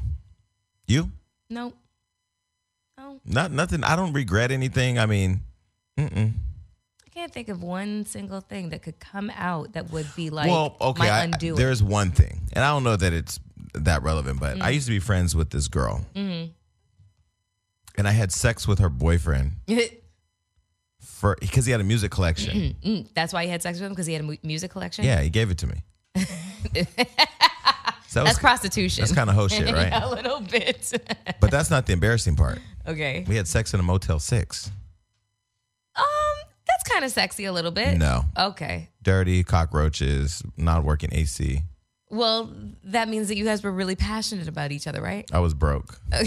You? 0.88 1.12
No. 1.50 1.74
No. 2.98 3.20
Not 3.26 3.52
nothing. 3.52 3.84
I 3.84 3.98
don't 3.98 4.14
regret 4.14 4.52
anything. 4.52 4.98
I 4.98 5.06
mean, 5.06 5.42
mm-mm. 6.00 6.32
I 7.06 7.10
can't 7.10 7.32
think 7.32 7.50
of 7.50 7.62
one 7.62 8.06
single 8.06 8.40
thing 8.40 8.70
that 8.70 8.82
could 8.82 9.00
come 9.00 9.30
out 9.36 9.74
that 9.74 9.92
would 9.92 10.08
be 10.16 10.30
like 10.30 10.50
well, 10.50 10.78
okay. 10.80 11.10
I, 11.10 11.28
there's 11.28 11.84
one 11.84 12.12
thing, 12.12 12.42
and 12.54 12.64
I 12.64 12.70
don't 12.70 12.84
know 12.84 12.96
that 12.96 13.14
it's 13.14 13.40
that 13.86 14.04
relevant, 14.04 14.40
but 14.40 14.58
Mm. 14.58 14.62
I 14.64 14.70
used 14.72 14.86
to 14.88 14.92
be 14.94 15.00
friends 15.00 15.36
with 15.36 15.50
this 15.52 15.68
girl, 15.68 16.06
Mm-hmm. 16.16 16.52
and 17.98 18.08
I 18.08 18.12
had 18.12 18.32
sex 18.32 18.68
with 18.68 18.80
her 18.80 18.90
boyfriend 18.90 19.52
for 21.02 21.38
because 21.40 21.66
he 21.66 21.72
had 21.72 21.82
a 21.82 21.84
music 21.86 22.12
collection. 22.12 22.76
Mm, 22.84 23.08
That's 23.14 23.34
why 23.34 23.44
you 23.44 23.50
had 23.50 23.62
sex 23.62 23.78
with 23.80 23.86
him 23.88 23.92
because 23.94 24.06
he 24.08 24.14
had 24.14 24.22
a 24.22 24.26
mu- 24.26 24.38
music 24.44 24.72
collection. 24.72 25.06
yeah, 25.06 25.22
he 25.22 25.30
gave 25.30 25.50
it 25.52 25.58
to 25.60 25.68
me. 25.68 25.84
So 28.10 28.22
that 28.22 28.28
that's 28.28 28.38
was, 28.38 28.40
prostitution. 28.42 29.02
that's 29.02 29.12
kind 29.14 29.30
of 29.30 29.36
hoe 29.36 29.50
shit, 29.50 29.72
right? 29.74 29.92
a 29.92 30.10
little 30.10 30.40
bit. 30.40 30.94
But 31.42 31.52
that's 31.52 31.70
not 31.70 31.86
the 31.86 31.94
embarrassing 31.94 32.38
part. 32.38 32.60
okay. 32.88 33.26
We 33.28 33.36
had 33.36 33.48
sex 33.50 33.74
in 33.74 33.82
a 33.82 33.84
Motel 33.84 34.18
Six. 34.20 34.72
Um, 35.96 36.04
that's 36.66 36.90
kind 36.90 37.04
of 37.04 37.12
sexy 37.12 37.44
a 37.46 37.52
little 37.52 37.70
bit. 37.72 37.98
No, 37.98 38.24
Okay. 38.38 38.90
dirty 39.04 39.44
cockroaches, 39.44 40.42
not 40.56 40.86
working 40.86 41.10
AC. 41.12 41.62
Well, 42.10 42.54
that 42.86 43.10
means 43.10 43.28
that 43.28 43.38
you 43.38 43.44
guys 43.46 43.64
were 43.64 43.72
really 43.72 43.96
passionate 43.96 44.48
about 44.48 44.72
each 44.72 44.88
other, 44.88 45.02
right? 45.02 45.30
I 45.34 45.40
was 45.40 45.54
broke. 45.54 46.00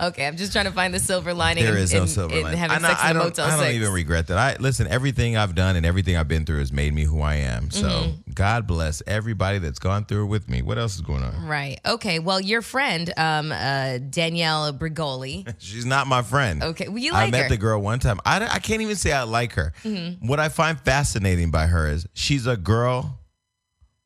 Okay, 0.00 0.28
I'm 0.28 0.36
just 0.36 0.52
trying 0.52 0.66
to 0.66 0.70
find 0.70 0.94
the 0.94 1.00
silver 1.00 1.34
lining. 1.34 1.64
There 1.64 1.76
in, 1.76 1.82
is 1.82 1.92
no 1.92 2.02
in- 2.02 2.06
silver 2.06 2.32
in 2.36 2.42
lining. 2.44 2.56
having 2.60 2.76
I, 2.76 2.80
know- 2.80 2.88
sex 2.88 3.00
I 3.02 3.10
in 3.10 3.16
a 3.16 3.18
don't, 3.18 3.28
Motel 3.30 3.46
I 3.46 3.50
don't 3.50 3.58
6. 3.64 3.74
even 3.74 3.92
regret 3.92 4.26
that. 4.28 4.38
I 4.38 4.56
listen. 4.60 4.86
Everything 4.86 5.36
I've 5.36 5.56
done 5.56 5.74
and 5.74 5.84
everything 5.84 6.16
I've 6.16 6.28
been 6.28 6.44
through 6.46 6.60
has 6.60 6.70
made 6.72 6.94
me 6.94 7.02
who 7.02 7.20
I 7.20 7.34
am. 7.34 7.72
So 7.72 7.88
Mm-hmm. 7.88 8.30
God 8.32 8.68
bless 8.68 9.02
everybody 9.08 9.58
that's 9.58 9.80
gone 9.80 10.04
through 10.04 10.26
it 10.26 10.28
with 10.28 10.48
me. 10.48 10.62
What 10.62 10.78
else 10.78 10.94
is 10.94 11.00
going 11.00 11.24
on? 11.24 11.44
Right. 11.48 11.80
Okay. 11.84 12.20
Well, 12.20 12.40
your 12.40 12.62
friend, 12.62 13.12
um, 13.16 13.50
uh, 13.50 13.98
Danielle 13.98 14.72
Bregoli. 14.72 15.52
She's 15.58 15.84
not 15.84 16.06
my 16.06 16.22
friend. 16.22 16.62
Okay. 16.62 16.86
Well, 16.86 16.98
you 16.98 17.12
I 17.12 17.28
met 17.28 17.36
her. 17.38 17.42
Mm-hmm. 17.46 17.50
the 17.50 17.56
girl 17.56 17.80
one 17.82 17.98
time. 17.98 18.20
I, 18.24 18.46
I 18.46 18.60
can't 18.60 18.82
even 18.82 18.94
say 18.94 19.10
I 19.10 19.24
like 19.24 19.54
her. 19.54 19.72
What 20.20 20.38
I 20.38 20.48
find 20.48 20.78
fascinating 20.78 21.50
by 21.50 21.66
her 21.66 21.88
is 21.88 22.06
she's 22.12 22.46
a 22.46 22.56
girl 22.56 23.17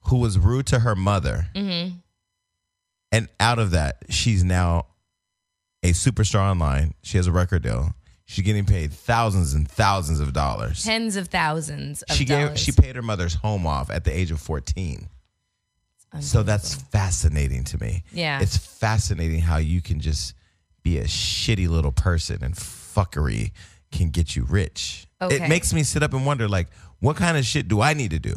who 0.05 0.17
was 0.17 0.39
rude 0.39 0.67
to 0.67 0.81
her 0.81 0.95
mother. 0.95 1.47
Mm-hmm. 1.55 1.97
And 3.11 3.29
out 3.39 3.59
of 3.59 3.73
that, 3.73 3.99
she's 4.09 4.43
now 4.43 4.87
a 5.83 5.91
superstar 5.91 6.51
online. 6.51 6.95
She 7.03 7.17
has 7.19 7.27
a 7.27 7.33
record 7.33 7.63
deal. 7.63 7.95
She's 8.25 8.45
getting 8.45 8.65
paid 8.65 8.93
thousands 8.93 9.53
and 9.53 9.69
thousands 9.69 10.21
of 10.21 10.33
dollars. 10.33 10.85
Tens 10.85 11.17
of 11.17 11.29
thousands 11.29 12.03
of 12.03 12.17
she 12.17 12.25
dollars. 12.25 12.51
gave 12.51 12.59
she 12.59 12.73
paid 12.73 12.97
her 12.97 13.03
mother's 13.03 13.35
home 13.35 13.67
off 13.67 13.91
at 13.91 14.05
the 14.05 14.17
age 14.17 14.31
of 14.31 14.41
14. 14.41 15.09
So 16.21 16.43
that's 16.43 16.75
fascinating 16.75 17.65
to 17.65 17.81
me. 17.81 18.05
Yeah. 18.13 18.41
It's 18.41 18.57
fascinating 18.57 19.41
how 19.41 19.57
you 19.57 19.81
can 19.81 20.01
just 20.01 20.35
be 20.83 20.99
a 20.99 21.05
shitty 21.05 21.69
little 21.69 21.93
person 21.93 22.43
and 22.43 22.55
fuckery 22.55 23.53
can 23.91 24.11
get 24.11 24.37
you 24.37 24.45
rich. 24.45 25.07
Okay. 25.21 25.37
It 25.37 25.49
makes 25.49 25.73
me 25.73 25.83
sit 25.83 26.03
up 26.03 26.13
and 26.13 26.27
wonder 26.27 26.49
like 26.49 26.69
what 27.01 27.17
kind 27.17 27.37
of 27.39 27.45
shit 27.45 27.67
do 27.69 27.81
I 27.81 27.95
need 27.95 28.11
to 28.11 28.19
do? 28.19 28.37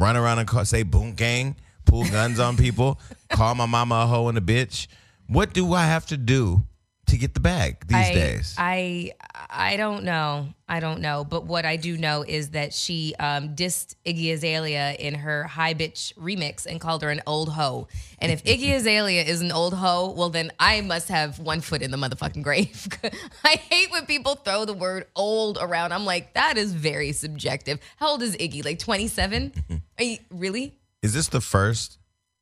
Run 0.00 0.16
around 0.16 0.38
and 0.38 0.48
call, 0.48 0.64
say 0.64 0.82
Boonk 0.82 1.16
gang, 1.16 1.56
pull 1.84 2.04
guns 2.04 2.40
on 2.40 2.56
people, 2.56 2.98
call 3.28 3.54
my 3.54 3.66
mama 3.66 3.96
a 3.96 4.06
hoe 4.06 4.28
and 4.28 4.38
a 4.38 4.40
bitch. 4.40 4.86
What 5.26 5.52
do 5.52 5.74
I 5.74 5.84
have 5.84 6.06
to 6.06 6.16
do 6.16 6.62
to 7.10 7.18
get 7.18 7.34
the 7.34 7.40
bag 7.40 7.86
these 7.86 7.96
I, 7.96 8.14
days? 8.14 8.54
I 8.56 9.12
I 9.48 9.76
don't 9.76 10.04
know. 10.04 10.48
I 10.68 10.80
don't 10.80 11.00
know. 11.00 11.24
But 11.24 11.44
what 11.44 11.64
I 11.64 11.76
do 11.76 11.96
know 11.96 12.24
is 12.26 12.50
that 12.50 12.72
she 12.72 13.14
um, 13.18 13.54
dissed 13.54 13.96
Iggy 14.06 14.32
Azalea 14.32 14.94
in 14.94 15.14
her 15.14 15.44
Hi 15.44 15.74
Bich 15.74 16.14
remix 16.14 16.66
and 16.66 16.80
called 16.80 17.02
her 17.02 17.10
an 17.10 17.20
old 17.26 17.50
hoe. 17.50 17.88
And 18.18 18.30
if 18.30 18.44
Iggy 18.44 18.74
Azalea 18.76 19.22
is 19.22 19.40
an 19.40 19.52
old 19.52 19.74
hoe, 19.74 20.12
well 20.12 20.30
then 20.30 20.52
I 20.58 20.80
must 20.80 21.08
have 21.08 21.38
one 21.38 21.60
foot 21.60 21.82
in 21.82 21.90
the 21.90 21.96
motherfucking 21.96 22.42
grave. 22.42 22.88
I 23.44 23.56
hate 23.56 23.90
when 23.90 24.06
people 24.06 24.36
throw 24.36 24.64
the 24.64 24.74
word 24.74 25.06
old 25.16 25.58
around. 25.60 25.92
I'm 25.92 26.04
like, 26.04 26.34
that 26.34 26.56
is 26.56 26.72
very 26.72 27.12
subjective. 27.12 27.80
How 27.96 28.10
old 28.10 28.22
is 28.22 28.36
Iggy? 28.36 28.64
Like 28.64 28.78
27? 28.78 29.52
Are 29.98 30.04
you 30.04 30.18
really? 30.30 30.78
Is 31.02 31.14
this 31.14 31.28
the 31.28 31.40
first 31.40 31.98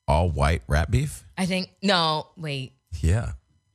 all 0.06 0.30
white 0.30 0.62
rap 0.66 0.90
beef? 0.90 1.24
I 1.36 1.46
think 1.46 1.70
no. 1.82 2.28
Wait. 2.36 2.72
Yeah. 3.00 3.32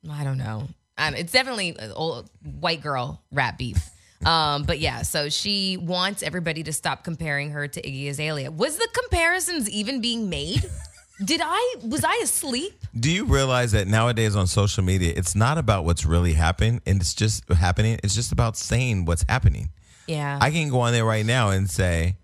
I 0.09 0.23
don't 0.23 0.37
know. 0.37 0.67
It's 0.97 1.31
definitely 1.31 1.77
old 1.93 2.29
white 2.59 2.81
girl 2.81 3.21
rap 3.31 3.57
beef. 3.57 3.89
Um, 4.25 4.63
but 4.63 4.79
yeah, 4.79 5.01
so 5.01 5.29
she 5.29 5.77
wants 5.77 6.23
everybody 6.23 6.63
to 6.63 6.73
stop 6.73 7.03
comparing 7.03 7.51
her 7.51 7.67
to 7.67 7.81
Iggy 7.81 8.09
Azalea. 8.09 8.51
Was 8.51 8.77
the 8.77 8.87
comparisons 8.93 9.69
even 9.69 10.01
being 10.01 10.29
made? 10.29 10.63
Did 11.25 11.41
I 11.43 11.75
was 11.83 12.03
I 12.03 12.19
asleep? 12.23 12.73
Do 12.97 13.11
you 13.11 13.25
realize 13.25 13.71
that 13.73 13.87
nowadays 13.87 14.35
on 14.35 14.47
social 14.47 14.83
media, 14.83 15.13
it's 15.15 15.35
not 15.35 15.57
about 15.57 15.85
what's 15.85 16.05
really 16.05 16.33
happening 16.33 16.81
and 16.85 16.99
it's 16.99 17.13
just 17.13 17.47
happening. 17.49 17.99
It's 18.03 18.15
just 18.15 18.31
about 18.31 18.57
saying 18.57 19.05
what's 19.05 19.23
happening. 19.29 19.69
Yeah. 20.07 20.37
I 20.41 20.51
can 20.51 20.69
go 20.69 20.81
on 20.81 20.91
there 20.91 21.05
right 21.05 21.25
now 21.25 21.51
and 21.51 21.69
say, 21.69 22.17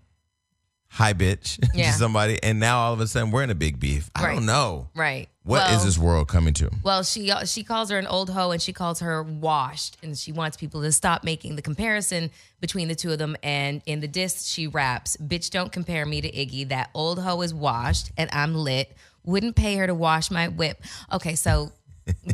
hi, 0.90 1.12
bitch, 1.14 1.58
Yeah. 1.74 1.92
to 1.92 1.98
somebody. 1.98 2.42
And 2.42 2.60
now 2.60 2.80
all 2.80 2.92
of 2.92 3.00
a 3.00 3.06
sudden 3.06 3.30
we're 3.30 3.42
in 3.42 3.50
a 3.50 3.54
big 3.54 3.80
beef. 3.80 4.10
I 4.14 4.24
Right. 4.24 4.34
don't 4.34 4.46
know. 4.46 4.88
right. 4.94 5.28
What 5.42 5.70
is 5.70 5.76
Well- 5.78 5.84
this 5.86 5.98
world 5.98 6.28
coming 6.28 6.52
to? 6.54 6.70
Well, 6.82 7.02
she 7.02 7.30
uh, 7.30 7.44
she 7.46 7.64
calls 7.64 7.88
her 7.90 7.98
an 7.98 8.06
old 8.06 8.28
hoe 8.30 8.50
and 8.50 8.60
she 8.60 8.72
calls 8.74 9.00
her 9.00 9.22
washed, 9.22 9.96
and 10.02 10.16
she 10.16 10.32
wants 10.32 10.56
people 10.58 10.82
to 10.82 10.92
stop 10.92 11.24
making 11.24 11.56
the 11.56 11.62
comparison 11.62 12.30
between 12.60 12.88
the 12.88 12.94
two 12.94 13.10
of 13.10 13.18
them. 13.18 13.36
And 13.42 13.80
in 13.86 14.00
the 14.00 14.06
diss, 14.06 14.44
she 14.46 14.66
raps, 14.66 15.16
"Bitch, 15.16 15.48
don't 15.50 15.72
compare 15.72 16.04
me 16.04 16.20
to 16.20 16.30
Iggy. 16.30 16.68
That 16.68 16.90
old 16.94 17.18
hoe 17.20 17.40
is 17.40 17.54
washed, 17.54 18.10
and 18.18 18.28
I'm 18.34 18.54
lit. 18.54 18.94
Wouldn't 19.24 19.56
pay 19.56 19.76
her 19.76 19.86
to 19.86 19.94
wash 19.94 20.30
my 20.30 20.48
whip." 20.48 20.82
Okay, 21.10 21.34
so 21.36 21.72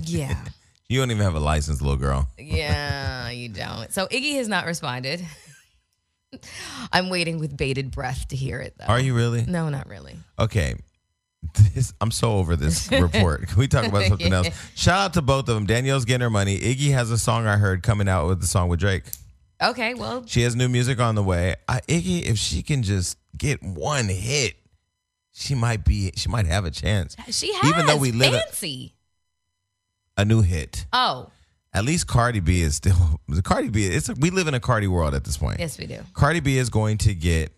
yeah, 0.03 0.45
You 0.89 0.99
don't 1.01 1.11
even 1.13 1.23
have 1.23 1.35
a 1.37 1.41
license, 1.41 1.81
little 1.81 1.97
girl. 1.97 2.29
yeah, 2.39 3.31
you 3.31 3.49
don't. 3.49 3.93
So 3.93 4.07
Iggy 4.09 4.35
has 4.37 4.49
not 4.49 4.67
responded. 4.67 5.25
I'm 6.93 7.09
waiting 7.11 7.39
with 7.39 7.57
bated 7.57 7.91
breath 7.91 8.29
to 8.29 8.37
hear 8.37 8.61
it, 8.61 8.75
though. 8.79 8.87
Are 8.87 9.01
you 9.01 9.15
really? 9.15 9.45
No, 9.47 9.69
not 9.69 9.89
really. 9.89 10.17
Okay. 10.39 10.75
This, 11.75 11.93
I'm 12.01 12.11
so 12.11 12.33
over 12.39 12.57
this 12.57 12.91
report. 12.93 13.47
Can 13.49 13.59
we 13.59 13.69
talk 13.69 13.87
about 13.87 14.05
something 14.09 14.33
else? 14.33 14.49
Shout 14.75 14.99
out 14.99 15.15
to 15.15 15.23
both 15.23 15.49
of 15.49 15.55
them. 15.55 15.65
Danielle's 15.67 16.05
getting 16.05 16.23
her 16.23 16.31
money. 16.31 16.59
Iggy 16.59 16.91
has 16.93 17.11
a 17.11 17.19
song 17.19 17.47
I 17.47 17.57
heard 17.57 17.83
coming 17.83 18.09
out 18.09 18.27
with 18.27 18.41
the 18.41 18.47
song 18.47 18.69
with 18.69 18.81
Drake. 18.81 19.05
Okay, 19.63 19.95
well, 19.95 20.25
She 20.27 20.43
has 20.43 20.55
new 20.57 20.69
music 20.69 20.99
on 21.01 21.15
the 21.15 21.23
way. 21.23 21.55
I, 21.69 21.81
Iggy, 21.89 22.23
if 22.25 22.37
she 22.37 22.63
can 22.63 22.83
just 22.83 23.17
get 23.39 23.63
one 23.63 24.07
hit, 24.09 24.55
she 25.33 25.55
might 25.55 25.85
be. 25.85 26.13
She 26.17 26.29
might 26.29 26.47
have 26.47 26.65
a 26.65 26.71
chance. 26.71 27.17
she 27.31 27.53
has 27.55 27.71
Even 27.71 27.87
though 27.87 27.97
we 27.97 28.11
live 28.13 28.35
a- 28.63 28.93
A 30.19 30.25
new 30.25 30.41
hit. 30.43 30.87
oh, 30.93 31.31
At 31.77 31.85
least 31.85 32.07
Cardi 32.07 32.41
B 32.41 32.63
is 32.63 32.77
still. 32.77 33.21
Cardi 33.45 33.69
B. 33.69 33.85
It's 33.85 34.09
we 34.15 34.31
live 34.31 34.49
in 34.49 34.55
a 34.55 34.61
Cardi 34.61 34.89
world 34.89 35.15
at 35.15 35.25
this 35.25 35.37
point. 35.37 35.61
yes, 35.61 35.79
we 35.79 35.87
do. 35.87 35.99
Cardi 36.15 36.41
B 36.41 36.57
is 36.57 36.71
going 36.71 36.97
to 36.99 37.15
get 37.15 37.53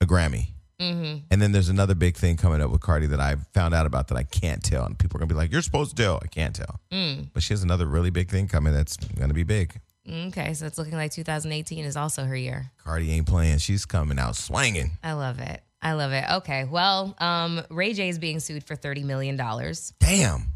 a 0.00 0.06
Grammy. 0.06 0.48
Mm-hmm. 0.80 1.18
And 1.30 1.40
then 1.40 1.52
there's 1.52 1.68
another 1.68 1.94
big 1.94 2.16
thing 2.16 2.36
coming 2.36 2.60
up 2.60 2.70
with 2.70 2.80
Cardi 2.80 3.06
that 3.06 3.20
I 3.20 3.36
found 3.52 3.72
out 3.72 3.86
about 3.86 4.08
that 4.08 4.18
I 4.18 4.24
can't 4.24 4.62
tell. 4.64 4.84
And 4.84 4.98
people 4.98 5.16
are 5.16 5.20
going 5.20 5.28
to 5.28 5.34
be 5.34 5.38
like, 5.38 5.52
you're 5.52 5.62
supposed 5.62 5.96
to 5.96 6.02
tell. 6.02 6.18
I 6.22 6.26
can't 6.26 6.56
tell. 6.56 6.80
Mm. 6.90 7.28
But 7.32 7.44
she 7.44 7.52
has 7.52 7.62
another 7.62 7.86
really 7.86 8.10
big 8.10 8.28
thing 8.28 8.48
coming 8.48 8.72
that's 8.72 8.96
going 8.96 9.28
to 9.28 9.34
be 9.34 9.44
big. 9.44 9.80
Okay, 10.06 10.52
so 10.52 10.66
it's 10.66 10.76
looking 10.76 10.94
like 10.94 11.12
2018 11.12 11.84
is 11.84 11.96
also 11.96 12.24
her 12.24 12.36
year. 12.36 12.72
Cardi 12.82 13.12
ain't 13.12 13.26
playing. 13.26 13.58
She's 13.58 13.86
coming 13.86 14.18
out 14.18 14.34
swinging. 14.34 14.98
I 15.04 15.12
love 15.12 15.38
it. 15.38 15.62
I 15.80 15.92
love 15.92 16.12
it. 16.12 16.24
Okay, 16.38 16.64
well, 16.64 17.14
um, 17.18 17.62
Ray 17.70 17.94
J 17.94 18.08
is 18.08 18.18
being 18.18 18.40
sued 18.40 18.64
for 18.64 18.74
30 18.74 19.04
million 19.04 19.36
dollars. 19.36 19.94
Damn. 20.00 20.46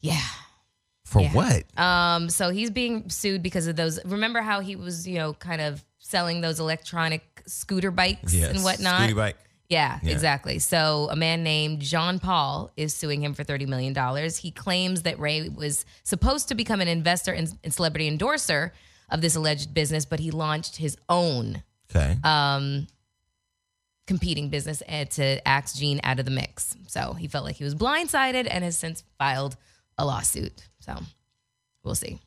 Yeah. 0.00 0.20
For 1.04 1.22
Yeah. 1.22 1.32
what? 1.32 1.78
Um, 1.78 2.30
so 2.30 2.50
he's 2.50 2.70
being 2.70 3.10
sued 3.10 3.42
because 3.42 3.66
of 3.66 3.76
those. 3.76 3.98
Remember 4.04 4.40
how 4.40 4.60
he 4.60 4.74
was, 4.76 5.06
you 5.06 5.18
know, 5.18 5.34
kind 5.34 5.60
of 5.60 5.84
selling 5.98 6.40
those 6.40 6.60
electronic 6.60 7.42
scooter 7.46 7.90
bikes 7.90 8.32
and 8.34 8.64
whatnot. 8.64 9.00
Scooty 9.10 9.14
bike. 9.16 9.36
Yeah, 9.68 9.98
Yeah. 10.02 10.12
exactly. 10.12 10.58
So 10.58 11.08
a 11.10 11.16
man 11.16 11.42
named 11.42 11.80
John 11.80 12.18
Paul 12.18 12.70
is 12.76 12.94
suing 12.94 13.22
him 13.22 13.34
for 13.34 13.44
$30 13.44 13.66
million. 13.66 13.94
He 14.38 14.50
claims 14.50 15.02
that 15.02 15.18
Ray 15.18 15.48
was 15.48 15.84
supposed 16.04 16.48
to 16.48 16.54
become 16.54 16.80
an 16.80 16.88
investor 16.88 17.32
and, 17.32 17.52
and 17.64 17.72
celebrity 17.72 18.06
endorser 18.08 18.72
of 19.10 19.20
this 19.20 19.34
alleged 19.36 19.74
business, 19.74 20.04
but 20.04 20.20
he 20.20 20.30
launched 20.30 20.76
his 20.76 20.96
own 21.08 21.62
Okay. 21.94 22.16
um, 22.24 22.86
competing 24.06 24.48
business 24.50 24.80
and 24.82 25.10
to 25.12 25.46
axe 25.48 25.72
Gene 25.74 26.00
out 26.04 26.18
of 26.18 26.24
the 26.24 26.30
mix. 26.30 26.76
So 26.86 27.14
he 27.14 27.26
felt 27.28 27.44
like 27.44 27.56
he 27.56 27.64
was 27.64 27.74
blindsided 27.74 28.46
and 28.50 28.64
has 28.64 28.76
since 28.76 29.02
filed 29.18 29.56
a 29.98 30.04
lawsuit. 30.04 30.52
So 30.80 30.96
we'll 31.82 31.94
see. 31.94 32.20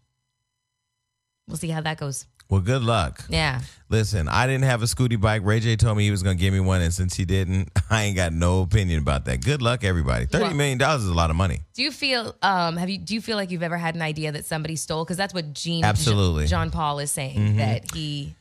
We'll 1.47 1.57
see 1.57 1.69
how 1.69 1.81
that 1.81 1.97
goes. 1.97 2.25
well, 2.49 2.59
good 2.59 2.81
luck. 2.81 3.23
Yeah. 3.29 3.61
Listen, 3.89 4.27
I 4.27 4.47
didn't 4.47 4.65
have 4.65 4.81
a 4.81 4.85
Scooty 4.85 5.19
bike. 5.19 5.43
Ray 5.45 5.61
J 5.61 5.77
told 5.77 5.97
me 5.97 6.03
he 6.03 6.11
was 6.11 6.23
going 6.23 6.37
to 6.37 6.41
give 6.41 6.53
me 6.53 6.59
one. 6.59 6.81
And 6.81 6.93
since 6.93 7.15
he 7.15 7.23
didn't, 7.23 7.69
I 7.89 8.03
ain't 8.03 8.17
got 8.17 8.33
no 8.33 8.61
opinion 8.61 8.99
about 8.99 9.25
that. 9.25 9.43
Good 9.43 9.61
luck, 9.61 9.85
everybody. 9.85 10.25
Thirty 10.25 10.53
million 10.53 10.77
dollars 10.77 11.03
is 11.03 11.09
a 11.09 11.13
lot 11.13 11.29
of 11.29 11.35
money. 11.37 11.61
Do 11.73 11.83
you 11.83 11.91
feel 11.91 12.35
um 12.41 12.75
have 12.75 12.89
you 12.89 12.97
do 12.97 13.13
you 13.13 13.21
feel 13.21 13.37
like 13.37 13.49
you've 13.51 13.63
ever 13.63 13.77
had 13.77 13.95
an 13.95 14.01
idea 14.01 14.33
that 14.33 14.45
somebody 14.45 14.75
stole 14.75 15.05
because 15.05 15.17
that's 15.17 15.33
what 15.33 15.53
Gene 15.53 15.85
Absolutely. 15.85 16.43
Mm-hmm. 16.43 16.49
John 16.49 16.71
Paul 16.71 16.99
is 16.99 17.11
saying 17.11 17.57
that 17.57 17.93
he 17.93 18.35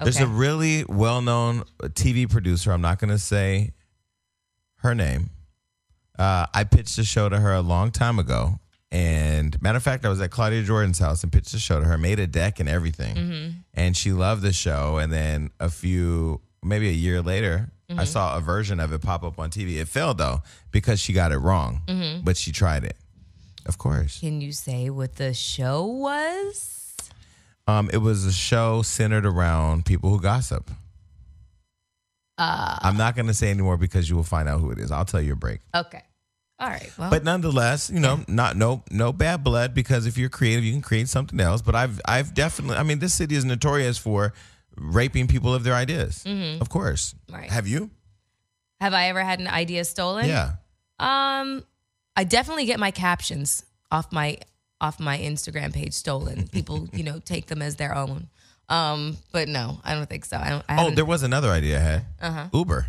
There's 0.00 0.20
a 0.20 0.26
really 0.26 0.84
well 0.88 1.20
known 1.20 1.64
TV 1.80 2.30
producer. 2.30 2.72
I'm 2.72 2.80
not 2.82 2.98
going 2.98 3.10
to 3.10 3.18
say 3.18 3.72
her 4.76 4.94
name. 4.94 5.30
Uh, 6.18 6.46
I 6.54 6.64
pitched 6.64 6.96
a 6.98 7.04
show 7.04 7.28
to 7.28 7.38
her 7.38 7.52
a 7.52 7.60
long 7.60 7.90
time 7.90 8.18
ago. 8.18 8.60
And 8.92 9.60
matter 9.60 9.76
of 9.76 9.82
fact, 9.82 10.04
I 10.04 10.08
was 10.08 10.20
at 10.20 10.30
Claudia 10.30 10.62
Jordan's 10.62 10.98
house 10.98 11.22
and 11.22 11.32
pitched 11.32 11.52
a 11.54 11.58
show 11.58 11.80
to 11.80 11.86
her, 11.86 11.98
made 11.98 12.20
a 12.20 12.26
deck 12.26 12.60
and 12.60 12.68
everything. 12.68 13.64
And 13.74 13.96
she 13.96 14.12
loved 14.12 14.42
the 14.42 14.52
show. 14.52 14.98
And 14.98 15.12
then 15.12 15.50
a 15.60 15.68
few, 15.68 16.40
maybe 16.62 16.88
a 16.88 16.92
year 16.92 17.20
later, 17.20 17.70
I 17.96 18.04
saw 18.04 18.36
a 18.36 18.40
version 18.40 18.80
of 18.80 18.92
it 18.92 19.02
pop 19.02 19.22
up 19.24 19.38
on 19.38 19.50
TV. 19.50 19.76
It 19.80 19.88
failed 19.88 20.18
though 20.18 20.42
because 20.72 21.00
she 21.00 21.12
got 21.12 21.32
it 21.32 21.38
wrong, 21.38 21.80
but 22.24 22.36
she 22.36 22.52
tried 22.52 22.84
it. 22.84 22.96
Of 23.66 23.78
course. 23.78 24.20
Can 24.20 24.40
you 24.40 24.52
say 24.52 24.90
what 24.90 25.16
the 25.16 25.34
show 25.34 25.84
was? 25.84 26.94
Um, 27.66 27.90
it 27.92 27.98
was 27.98 28.24
a 28.24 28.32
show 28.32 28.82
centered 28.82 29.26
around 29.26 29.84
people 29.84 30.10
who 30.10 30.20
gossip. 30.20 30.70
Uh, 32.38 32.78
I'm 32.80 32.96
not 32.96 33.16
going 33.16 33.26
to 33.26 33.34
say 33.34 33.50
anymore 33.50 33.76
because 33.76 34.08
you 34.08 34.14
will 34.14 34.22
find 34.22 34.48
out 34.48 34.60
who 34.60 34.70
it 34.70 34.78
is. 34.78 34.92
I'll 34.92 35.04
tell 35.04 35.20
you 35.20 35.32
a 35.32 35.36
break. 35.36 35.60
okay. 35.74 36.02
All 36.58 36.68
right. 36.68 36.90
Well, 36.98 37.10
But 37.10 37.22
nonetheless, 37.24 37.90
you 37.90 38.00
know, 38.00 38.20
not 38.28 38.56
no 38.56 38.82
no 38.90 39.12
bad 39.12 39.44
blood 39.44 39.74
because 39.74 40.06
if 40.06 40.16
you're 40.16 40.30
creative, 40.30 40.64
you 40.64 40.72
can 40.72 40.80
create 40.82 41.08
something 41.08 41.38
else. 41.38 41.60
But 41.60 41.74
I've 41.74 42.00
I've 42.06 42.32
definitely, 42.34 42.76
I 42.78 42.82
mean, 42.82 42.98
this 42.98 43.12
city 43.12 43.34
is 43.34 43.44
notorious 43.44 43.98
for 43.98 44.32
raping 44.76 45.26
people 45.26 45.54
of 45.54 45.64
their 45.64 45.74
ideas. 45.74 46.24
Of 46.60 46.68
course. 46.70 47.14
Right. 47.30 47.50
Have 47.50 47.66
you? 47.66 47.90
have 48.80 48.92
I 48.92 49.08
ever 49.08 49.22
had 49.22 49.40
an 49.40 49.48
idea 49.48 49.84
stolen? 49.84 50.26
Yeah. 50.28 50.52
Um, 50.98 51.64
I 52.14 52.24
definitely 52.24 52.66
get 52.66 52.78
my 52.78 52.90
captions 52.90 53.64
off 53.90 54.10
my 54.12 54.38
off 54.80 54.98
my 55.00 55.18
Instagram 55.18 55.72
page 55.74 55.92
stolen. 55.94 56.48
People, 56.48 56.88
you 56.92 57.02
know, 57.04 57.18
take 57.24 57.46
them 57.46 57.62
as 57.62 57.76
their 57.76 57.94
own. 57.94 58.28
Um, 58.68 59.16
but 59.32 59.48
no, 59.48 59.78
I 59.84 59.94
don't 59.94 60.08
think 60.08 60.24
so. 60.24 60.36
I 60.38 60.50
don't. 60.50 60.64
I 60.68 60.84
Oh, 60.84 60.90
there 60.90 61.04
was 61.04 61.22
another 61.22 61.50
idea 61.50 61.78
I 61.78 61.82
had. 61.82 62.04
Uh-huh. 62.20 62.46
Uber. 62.52 62.86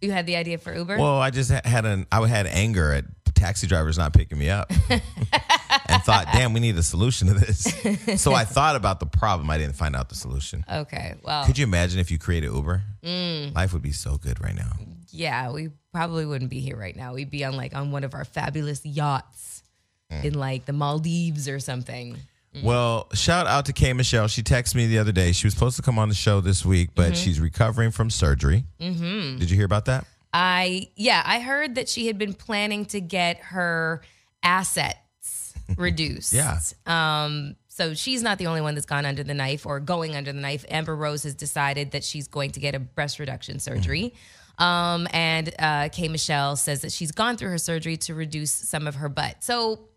You 0.00 0.10
had 0.12 0.26
the 0.26 0.36
idea 0.36 0.58
for 0.58 0.74
Uber. 0.74 0.98
Well, 0.98 1.18
I 1.18 1.30
just 1.30 1.50
had 1.50 1.84
an 1.84 2.06
I 2.12 2.26
had 2.26 2.46
anger 2.46 2.92
at 2.92 3.04
taxi 3.34 3.66
drivers 3.68 3.96
not 3.96 4.12
picking 4.12 4.36
me 4.38 4.50
up, 4.50 4.68
and 4.90 6.02
thought, 6.02 6.26
damn, 6.32 6.52
we 6.52 6.60
need 6.60 6.76
a 6.76 6.82
solution 6.82 7.28
to 7.28 7.34
this. 7.34 8.20
so 8.20 8.32
I 8.34 8.44
thought 8.44 8.74
about 8.76 8.98
the 9.00 9.06
problem. 9.06 9.48
I 9.50 9.58
didn't 9.58 9.76
find 9.76 9.94
out 9.94 10.08
the 10.08 10.14
solution. 10.16 10.64
okay. 10.70 11.14
Well, 11.22 11.44
Could 11.46 11.56
you 11.58 11.64
imagine 11.64 12.00
if 12.00 12.10
you 12.10 12.18
created 12.18 12.52
Uber? 12.52 12.82
Mm. 13.04 13.54
Life 13.54 13.72
would 13.72 13.82
be 13.82 13.92
so 13.92 14.16
good 14.18 14.42
right 14.42 14.56
now. 14.56 14.72
yeah, 15.10 15.50
we 15.52 15.70
probably 15.92 16.26
wouldn't 16.26 16.50
be 16.50 16.60
here 16.60 16.76
right 16.76 16.96
now. 16.96 17.14
We'd 17.14 17.30
be 17.30 17.44
on 17.44 17.56
like 17.56 17.74
on 17.76 17.92
one 17.92 18.04
of 18.04 18.14
our 18.14 18.24
fabulous 18.24 18.84
yachts 18.84 19.62
Mm. 20.10 20.24
in 20.24 20.34
like 20.34 20.64
the 20.64 20.72
Maldives 20.72 21.48
or 21.50 21.60
something. 21.60 22.16
Well, 22.62 23.08
shout 23.14 23.46
out 23.46 23.66
to 23.66 23.72
K. 23.72 23.92
Michelle. 23.92 24.28
She 24.28 24.42
texted 24.42 24.74
me 24.74 24.86
the 24.86 24.98
other 24.98 25.12
day. 25.12 25.32
She 25.32 25.46
was 25.46 25.54
supposed 25.54 25.76
to 25.76 25.82
come 25.82 25.98
on 25.98 26.08
the 26.08 26.14
show 26.14 26.40
this 26.40 26.64
week, 26.64 26.90
but 26.94 27.16
she's 27.16 27.40
recovering 27.40 27.90
from 27.90 28.10
surgery. 28.10 28.64
Mm-hmm. 28.80 29.38
Did 29.38 29.50
you 29.50 29.56
hear 29.56 29.66
about 29.66 29.86
that? 29.86 30.06
I 30.32 30.88
yeah, 30.96 31.22
I 31.24 31.40
heard 31.40 31.76
that 31.76 31.88
she 31.88 32.06
had 32.06 32.18
been 32.18 32.34
planning 32.34 32.84
to 32.86 33.00
get 33.00 33.38
her 33.38 34.02
assets 34.42 35.54
reduced. 35.76 36.32
Yeah. 36.32 36.58
Um 36.86 37.56
so 37.78 37.94
she's 37.94 38.24
not 38.24 38.38
the 38.38 38.48
only 38.48 38.60
one 38.60 38.74
that's 38.74 38.86
gone 38.86 39.06
under 39.06 39.22
the 39.22 39.34
knife 39.34 39.64
or 39.64 39.78
going 39.78 40.16
under 40.16 40.32
the 40.32 40.40
knife. 40.40 40.64
Amber 40.68 40.96
Rose 40.96 41.22
has 41.22 41.36
decided 41.36 41.92
that 41.92 42.02
she's 42.02 42.26
going 42.26 42.50
to 42.50 42.60
get 42.60 42.74
a 42.74 42.80
breast 42.80 43.20
reduction 43.20 43.60
surgery. 43.60 44.14
Um, 44.58 45.06
and 45.12 45.54
uh, 45.60 45.88
K. 45.90 46.08
Michelle 46.08 46.56
says 46.56 46.80
that 46.80 46.90
she's 46.90 47.12
gone 47.12 47.36
through 47.36 47.50
her 47.50 47.58
surgery 47.58 47.96
to 47.98 48.14
reduce 48.14 48.50
some 48.50 48.88
of 48.88 48.96
her 48.96 49.08
butt. 49.08 49.44
So 49.44 49.87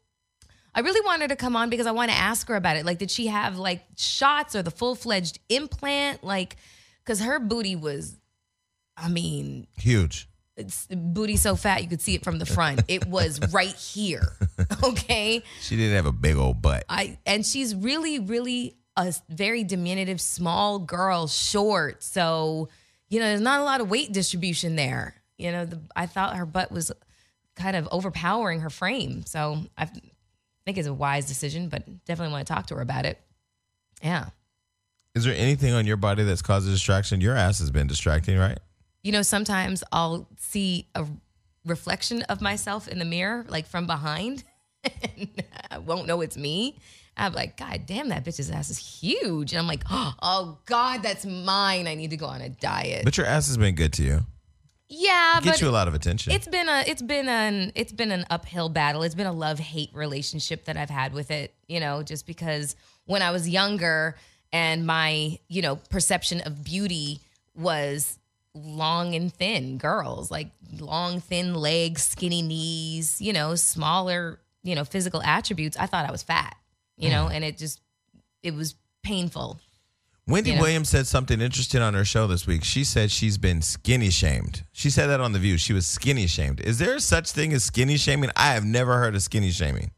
I 0.73 0.79
really 0.81 1.01
want 1.05 1.21
her 1.21 1.27
to 1.27 1.35
come 1.35 1.55
on 1.55 1.69
because 1.69 1.85
I 1.87 1.91
want 1.91 2.11
to 2.11 2.17
ask 2.17 2.47
her 2.47 2.55
about 2.55 2.77
it. 2.77 2.85
Like, 2.85 2.97
did 2.97 3.11
she 3.11 3.27
have 3.27 3.57
like 3.57 3.83
shots 3.97 4.55
or 4.55 4.61
the 4.63 4.71
full 4.71 4.95
fledged 4.95 5.39
implant? 5.49 6.23
Like, 6.23 6.55
because 7.03 7.19
her 7.21 7.39
booty 7.39 7.75
was, 7.75 8.15
I 8.95 9.09
mean, 9.09 9.67
Huge. 9.77 10.29
it's 10.55 10.87
booty 10.87 11.35
so 11.35 11.55
fat 11.55 11.83
you 11.83 11.89
could 11.89 12.01
see 12.01 12.15
it 12.15 12.23
from 12.23 12.39
the 12.39 12.45
front. 12.45 12.83
It 12.87 13.05
was 13.07 13.39
right 13.53 13.73
here. 13.75 14.33
Okay. 14.83 15.43
She 15.61 15.75
didn't 15.75 15.95
have 15.95 16.05
a 16.05 16.11
big 16.11 16.37
old 16.37 16.61
butt. 16.61 16.85
I 16.87 17.17
and 17.25 17.45
she's 17.45 17.75
really, 17.75 18.19
really 18.19 18.77
a 18.95 19.13
very 19.29 19.63
diminutive, 19.63 20.19
small 20.21 20.79
girl, 20.79 21.27
short. 21.27 22.01
So, 22.03 22.69
you 23.09 23.19
know, 23.19 23.25
there's 23.27 23.41
not 23.41 23.59
a 23.59 23.63
lot 23.63 23.81
of 23.81 23.89
weight 23.89 24.11
distribution 24.11 24.75
there. 24.75 25.15
You 25.37 25.51
know, 25.51 25.65
the, 25.65 25.81
I 25.95 26.05
thought 26.05 26.35
her 26.37 26.45
butt 26.45 26.71
was 26.71 26.91
kind 27.55 27.75
of 27.75 27.87
overpowering 27.91 28.61
her 28.61 28.69
frame. 28.69 29.23
So 29.25 29.57
I 29.77 29.89
think 30.65 30.77
it's 30.77 30.87
a 30.87 30.93
wise 30.93 31.25
decision, 31.25 31.69
but 31.69 31.83
definitely 32.05 32.33
want 32.33 32.47
to 32.47 32.53
talk 32.53 32.67
to 32.67 32.75
her 32.75 32.81
about 32.81 33.05
it. 33.05 33.19
Yeah. 34.03 34.29
Is 35.15 35.25
there 35.25 35.35
anything 35.35 35.73
on 35.73 35.85
your 35.85 35.97
body 35.97 36.23
that's 36.23 36.41
caused 36.41 36.67
a 36.67 36.71
distraction? 36.71 37.21
Your 37.21 37.35
ass 37.35 37.59
has 37.59 37.71
been 37.71 37.87
distracting, 37.87 38.37
right? 38.37 38.59
You 39.03 39.11
know, 39.11 39.21
sometimes 39.21 39.83
I'll 39.91 40.27
see 40.39 40.87
a 40.95 41.05
reflection 41.65 42.21
of 42.23 42.41
myself 42.41 42.87
in 42.87 42.99
the 42.99 43.05
mirror, 43.05 43.45
like 43.49 43.67
from 43.67 43.87
behind, 43.87 44.43
and 44.83 45.43
I 45.69 45.79
won't 45.79 46.07
know 46.07 46.21
it's 46.21 46.37
me. 46.37 46.77
I'm 47.17 47.33
like, 47.33 47.57
God 47.57 47.81
damn, 47.85 48.09
that 48.09 48.23
bitch's 48.23 48.49
ass 48.49 48.69
is 48.69 48.77
huge. 48.77 49.51
And 49.51 49.59
I'm 49.59 49.67
like, 49.67 49.83
oh, 49.89 50.57
God, 50.65 51.03
that's 51.03 51.25
mine. 51.25 51.87
I 51.87 51.95
need 51.95 52.11
to 52.11 52.17
go 52.17 52.25
on 52.25 52.41
a 52.41 52.49
diet. 52.49 53.03
But 53.03 53.17
your 53.17 53.25
ass 53.27 53.47
has 53.47 53.57
been 53.57 53.75
good 53.75 53.93
to 53.93 54.03
you. 54.03 54.21
Yeah, 54.93 55.39
Get 55.41 55.53
but 55.53 55.61
you 55.61 55.69
a 55.69 55.71
lot 55.71 55.87
of 55.87 55.93
attention. 55.93 56.33
it's 56.33 56.49
been 56.49 56.67
a 56.67 56.83
it's 56.85 57.01
been 57.01 57.29
an 57.29 57.71
it's 57.75 57.93
been 57.93 58.11
an 58.11 58.25
uphill 58.29 58.67
battle. 58.67 59.03
It's 59.03 59.15
been 59.15 59.25
a 59.25 59.31
love 59.31 59.57
hate 59.57 59.89
relationship 59.93 60.65
that 60.65 60.75
I've 60.75 60.89
had 60.89 61.13
with 61.13 61.31
it. 61.31 61.53
You 61.67 61.79
know, 61.79 62.03
just 62.03 62.27
because 62.27 62.75
when 63.05 63.21
I 63.21 63.31
was 63.31 63.47
younger 63.47 64.17
and 64.51 64.85
my 64.85 65.39
you 65.47 65.61
know 65.61 65.77
perception 65.77 66.41
of 66.41 66.65
beauty 66.65 67.21
was 67.55 68.19
long 68.53 69.15
and 69.15 69.33
thin 69.33 69.77
girls, 69.77 70.29
like 70.29 70.49
long 70.77 71.21
thin 71.21 71.55
legs, 71.55 72.03
skinny 72.03 72.41
knees, 72.41 73.21
you 73.21 73.31
know, 73.31 73.55
smaller 73.55 74.39
you 74.61 74.75
know 74.75 74.83
physical 74.83 75.23
attributes. 75.23 75.77
I 75.77 75.85
thought 75.85 76.05
I 76.05 76.11
was 76.11 76.21
fat. 76.21 76.57
You 76.97 77.07
mm. 77.07 77.11
know, 77.13 77.27
and 77.29 77.45
it 77.45 77.57
just 77.57 77.79
it 78.43 78.53
was 78.53 78.75
painful. 79.03 79.57
Wendy 80.27 80.51
you 80.51 80.55
know. 80.55 80.61
Williams 80.61 80.89
said 80.89 81.07
something 81.07 81.41
interesting 81.41 81.81
on 81.81 81.93
her 81.93 82.05
show 82.05 82.27
this 82.27 82.45
week. 82.45 82.63
She 82.63 82.83
said 82.83 83.11
she's 83.11 83.37
been 83.37 83.61
skinny 83.61 84.09
shamed. 84.09 84.63
She 84.71 84.89
said 84.89 85.07
that 85.07 85.19
on 85.19 85.33
The 85.33 85.39
View. 85.39 85.57
She 85.57 85.73
was 85.73 85.87
skinny 85.87 86.27
shamed. 86.27 86.61
Is 86.61 86.77
there 86.77 86.99
such 86.99 87.31
thing 87.31 87.53
as 87.53 87.63
skinny 87.63 87.97
shaming? 87.97 88.29
I 88.35 88.53
have 88.53 88.63
never 88.63 88.97
heard 88.97 89.15
of 89.15 89.21
skinny 89.23 89.51
shaming. 89.51 89.91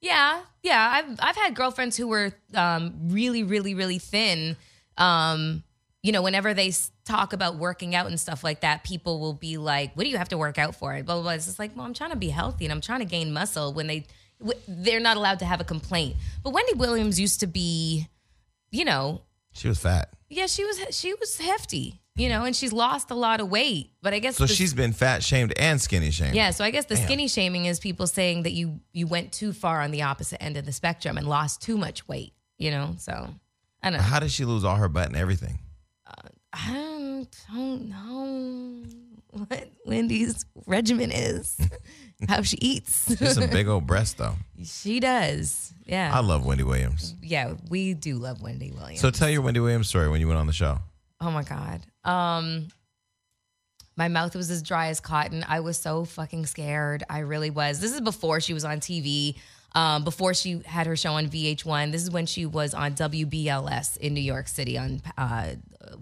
Yeah, 0.00 0.40
yeah. 0.62 0.90
I've 0.94 1.18
I've 1.20 1.36
had 1.36 1.54
girlfriends 1.54 1.96
who 1.96 2.08
were 2.08 2.32
um, 2.54 2.94
really, 3.08 3.44
really, 3.44 3.74
really 3.74 3.98
thin. 3.98 4.56
Um, 4.98 5.62
you 6.02 6.10
know, 6.12 6.22
whenever 6.22 6.52
they 6.52 6.72
talk 7.04 7.32
about 7.32 7.56
working 7.56 7.94
out 7.94 8.06
and 8.08 8.18
stuff 8.18 8.42
like 8.42 8.60
that, 8.60 8.82
people 8.82 9.20
will 9.20 9.32
be 9.32 9.56
like, 9.56 9.96
"What 9.96 10.04
do 10.04 10.10
you 10.10 10.18
have 10.18 10.28
to 10.30 10.38
work 10.38 10.58
out 10.58 10.74
for?" 10.74 10.92
Blah 11.02 11.14
blah. 11.14 11.22
blah. 11.22 11.32
It's 11.32 11.46
just 11.46 11.58
like, 11.58 11.76
well, 11.76 11.86
I'm 11.86 11.94
trying 11.94 12.10
to 12.10 12.16
be 12.16 12.28
healthy 12.28 12.64
and 12.64 12.72
I'm 12.72 12.80
trying 12.80 12.98
to 13.00 13.06
gain 13.06 13.32
muscle. 13.32 13.72
When 13.72 13.86
they 13.86 14.04
w- 14.40 14.58
they're 14.66 15.00
not 15.00 15.16
allowed 15.16 15.38
to 15.38 15.44
have 15.44 15.60
a 15.60 15.64
complaint. 15.64 16.16
But 16.42 16.52
Wendy 16.52 16.74
Williams 16.74 17.20
used 17.20 17.40
to 17.40 17.46
be, 17.46 18.08
you 18.72 18.84
know, 18.84 19.22
She 19.52 19.68
was 19.68 19.78
fat. 19.78 20.08
yeah, 20.28 20.46
she 20.46 20.64
was 20.64 20.78
she 20.90 21.14
was 21.14 21.38
hefty, 21.38 22.00
you 22.16 22.28
know, 22.28 22.44
and 22.44 22.54
she's 22.56 22.72
lost 22.72 23.10
a 23.10 23.14
lot 23.14 23.40
of 23.40 23.50
weight. 23.50 23.90
But 24.02 24.14
I 24.14 24.18
guess 24.18 24.36
So 24.36 24.46
the- 24.46 24.54
she's 24.54 24.72
been 24.74 24.92
fat 24.92 25.22
shamed 25.22 25.52
and 25.58 25.80
skinny 25.80 26.10
shamed. 26.10 26.34
yeah, 26.34 26.50
so 26.50 26.64
I 26.64 26.70
guess 26.70 26.86
the 26.86 26.96
skinny 26.96 27.28
shaming 27.28 27.66
is 27.66 27.78
people 27.80 28.06
saying 28.06 28.44
that 28.44 28.52
you 28.52 28.80
you 28.92 29.06
went 29.06 29.32
too 29.32 29.52
far 29.52 29.80
on 29.82 29.90
the 29.90 30.02
opposite 30.02 30.42
end 30.42 30.56
of 30.56 30.64
the 30.64 30.72
spectrum 30.72 31.16
and 31.18 31.26
lost 31.28 31.60
too 31.62 31.76
much 31.76 32.06
weight, 32.08 32.32
you 32.58 32.70
know? 32.70 32.94
So 32.98 33.12
I 33.82 33.90
don't 33.90 33.98
know. 33.98 34.04
How 34.04 34.20
did 34.20 34.30
she 34.30 34.44
lose 34.44 34.64
all 34.64 34.76
her 34.76 34.88
butt 34.88 35.08
and 35.08 35.16
everything? 35.16 35.58
Uh, 36.06 36.28
I 36.52 36.72
don't, 36.72 37.28
don't 37.54 37.88
know 37.88 38.84
what 39.48 39.68
Wendy's 39.86 40.44
regimen 40.66 41.10
is, 41.12 41.56
how 42.28 42.42
she 42.42 42.56
eats. 42.60 43.16
She's 43.16 43.34
some 43.34 43.50
big 43.50 43.68
old 43.68 43.86
breasts 43.86 44.14
though. 44.14 44.34
she 44.64 45.00
does. 45.00 45.72
Yeah. 45.86 46.10
I 46.14 46.20
love 46.20 46.44
Wendy 46.46 46.64
Williams. 46.64 47.14
yeah, 47.22 47.54
we 47.68 47.94
do 47.94 48.16
love 48.16 48.40
Wendy 48.40 48.70
Williams. 48.70 49.00
So 49.00 49.10
tell 49.10 49.28
your 49.28 49.42
Wendy 49.42 49.60
Williams 49.60 49.88
story 49.88 50.08
when 50.08 50.20
you 50.20 50.26
went 50.28 50.38
on 50.38 50.46
the 50.46 50.52
show. 50.52 50.78
Oh 51.20 51.30
my 51.30 51.42
God. 51.42 51.80
Um 52.04 52.68
my 53.96 54.08
mouth 54.08 54.34
was 54.34 54.50
as 54.50 54.62
dry 54.62 54.88
as 54.88 55.00
cotton. 55.00 55.44
I 55.46 55.60
was 55.60 55.76
so 55.78 56.04
fucking 56.04 56.46
scared. 56.46 57.04
I 57.10 57.20
really 57.20 57.50
was. 57.50 57.78
This 57.80 57.92
is 57.92 58.00
before 58.00 58.40
she 58.40 58.54
was 58.54 58.64
on 58.64 58.80
TV. 58.80 59.36
Um, 59.74 60.04
before 60.04 60.34
she 60.34 60.60
had 60.66 60.86
her 60.86 60.96
show 60.96 61.14
on 61.14 61.28
VH1. 61.28 61.92
This 61.92 62.02
is 62.02 62.10
when 62.10 62.26
she 62.26 62.44
was 62.44 62.74
on 62.74 62.92
WBLS 62.92 63.96
in 63.96 64.12
New 64.12 64.20
York 64.20 64.46
City 64.46 64.76
on 64.76 65.00
uh, 65.16 65.52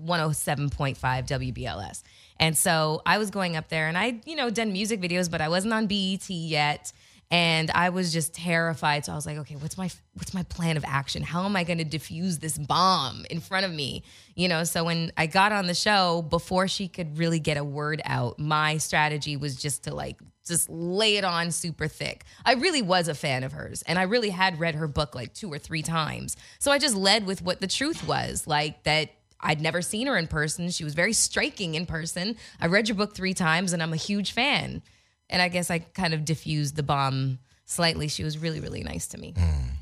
107.5 0.04 0.98
WBLS. 0.98 2.02
And 2.40 2.58
so 2.58 3.00
I 3.06 3.18
was 3.18 3.30
going 3.30 3.56
up 3.56 3.68
there 3.68 3.86
and 3.86 3.96
I, 3.96 4.20
you 4.24 4.34
know, 4.34 4.50
done 4.50 4.72
music 4.72 5.00
videos, 5.00 5.30
but 5.30 5.40
I 5.40 5.48
wasn't 5.48 5.72
on 5.72 5.86
BET 5.86 6.28
yet 6.28 6.92
and 7.30 7.70
I 7.70 7.90
was 7.90 8.12
just 8.12 8.34
terrified. 8.34 9.04
So 9.04 9.12
I 9.12 9.14
was 9.14 9.24
like, 9.24 9.38
okay, 9.38 9.54
what's 9.54 9.78
my 9.78 9.88
what's 10.14 10.34
my 10.34 10.42
plan 10.44 10.76
of 10.76 10.84
action? 10.86 11.22
How 11.22 11.44
am 11.44 11.54
I 11.54 11.64
going 11.64 11.78
to 11.78 11.84
defuse 11.84 12.40
this 12.40 12.58
bomb 12.58 13.24
in 13.30 13.40
front 13.40 13.66
of 13.66 13.72
me? 13.72 14.02
You 14.34 14.48
know, 14.48 14.64
so 14.64 14.84
when 14.84 15.12
I 15.16 15.26
got 15.26 15.52
on 15.52 15.66
the 15.66 15.74
show 15.74 16.22
before 16.22 16.66
she 16.66 16.88
could 16.88 17.18
really 17.18 17.38
get 17.38 17.56
a 17.56 17.64
word 17.64 18.02
out, 18.04 18.38
my 18.38 18.78
strategy 18.78 19.36
was 19.36 19.56
just 19.56 19.84
to 19.84 19.94
like 19.94 20.16
just 20.44 20.68
lay 20.68 21.16
it 21.16 21.24
on 21.24 21.52
super 21.52 21.86
thick. 21.86 22.24
I 22.44 22.54
really 22.54 22.82
was 22.82 23.06
a 23.06 23.14
fan 23.14 23.44
of 23.44 23.52
hers 23.52 23.82
and 23.82 23.98
I 23.98 24.02
really 24.02 24.30
had 24.30 24.58
read 24.58 24.74
her 24.74 24.88
book 24.88 25.14
like 25.14 25.32
two 25.32 25.52
or 25.52 25.58
three 25.58 25.82
times. 25.82 26.36
So 26.58 26.72
I 26.72 26.78
just 26.78 26.96
led 26.96 27.26
with 27.26 27.42
what 27.42 27.60
the 27.60 27.68
truth 27.68 28.06
was, 28.08 28.48
like 28.48 28.82
that 28.82 29.10
I'd 29.38 29.60
never 29.60 29.80
seen 29.80 30.08
her 30.08 30.16
in 30.16 30.26
person. 30.26 30.68
She 30.70 30.84
was 30.84 30.94
very 30.94 31.12
striking 31.12 31.74
in 31.74 31.86
person. 31.86 32.36
I 32.60 32.66
read 32.66 32.88
your 32.88 32.96
book 32.96 33.14
3 33.14 33.32
times 33.34 33.72
and 33.72 33.82
I'm 33.82 33.92
a 33.92 33.96
huge 33.96 34.32
fan 34.32 34.82
and 35.30 35.40
I 35.40 35.48
guess 35.48 35.70
I 35.70 35.78
kind 35.78 36.12
of 36.14 36.24
diffused 36.24 36.76
the 36.76 36.82
bomb 36.82 37.38
slightly. 37.64 38.08
She 38.08 38.24
was 38.24 38.36
really, 38.38 38.60
really 38.60 38.82
nice 38.82 39.06
to 39.08 39.18
me. 39.18 39.34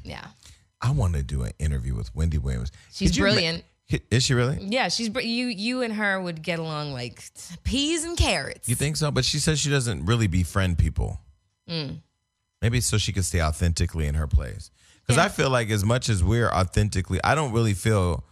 Yeah, 0.05 0.27
I 0.81 0.93
want 0.93 1.15
to 1.15 1.23
do 1.23 1.43
an 1.43 1.53
interview 1.59 1.95
with 1.95 2.15
Wendy 2.15 2.39
Williams. 2.39 2.71
She's 2.93 3.11
Could 3.11 3.17
you 3.17 3.23
ma- 3.25 3.31
brilliant. 3.31 3.65
Is 4.11 4.23
she 4.23 4.35
really? 4.35 4.59
yeah. 4.61 4.89
She's 4.89 5.09
br- 5.09 5.21
you. 5.21 5.47
You 5.47 5.81
and 5.83 5.95
her 5.95 6.21
would 6.21 6.43
get 6.43 6.59
along 6.59 6.93
like 6.93 7.23
peas 7.65 8.05
and 8.05 8.17
carrots. 8.19 8.69
You 8.69 8.75
think 8.75 8.97
so? 8.99 9.11
But 9.11 9.25
she 9.25 9.39
says 9.39 9.59
she 9.59 9.71
doesn't 9.71 10.05
really 10.05 10.27
befriend 10.27 10.77
people. 10.79 11.21
Mm. 11.69 12.01
Maybe 12.61 12.81
so 12.81 12.99
she 12.99 13.13
can 13.13 13.23
stay 13.23 13.41
authentically 13.43 14.07
in 14.07 14.15
her 14.15 14.27
place. 14.27 14.71
Because 15.07 15.17
Yeah. 15.17 15.25
I 15.25 15.29
feel 15.29 15.49
like 15.49 15.71
as 15.71 15.85
much 15.87 16.11
as 16.11 16.23
we're 16.23 16.51
authentically, 16.51 17.19
I 17.25 17.35
don't 17.35 17.53
really 17.53 17.73
feel 17.73 18.25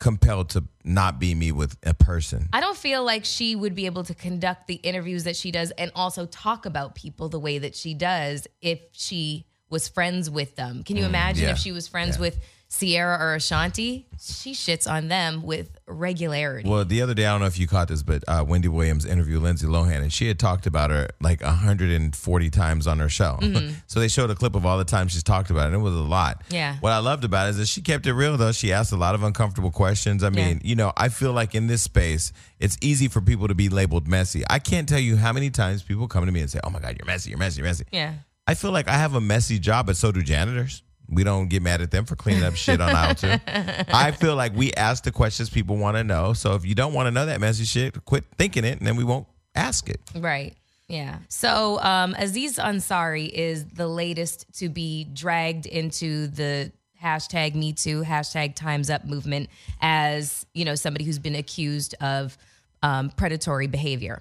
compelled 0.00 0.50
to 0.50 0.64
not 0.84 1.18
be 1.18 1.34
me 1.34 1.52
with 1.52 1.76
a 1.82 1.94
person. 1.94 2.48
I 2.52 2.60
don't 2.60 2.76
feel 2.76 3.04
like 3.04 3.24
she 3.24 3.56
would 3.56 3.74
be 3.74 3.86
able 3.86 4.04
to 4.04 4.14
conduct 4.14 4.66
the 4.66 4.74
interviews 4.74 5.24
that 5.24 5.36
she 5.36 5.50
does 5.50 5.70
and 5.72 5.90
also 5.94 6.26
talk 6.26 6.66
about 6.66 6.94
people 6.94 7.28
the 7.28 7.40
way 7.40 7.58
that 7.58 7.74
she 7.74 7.94
does 7.94 8.46
if 8.60 8.80
she 8.92 9.46
was 9.70 9.88
friends 9.88 10.30
with 10.30 10.56
them. 10.56 10.82
Can 10.84 10.96
you 10.96 11.04
mm, 11.04 11.08
imagine 11.08 11.44
yeah. 11.44 11.52
if 11.52 11.58
she 11.58 11.72
was 11.72 11.88
friends 11.88 12.16
Yeah. 12.16 12.22
with 12.22 12.38
Ciara 12.68 13.18
or 13.18 13.34
Ashanti? 13.34 14.06
She 14.20 14.52
shits 14.52 14.90
on 14.90 15.08
them 15.08 15.42
with 15.42 15.70
regularity. 15.86 16.68
Well, 16.68 16.84
the 16.84 17.00
other 17.02 17.14
day, 17.14 17.24
I 17.24 17.32
don't 17.32 17.40
know 17.40 17.46
if 17.46 17.58
you 17.58 17.66
caught 17.66 17.88
this, 17.88 18.02
but 18.02 18.24
uh, 18.28 18.44
Wendy 18.46 18.68
Williams 18.68 19.06
interviewed 19.06 19.42
Lindsay 19.42 19.66
Lohan, 19.66 20.02
and 20.02 20.12
she 20.12 20.28
had 20.28 20.38
talked 20.38 20.66
about 20.66 20.90
her 20.90 21.08
like 21.20 21.40
140 21.42 22.50
times 22.50 22.86
on 22.86 22.98
her 22.98 23.08
show. 23.08 23.38
so 23.86 24.00
they 24.00 24.08
showed 24.08 24.30
a 24.30 24.34
clip 24.34 24.54
of 24.54 24.66
all 24.66 24.76
the 24.76 24.84
times 24.84 25.12
she's 25.12 25.22
talked 25.22 25.50
about 25.50 25.64
it, 25.64 25.66
and 25.68 25.76
it 25.76 25.78
was 25.78 25.94
a 25.94 25.98
lot. 25.98 26.42
Yeah. 26.50 26.76
What 26.80 26.92
I 26.92 26.98
loved 26.98 27.24
about 27.24 27.46
it 27.46 27.50
is 27.50 27.56
that 27.58 27.68
she 27.68 27.80
kept 27.80 28.06
it 28.06 28.12
real, 28.12 28.36
though. 28.36 28.52
She 28.52 28.72
asked 28.72 28.92
a 28.92 28.96
lot 28.96 29.14
of 29.14 29.22
uncomfortable 29.22 29.70
questions. 29.70 30.22
I 30.22 30.30
mean, 30.30 30.60
you 30.62 30.76
know, 30.76 30.92
I 30.96 31.08
feel 31.08 31.32
like 31.32 31.54
in 31.54 31.68
this 31.68 31.82
space, 31.82 32.32
it's 32.60 32.76
easy 32.82 33.08
for 33.08 33.20
people 33.20 33.48
to 33.48 33.54
be 33.54 33.68
labeled 33.68 34.06
messy. 34.06 34.42
I 34.50 34.58
can't 34.58 34.88
tell 34.88 34.98
you 34.98 35.16
how 35.16 35.32
many 35.32 35.50
times 35.50 35.82
people 35.82 36.06
come 36.06 36.26
to 36.26 36.32
me 36.32 36.40
and 36.40 36.50
say, 36.50 36.60
"Oh 36.64 36.70
my 36.70 36.80
God, 36.80 36.96
you're 36.98 37.06
messy, 37.06 37.30
you're 37.30 37.38
messy, 37.38 37.60
you're 37.60 37.66
messy." 37.68 37.84
yeah. 37.92 38.14
I 38.46 38.54
feel 38.54 38.72
like 38.72 38.88
I 38.88 38.94
have 38.94 39.14
a 39.14 39.20
messy 39.20 39.58
job, 39.58 39.86
but 39.86 39.96
so 39.98 40.10
do 40.10 40.22
janitors. 40.22 40.82
We 41.08 41.24
don't 41.24 41.48
get 41.48 41.62
mad 41.62 41.80
at 41.80 41.90
them 41.90 42.04
for 42.04 42.16
cleaning 42.16 42.44
up 42.44 42.54
shit 42.54 42.80
on 42.80 42.94
aisle 42.94 43.14
two. 43.14 43.28
I 43.46 44.10
feel 44.12 44.36
like 44.36 44.54
we 44.54 44.72
ask 44.74 45.04
the 45.04 45.10
questions 45.10 45.48
people 45.48 45.76
want 45.76 45.96
to 45.96 46.04
know. 46.04 46.34
So 46.34 46.54
if 46.54 46.66
you 46.66 46.74
don't 46.74 46.92
want 46.92 47.06
to 47.06 47.10
know 47.10 47.26
that 47.26 47.40
messy 47.40 47.64
shit, 47.64 48.04
quit 48.04 48.24
thinking 48.36 48.64
it, 48.64 48.78
and 48.78 48.86
then 48.86 48.96
we 48.96 49.04
won't 49.04 49.26
ask 49.54 49.88
it. 49.88 50.00
Right. 50.14 50.54
Yeah. 50.88 51.18
So 51.28 51.78
um, 51.80 52.14
Aziz 52.18 52.58
Ansari 52.58 53.28
is 53.28 53.64
the 53.66 53.86
latest 53.86 54.46
to 54.58 54.68
be 54.68 55.04
dragged 55.04 55.66
into 55.66 56.28
the 56.28 56.72
hashtag 57.02 57.54
Me 57.54 57.72
Too, 57.72 58.02
hashtag 58.02 58.54
Times 58.54 58.90
Up 58.90 59.04
movement 59.04 59.50
as, 59.80 60.46
you 60.54 60.64
know, 60.64 60.74
somebody 60.74 61.04
who's 61.04 61.18
been 61.18 61.34
accused 61.34 61.94
of 62.00 62.36
um, 62.82 63.10
predatory 63.10 63.66
behavior. 63.66 64.20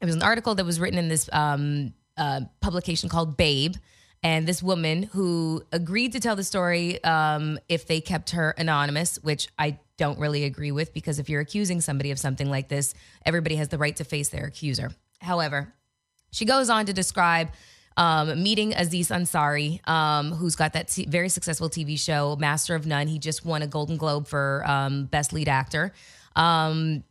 It 0.00 0.06
was 0.06 0.14
an 0.14 0.22
article 0.22 0.54
that 0.54 0.64
was 0.64 0.78
written 0.78 0.98
in 0.98 1.08
this 1.08 1.28
um, 1.32 1.92
uh, 2.16 2.42
publication 2.60 3.08
called 3.08 3.36
Babe. 3.36 3.74
And 4.26 4.44
this 4.44 4.60
woman 4.60 5.04
who 5.04 5.62
agreed 5.70 6.10
to 6.14 6.18
tell 6.18 6.34
the 6.34 6.42
story 6.42 7.02
um, 7.04 7.60
if 7.68 7.86
they 7.86 8.00
kept 8.00 8.30
her 8.30 8.50
anonymous, 8.58 9.20
which 9.22 9.46
I 9.56 9.78
don't 9.98 10.18
really 10.18 10.42
agree 10.42 10.72
with 10.72 10.92
because 10.92 11.20
if 11.20 11.28
you're 11.28 11.40
accusing 11.40 11.80
somebody 11.80 12.10
of 12.10 12.18
something 12.18 12.50
like 12.50 12.66
this, 12.66 12.92
everybody 13.24 13.54
has 13.54 13.68
the 13.68 13.78
right 13.78 13.94
to 13.94 14.02
face 14.02 14.30
their 14.30 14.46
accuser. 14.46 14.90
However, 15.20 15.72
she 16.32 16.44
goes 16.44 16.68
on 16.68 16.86
to 16.86 16.92
describe 16.92 17.50
um, 17.96 18.42
meeting 18.42 18.74
Aziz 18.74 19.10
Ansari, 19.10 19.88
um, 19.88 20.32
who's 20.32 20.56
got 20.56 20.72
that 20.72 20.88
t- 20.88 21.06
very 21.06 21.28
successful 21.28 21.70
TV 21.70 21.96
show, 21.96 22.34
Master 22.34 22.74
of 22.74 22.84
None. 22.84 23.06
He 23.06 23.20
just 23.20 23.44
won 23.44 23.62
a 23.62 23.68
Golden 23.68 23.96
Globe 23.96 24.26
for 24.26 24.64
um, 24.66 25.04
Best 25.04 25.32
Lead 25.32 25.48
Actor. 25.48 25.92
Um, 26.34 27.04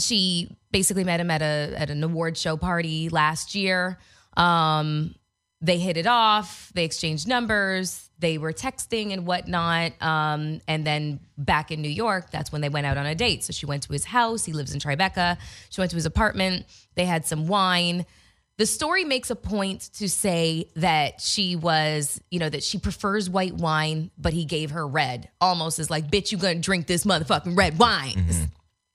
she 0.00 0.56
basically 0.72 1.04
met 1.04 1.20
him 1.20 1.30
at 1.30 1.42
a 1.42 1.74
at 1.76 1.90
an 1.90 2.02
award 2.02 2.36
show 2.36 2.56
party 2.56 3.08
last 3.08 3.54
year. 3.54 4.00
Um, 4.36 5.14
they 5.60 5.78
hit 5.78 5.96
it 5.96 6.06
off. 6.06 6.70
They 6.74 6.84
exchanged 6.84 7.28
numbers. 7.28 8.08
They 8.18 8.38
were 8.38 8.52
texting 8.52 9.12
and 9.12 9.26
whatnot. 9.26 9.92
Um, 10.02 10.60
and 10.66 10.86
then 10.86 11.20
back 11.36 11.70
in 11.70 11.82
New 11.82 11.90
York, 11.90 12.30
that's 12.30 12.52
when 12.52 12.60
they 12.60 12.68
went 12.68 12.86
out 12.86 12.96
on 12.96 13.06
a 13.06 13.14
date. 13.14 13.44
So 13.44 13.52
she 13.52 13.66
went 13.66 13.82
to 13.84 13.92
his 13.92 14.04
house. 14.04 14.44
He 14.44 14.52
lives 14.52 14.72
in 14.72 14.80
Tribeca. 14.80 15.38
She 15.68 15.80
went 15.80 15.90
to 15.90 15.96
his 15.96 16.06
apartment. 16.06 16.66
They 16.94 17.04
had 17.04 17.26
some 17.26 17.46
wine. 17.46 18.06
The 18.56 18.66
story 18.66 19.04
makes 19.04 19.30
a 19.30 19.36
point 19.36 19.90
to 19.94 20.08
say 20.08 20.70
that 20.76 21.22
she 21.22 21.56
was, 21.56 22.20
you 22.30 22.38
know, 22.38 22.48
that 22.50 22.62
she 22.62 22.78
prefers 22.78 23.30
white 23.30 23.54
wine, 23.54 24.10
but 24.18 24.34
he 24.34 24.44
gave 24.44 24.72
her 24.72 24.86
red, 24.86 25.30
almost 25.40 25.78
as 25.78 25.88
like, 25.88 26.10
bitch, 26.10 26.30
you 26.30 26.36
gonna 26.36 26.56
drink 26.56 26.86
this 26.86 27.04
motherfucking 27.04 27.56
red 27.56 27.78
wine. 27.78 28.12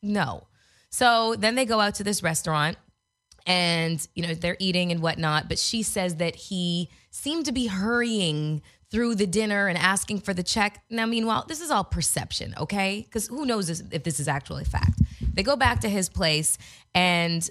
No. 0.03 0.45
So 0.91 1.35
then 1.35 1.55
they 1.55 1.65
go 1.65 1.79
out 1.79 1.95
to 1.95 2.03
this 2.03 2.21
restaurant 2.21 2.77
and, 3.45 4.05
you 4.15 4.25
know, 4.25 4.33
they're 4.33 4.57
eating 4.59 4.91
and 4.91 5.01
whatnot. 5.01 5.47
But 5.47 5.59
she 5.59 5.83
says 5.83 6.15
that 6.15 6.35
he 6.35 6.89
seemed 7.11 7.45
to 7.45 7.51
be 7.51 7.67
hurrying 7.67 8.61
through 8.91 9.15
the 9.15 9.27
dinner 9.27 9.67
and 9.67 9.77
asking 9.77 10.19
for 10.19 10.33
the 10.33 10.43
check. 10.43 10.83
Now, 10.89 11.05
meanwhile, 11.05 11.45
this 11.47 11.61
is 11.61 11.71
all 11.71 11.83
perception, 11.83 12.53
okay? 12.57 13.01
Because 13.01 13.27
who 13.27 13.45
knows 13.45 13.69
if 13.69 14.03
this 14.03 14.19
is 14.19 14.27
actually 14.27 14.63
fact. 14.63 14.99
They 15.33 15.43
go 15.43 15.55
back 15.55 15.81
to 15.81 15.89
his 15.89 16.07
place 16.07 16.57
and 16.93 17.47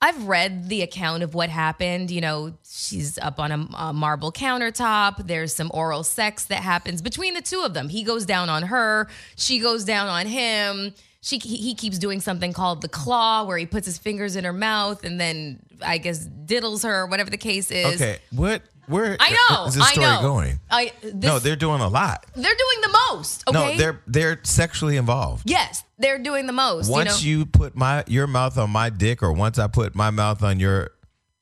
I've 0.00 0.28
read 0.28 0.68
the 0.68 0.82
account 0.82 1.24
of 1.24 1.34
what 1.34 1.48
happened. 1.48 2.10
You 2.10 2.20
know, 2.20 2.52
she's 2.68 3.18
up 3.18 3.40
on 3.40 3.50
a, 3.50 3.68
a, 3.76 3.92
marble 3.92 4.30
countertop. 4.30 5.26
There's 5.26 5.54
some 5.54 5.70
oral 5.74 6.04
sex 6.04 6.44
that 6.46 6.60
happens 6.60 7.02
between 7.02 7.34
the 7.34 7.42
two 7.42 7.62
of 7.62 7.74
them. 7.74 7.88
He 7.88 8.04
goes 8.04 8.24
down 8.24 8.48
on 8.48 8.64
her, 8.64 9.08
she 9.36 9.58
goes 9.58 9.84
down 9.84 10.06
on 10.08 10.26
him. 10.26 10.94
She 11.20 11.38
he 11.38 11.74
keeps 11.74 11.98
doing 11.98 12.20
something 12.20 12.52
called 12.52 12.80
the 12.80 12.88
claw, 12.88 13.44
where 13.44 13.58
he 13.58 13.66
puts 13.66 13.86
his 13.86 13.98
fingers 13.98 14.36
in 14.36 14.44
her 14.44 14.52
mouth 14.52 15.04
and 15.04 15.20
then 15.20 15.60
I 15.82 15.98
guess 15.98 16.24
diddles 16.24 16.84
her, 16.84 17.02
or 17.02 17.06
whatever 17.06 17.30
the 17.30 17.36
case 17.36 17.70
is. 17.70 18.00
Okay, 18.00 18.18
what? 18.30 18.62
Where 18.88 19.18
I 19.20 19.36
know. 19.50 19.66
is 19.66 19.74
this 19.74 19.86
story 19.88 20.06
I 20.06 20.16
know. 20.16 20.22
going? 20.22 20.60
I, 20.70 20.92
this, 21.02 21.14
no, 21.14 21.38
they're 21.38 21.56
doing 21.56 21.82
a 21.82 21.88
lot. 21.88 22.24
they're 22.34 22.42
doing 22.42 22.80
the 22.80 22.98
most. 23.10 23.46
Okay. 23.46 23.58
No, 23.58 23.76
they're 23.76 24.00
they're 24.06 24.40
sexually 24.44 24.96
involved. 24.96 25.48
yes, 25.48 25.84
they're 25.98 26.18
doing 26.18 26.46
the 26.46 26.54
most. 26.54 26.90
Once 26.90 27.22
you, 27.22 27.34
know? 27.34 27.40
you 27.40 27.46
put 27.46 27.76
my 27.76 28.02
your 28.06 28.26
mouth 28.26 28.56
on 28.56 28.70
my 28.70 28.88
dick, 28.88 29.22
or 29.22 29.32
once 29.32 29.58
I 29.58 29.66
put 29.66 29.94
my 29.94 30.10
mouth 30.10 30.42
on 30.42 30.58
your, 30.58 30.92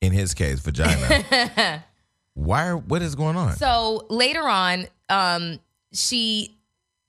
in 0.01 0.13
his 0.13 0.35
case, 0.35 0.59
vagina. 0.59 1.85
why? 2.35 2.69
Are, 2.69 2.77
what 2.77 3.01
is 3.03 3.15
going 3.15 3.37
on? 3.37 3.55
So 3.57 4.07
later 4.11 4.43
on, 4.43 4.89
um, 5.09 5.61
she 5.93 6.59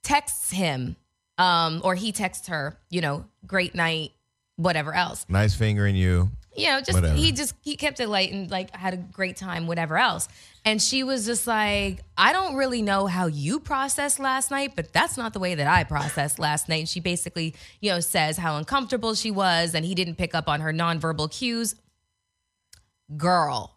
texts 0.03 0.51
him, 0.51 0.97
um, 1.37 1.81
or 1.83 1.95
he 1.95 2.11
texts 2.11 2.47
her, 2.47 2.77
you 2.89 3.01
know, 3.01 3.25
great 3.45 3.75
night, 3.75 4.11
whatever 4.55 4.93
else. 4.93 5.25
nice 5.29 5.53
fingering 5.55 5.95
you. 5.95 6.29
You 6.55 6.69
know, 6.69 6.79
just 6.79 6.93
Whatever. 6.93 7.13
he 7.13 7.31
just 7.33 7.53
he 7.61 7.75
kept 7.75 7.99
it 7.99 8.09
light 8.09 8.31
and 8.31 8.49
like 8.49 8.75
had 8.75 8.95
a 8.95 8.97
great 8.97 9.35
time, 9.37 9.67
whatever 9.67 9.95
else. 9.95 10.27
And 10.65 10.81
she 10.81 11.03
was 11.03 11.23
just 11.23 11.45
like, 11.45 11.99
I 12.17 12.33
don't 12.33 12.55
really 12.55 12.81
know 12.81 13.05
how 13.05 13.27
you 13.27 13.59
processed 13.59 14.19
last 14.19 14.49
night, 14.49 14.73
but 14.75 14.91
that's 14.91 15.17
not 15.17 15.33
the 15.33 15.39
way 15.39 15.53
that 15.53 15.67
I 15.67 15.83
processed 15.83 16.39
last 16.39 16.67
night. 16.67 16.79
And 16.79 16.89
she 16.89 16.99
basically, 16.99 17.53
you 17.79 17.91
know, 17.91 17.99
says 17.99 18.37
how 18.37 18.57
uncomfortable 18.57 19.13
she 19.13 19.29
was 19.29 19.75
and 19.75 19.85
he 19.85 19.93
didn't 19.93 20.15
pick 20.15 20.33
up 20.33 20.49
on 20.49 20.61
her 20.61 20.73
nonverbal 20.73 21.31
cues. 21.31 21.75
Girl, 23.15 23.75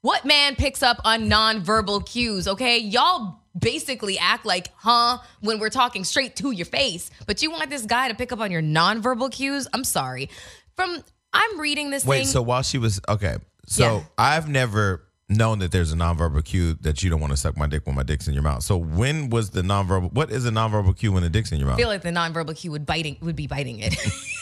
what 0.00 0.24
man 0.24 0.56
picks 0.56 0.82
up 0.82 1.02
on 1.04 1.28
nonverbal 1.28 2.06
cues? 2.06 2.48
Okay, 2.48 2.78
y'all 2.78 3.41
basically 3.58 4.18
act 4.18 4.44
like, 4.46 4.68
huh, 4.76 5.18
when 5.40 5.58
we're 5.58 5.70
talking 5.70 6.04
straight 6.04 6.36
to 6.36 6.50
your 6.50 6.66
face, 6.66 7.10
but 7.26 7.42
you 7.42 7.50
want 7.50 7.70
this 7.70 7.82
guy 7.86 8.08
to 8.08 8.14
pick 8.14 8.32
up 8.32 8.40
on 8.40 8.50
your 8.50 8.62
nonverbal 8.62 9.30
cues? 9.30 9.68
I'm 9.72 9.84
sorry. 9.84 10.30
From 10.76 11.02
I'm 11.32 11.60
reading 11.60 11.90
this 11.90 12.04
Wait, 12.04 12.18
thing. 12.20 12.26
so 12.26 12.42
while 12.42 12.62
she 12.62 12.78
was 12.78 13.00
okay, 13.08 13.36
so 13.66 13.82
Yeah. 13.98 14.02
I've 14.18 14.48
never 14.48 15.04
known 15.28 15.60
that 15.60 15.72
there's 15.72 15.92
a 15.92 15.96
nonverbal 15.96 16.44
cue 16.44 16.74
that 16.82 17.02
you 17.02 17.08
don't 17.08 17.20
want 17.20 17.30
to 17.32 17.36
suck 17.38 17.56
my 17.56 17.66
dick 17.66 17.86
when 17.86 17.94
my 17.94 18.02
dick's 18.02 18.28
in 18.28 18.34
your 18.34 18.42
mouth. 18.42 18.62
So 18.62 18.76
when 18.76 19.30
was 19.30 19.50
the 19.50 19.62
nonverbal? 19.62 20.12
What 20.12 20.30
is 20.30 20.44
a 20.46 20.50
nonverbal 20.50 20.96
cue 20.98 21.10
when 21.12 21.22
the 21.22 21.30
dick's 21.30 21.52
in 21.52 21.58
your 21.58 21.68
mouth? 21.68 21.76
I 21.76 21.78
feel 21.80 21.88
like 21.88 22.02
the 22.02 22.10
nonverbal 22.10 22.54
cue 22.56 22.70
would 22.72 22.84
biting 22.84 23.16
would 23.22 23.36
be 23.36 23.46
biting 23.46 23.78
it. 23.80 23.94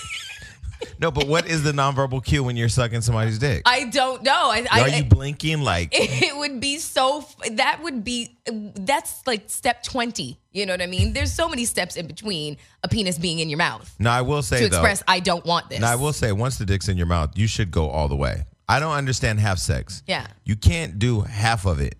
no, 1.01 1.11
but 1.11 1.26
what 1.26 1.48
is 1.48 1.62
the 1.62 1.72
nonverbal 1.72 2.22
cue 2.22 2.44
when 2.44 2.57
you're 2.57 2.68
sucking 2.68 3.01
somebody's 3.01 3.38
dick? 3.38 3.62
I 3.64 3.84
don't 3.84 4.22
know. 4.22 4.32
I, 4.32 4.66
I 4.70 4.80
Are 4.82 4.88
you 4.90 5.05
blinking 5.05 5.62
like? 5.62 5.88
it 5.92 6.36
would 6.36 6.61
be 6.61 6.76
so 6.76 7.24
that 7.53 7.82
would 7.82 8.05
be 8.05 8.36
that's 8.46 9.26
like 9.26 9.44
step 9.48 9.82
20 9.82 10.38
you 10.53 10.66
know 10.66 10.72
what 10.72 10.82
i 10.82 10.86
mean 10.86 11.12
there's 11.12 11.32
so 11.32 11.48
many 11.48 11.64
steps 11.64 11.96
in 11.96 12.07
between 12.07 12.57
a 12.82 12.88
penis 12.88 13.16
being 13.18 13.38
in 13.38 13.48
your 13.48 13.59
mouth 13.59 13.94
No, 13.98 14.11
I 14.11 14.22
will 14.22 14.42
say 14.42 14.61
to 14.61 14.68
though. 14.68 14.76
express 14.78 15.03
i 15.07 15.20
don't 15.20 15.44
want 15.44 15.70
this 15.70 15.80
No, 15.80 15.86
I 15.86 15.94
will 15.94 16.12
say 16.12 16.32
once 16.32 16.59
the 16.59 16.64
dick's 16.66 16.88
in 16.88 16.96
your 16.96 17.07
mouth, 17.07 17.30
you 17.36 17.46
should 17.46 17.70
go 17.70 17.88
all 17.88 18.09
the 18.09 18.16
way. 18.16 18.44
I 18.68 18.78
don't 18.80 18.92
understand 18.92 19.40
half 19.40 19.59
sex. 19.59 20.03
Yeah. 20.07 20.26
You 20.44 20.55
can't 20.57 20.98
do 20.98 21.22
half 21.22 21.66
of 21.66 21.80
it 21.80 21.96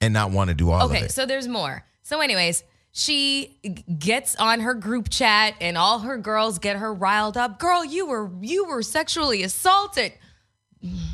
and 0.00 0.14
not 0.14 0.30
want 0.30 0.48
to 0.48 0.54
do 0.54 0.70
all 0.70 0.82
of 0.86 0.90
okay 0.90 1.04
it. 1.06 1.10
so 1.12 1.26
there's 1.26 1.48
more 1.48 1.84
so 2.02 2.20
anyways 2.20 2.62
she 2.98 3.56
gets 3.96 4.34
on 4.36 4.58
her 4.58 4.74
group 4.74 5.08
chat 5.08 5.54
and 5.60 5.78
all 5.78 6.00
her 6.00 6.18
girls 6.18 6.58
get 6.58 6.76
her 6.76 6.92
riled 6.92 7.36
up. 7.36 7.60
Girl 7.60 7.84
you 7.84 8.06
were 8.06 8.28
you 8.40 8.64
were 8.64 8.82
sexually 8.82 9.44
assaulted. 9.44 10.12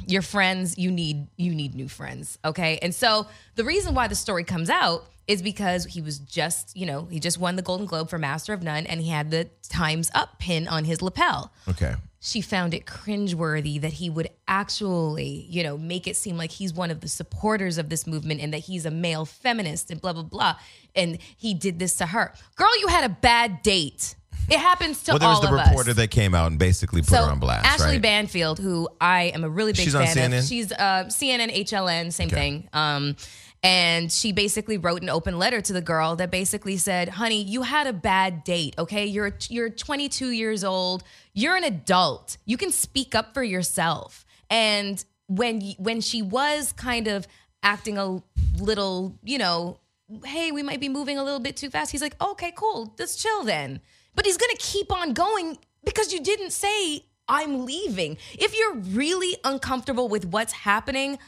Your 0.06 0.22
friends 0.22 0.78
you 0.78 0.90
need 0.90 1.26
you 1.36 1.54
need 1.54 1.74
new 1.74 1.88
friends 1.88 2.38
okay? 2.42 2.78
And 2.80 2.94
so 2.94 3.26
the 3.56 3.64
reason 3.64 3.94
why 3.94 4.08
the 4.08 4.14
story 4.14 4.44
comes 4.44 4.70
out 4.70 5.04
is 5.28 5.42
because 5.42 5.84
he 5.84 6.00
was 6.00 6.20
just 6.20 6.74
you 6.74 6.86
know 6.86 7.06
he 7.10 7.20
just 7.20 7.38
won 7.38 7.56
the 7.56 7.62
golden 7.62 7.84
globe 7.84 8.08
for 8.08 8.18
master 8.18 8.54
of 8.54 8.62
none 8.62 8.86
and 8.86 9.02
he 9.02 9.10
had 9.10 9.30
the 9.30 9.50
times 9.68 10.10
up 10.14 10.38
pin 10.38 10.66
on 10.68 10.84
his 10.84 11.02
lapel. 11.02 11.52
Okay. 11.68 11.94
She 12.26 12.40
found 12.40 12.72
it 12.72 12.86
cringeworthy 12.86 13.78
that 13.82 13.92
he 13.92 14.08
would 14.08 14.30
actually, 14.48 15.46
you 15.50 15.62
know, 15.62 15.76
make 15.76 16.06
it 16.06 16.16
seem 16.16 16.38
like 16.38 16.50
he's 16.50 16.72
one 16.72 16.90
of 16.90 17.02
the 17.02 17.08
supporters 17.08 17.76
of 17.76 17.90
this 17.90 18.06
movement 18.06 18.40
and 18.40 18.54
that 18.54 18.60
he's 18.60 18.86
a 18.86 18.90
male 18.90 19.26
feminist 19.26 19.90
and 19.90 20.00
blah, 20.00 20.14
blah, 20.14 20.22
blah. 20.22 20.56
And 20.96 21.18
he 21.36 21.52
did 21.52 21.78
this 21.78 21.96
to 21.98 22.06
her. 22.06 22.32
Girl, 22.56 22.80
you 22.80 22.86
had 22.86 23.04
a 23.04 23.10
bad 23.10 23.60
date. 23.60 24.14
It 24.48 24.58
happens 24.58 25.02
to 25.02 25.12
all 25.12 25.16
of 25.16 25.22
us. 25.22 25.26
Well, 25.26 25.28
there 25.28 25.28
was 25.28 25.36
all 25.36 25.56
the 25.56 25.62
of 25.62 25.68
reporter 25.68 25.90
us. 25.90 25.96
that 25.96 26.10
came 26.10 26.34
out 26.34 26.46
and 26.46 26.58
basically 26.58 27.02
put 27.02 27.10
so 27.10 27.24
her 27.26 27.30
on 27.30 27.40
blast, 27.40 27.66
Ashley 27.66 27.86
right? 27.96 28.02
Banfield, 28.02 28.58
who 28.58 28.88
I 29.02 29.24
am 29.24 29.44
a 29.44 29.48
really 29.50 29.72
big 29.72 29.84
She's 29.84 29.94
on 29.94 30.06
fan 30.06 30.30
CNN? 30.30 30.38
of. 30.38 30.44
She's 30.46 30.72
uh, 30.72 31.04
CNN, 31.08 31.54
HLN, 31.54 32.10
same 32.10 32.30
thing. 32.30 32.70
Um, 32.72 33.16
and 33.64 34.12
she 34.12 34.30
basically 34.30 34.76
wrote 34.76 35.02
an 35.02 35.08
open 35.08 35.38
letter 35.38 35.62
to 35.62 35.72
the 35.72 35.80
girl 35.80 36.14
that 36.16 36.30
basically 36.30 36.76
said, 36.76 37.08
"Honey, 37.08 37.42
you 37.42 37.62
had 37.62 37.86
a 37.86 37.92
bad 37.92 38.44
date. 38.44 38.74
Okay, 38.78 39.06
you're 39.06 39.34
you're 39.48 39.70
22 39.70 40.28
years 40.28 40.62
old. 40.62 41.02
You're 41.32 41.56
an 41.56 41.64
adult. 41.64 42.36
You 42.44 42.58
can 42.58 42.70
speak 42.70 43.14
up 43.14 43.32
for 43.32 43.42
yourself." 43.42 44.26
And 44.50 45.02
when 45.26 45.62
when 45.78 46.00
she 46.02 46.20
was 46.20 46.72
kind 46.72 47.08
of 47.08 47.26
acting 47.62 47.96
a 47.96 48.22
little, 48.58 49.18
you 49.24 49.38
know, 49.38 49.78
hey, 50.24 50.52
we 50.52 50.62
might 50.62 50.80
be 50.80 50.90
moving 50.90 51.18
a 51.18 51.24
little 51.24 51.40
bit 51.40 51.56
too 51.56 51.70
fast. 51.70 51.90
He's 51.90 52.02
like, 52.02 52.20
okay, 52.22 52.52
cool, 52.54 52.94
let's 52.98 53.16
chill 53.16 53.42
then. 53.42 53.80
But 54.14 54.26
he's 54.26 54.36
gonna 54.36 54.52
keep 54.58 54.92
on 54.92 55.14
going 55.14 55.58
because 55.84 56.12
you 56.12 56.20
didn't 56.20 56.52
say 56.52 57.06
I'm 57.26 57.64
leaving. 57.64 58.18
If 58.34 58.56
you're 58.56 58.76
really 58.76 59.38
uncomfortable 59.44 60.08
with 60.08 60.26
what's 60.26 60.52
happening, 60.52 61.18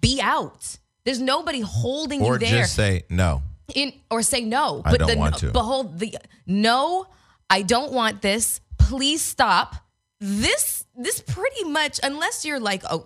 be 0.00 0.20
out. 0.22 0.78
There's 1.08 1.20
nobody 1.22 1.60
holding 1.60 2.20
or 2.20 2.34
you 2.34 2.40
there. 2.40 2.54
Or 2.54 2.60
just 2.64 2.76
say 2.76 3.04
no. 3.08 3.40
in 3.74 3.94
or 4.10 4.20
say 4.20 4.42
no. 4.42 4.82
I 4.84 4.90
but 4.90 5.00
don't 5.00 5.10
the, 5.10 5.16
want 5.16 5.38
to. 5.38 5.50
Behold 5.52 5.98
the 5.98 6.18
no, 6.46 7.06
I 7.48 7.62
don't 7.62 7.92
want 7.94 8.20
this. 8.20 8.60
Please 8.76 9.22
stop. 9.22 9.76
This 10.20 10.84
this 10.94 11.20
pretty 11.20 11.64
much 11.64 11.98
unless 12.02 12.44
you're 12.44 12.60
like 12.60 12.84
a 12.84 13.00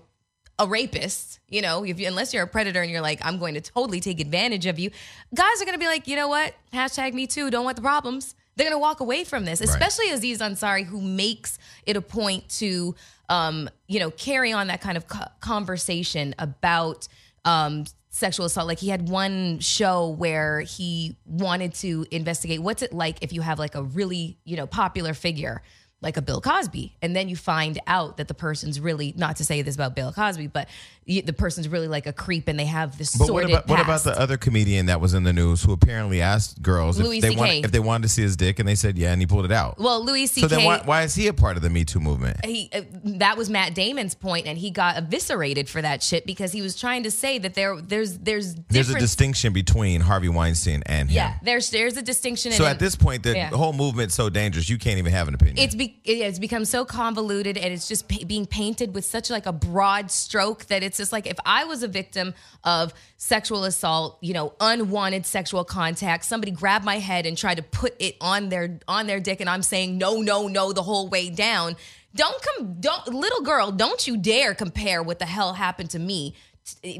a 0.58 0.66
rapist, 0.66 1.38
you 1.48 1.62
know, 1.62 1.84
if 1.84 2.00
you, 2.00 2.08
unless 2.08 2.34
you're 2.34 2.42
a 2.42 2.48
predator 2.48 2.82
and 2.82 2.90
you're 2.90 3.00
like, 3.00 3.24
I'm 3.24 3.38
going 3.38 3.54
to 3.54 3.60
totally 3.60 4.00
take 4.00 4.18
advantage 4.18 4.66
of 4.66 4.80
you, 4.80 4.90
guys 5.32 5.62
are 5.62 5.64
going 5.64 5.74
to 5.74 5.78
be 5.78 5.86
like, 5.86 6.08
you 6.08 6.16
know 6.16 6.28
what? 6.28 6.56
Hashtag 6.72 7.14
me 7.14 7.28
too. 7.28 7.50
Don't 7.50 7.64
want 7.64 7.76
the 7.76 7.82
problems. 7.82 8.34
They're 8.56 8.66
going 8.66 8.74
to 8.74 8.80
walk 8.80 8.98
away 8.98 9.22
from 9.22 9.44
this, 9.44 9.60
especially 9.60 10.10
Aziz 10.10 10.40
Ansari, 10.40 10.84
who 10.84 11.00
makes 11.00 11.56
it 11.86 11.96
a 11.96 12.02
point 12.02 12.48
to, 12.58 12.96
um, 13.28 13.70
you 13.86 14.00
know, 14.00 14.10
carry 14.10 14.52
on 14.52 14.66
that 14.66 14.80
kind 14.80 14.96
of 14.96 15.06
co- 15.06 15.30
conversation 15.40 16.34
about 16.40 17.06
um, 17.44 17.84
sexual 18.10 18.46
assault. 18.46 18.66
Like 18.66 18.78
he 18.78 18.88
had 18.88 19.08
one 19.08 19.58
show 19.58 20.08
where 20.08 20.60
he 20.60 21.16
wanted 21.26 21.74
to 21.74 22.06
investigate 22.10 22.62
what's 22.62 22.82
it 22.82 22.92
like 22.92 23.18
if 23.22 23.32
you 23.32 23.40
have 23.40 23.58
like 23.58 23.74
a 23.74 23.82
really, 23.82 24.38
you 24.44 24.56
know, 24.56 24.66
popular 24.66 25.14
figure 25.14 25.62
like 26.02 26.16
a 26.16 26.22
Bill 26.22 26.40
Cosby. 26.40 26.94
And 27.00 27.14
then 27.16 27.28
you 27.28 27.36
find 27.36 27.78
out 27.86 28.16
that 28.16 28.28
the 28.28 28.34
person's 28.34 28.80
really, 28.80 29.14
not 29.16 29.36
to 29.36 29.44
say 29.44 29.62
this 29.62 29.74
about 29.74 29.94
Bill 29.94 30.12
Cosby, 30.12 30.48
but 30.48 30.68
you, 31.04 31.22
the 31.22 31.32
person's 31.32 31.68
really 31.68 31.88
like 31.88 32.06
a 32.06 32.12
creep 32.12 32.46
and 32.48 32.58
they 32.58 32.64
have 32.66 32.96
this 32.98 33.16
But 33.16 33.32
what 33.32 33.44
about 33.44 33.66
what 33.66 33.80
about 33.80 34.04
the 34.04 34.18
other 34.20 34.36
comedian 34.36 34.86
that 34.86 35.00
was 35.00 35.14
in 35.14 35.24
the 35.24 35.32
news 35.32 35.62
who 35.64 35.72
apparently 35.72 36.20
asked 36.20 36.62
girls 36.62 36.98
Louis 37.00 37.16
if 37.18 37.22
they 37.22 37.30
CK. 37.30 37.38
want, 37.38 37.50
if 37.64 37.72
they 37.72 37.80
wanted 37.80 38.02
to 38.04 38.08
see 38.08 38.22
his 38.22 38.36
dick 38.36 38.58
and 38.60 38.68
they 38.68 38.76
said 38.76 38.96
yeah 38.96 39.10
and 39.12 39.20
he 39.20 39.26
pulled 39.26 39.44
it 39.44 39.50
out. 39.50 39.78
well, 39.78 40.04
Louis 40.04 40.26
C.K. 40.28 40.46
so 40.46 40.54
then 40.54 40.64
why, 40.64 40.80
why 40.84 41.02
is 41.02 41.14
he 41.16 41.26
a 41.26 41.32
part 41.32 41.56
of 41.56 41.62
the 41.64 41.70
Me 41.70 41.84
Too 41.84 41.98
movement? 41.98 42.44
he 42.44 42.70
uh, 42.72 42.82
that 43.04 43.36
was 43.36 43.50
Matt 43.50 43.74
Damon's 43.74 44.14
point, 44.14 44.46
and 44.46 44.56
he 44.56 44.70
got 44.70 44.96
eviscerated 44.96 45.68
for 45.68 45.82
that 45.82 46.02
shit 46.04 46.24
because 46.24 46.52
he 46.52 46.62
was 46.62 46.78
trying 46.78 47.02
to 47.02 47.10
say 47.10 47.36
that 47.38 47.54
there 47.54 47.80
there's 47.80 48.18
there's 48.18 48.54
There's 48.68 48.90
a 48.90 48.98
distinction 48.98 49.52
between 49.52 50.00
Harvey 50.02 50.28
Weinstein 50.28 50.82
and 50.86 51.08
him. 51.10 51.16
yeah 51.16 51.34
there's 51.42 51.70
there's 51.70 51.96
a 51.96 52.02
distinction. 52.02 52.52
So 52.52 52.64
at 52.64 52.78
this 52.78 52.94
point, 52.94 53.24
the 53.24 53.34
Yeah. 53.34 53.48
whole 53.50 53.72
movement's 53.72 54.14
so 54.14 54.30
dangerous 54.30 54.68
you 54.68 54.78
can't 54.78 54.98
even 54.98 55.12
have 55.12 55.26
an 55.26 55.34
opinion. 55.34 55.58
it's 55.58 55.74
be, 56.04 56.10
it- 56.10 56.18
it's 56.20 56.38
become 56.38 56.64
so 56.64 56.84
convoluted 56.84 57.56
and 57.56 57.72
it's 57.72 57.88
just 57.88 58.08
pa- 58.08 58.24
being 58.26 58.46
painted 58.46 58.94
with 58.94 59.04
such 59.04 59.30
like 59.30 59.46
a 59.46 59.52
broad 59.52 60.10
stroke 60.10 60.66
that 60.66 60.82
it's 60.82 60.96
just 60.96 61.12
like 61.12 61.26
if 61.26 61.36
I 61.46 61.64
was 61.64 61.82
a 61.82 61.88
victim 61.88 62.34
of 62.64 62.92
sexual 63.16 63.64
assault, 63.64 64.18
you 64.20 64.34
know, 64.34 64.54
unwanted 64.60 65.26
sexual 65.26 65.64
contact, 65.64 66.24
somebody 66.24 66.52
grabbed 66.52 66.84
my 66.84 66.98
head 66.98 67.26
and 67.26 67.36
tried 67.38 67.56
to 67.56 67.62
put 67.62 67.94
it 68.00 68.16
on 68.20 68.48
their 68.48 68.78
on 68.88 69.06
their 69.06 69.20
dick 69.20 69.40
and 69.40 69.48
I'm 69.50 69.62
saying 69.62 69.98
no 69.98 70.20
no 70.22 70.48
no 70.48 70.72
the 70.72 70.82
whole 70.82 71.08
way 71.08 71.30
down. 71.30 71.76
Don't 72.14 72.42
come 72.42 72.74
don't 72.80 73.08
little 73.08 73.42
girl, 73.42 73.70
don't 73.72 74.06
you 74.06 74.16
dare 74.16 74.54
compare 74.54 75.02
what 75.02 75.18
the 75.18 75.26
hell 75.26 75.54
happened 75.54 75.90
to 75.90 75.98
me 75.98 76.34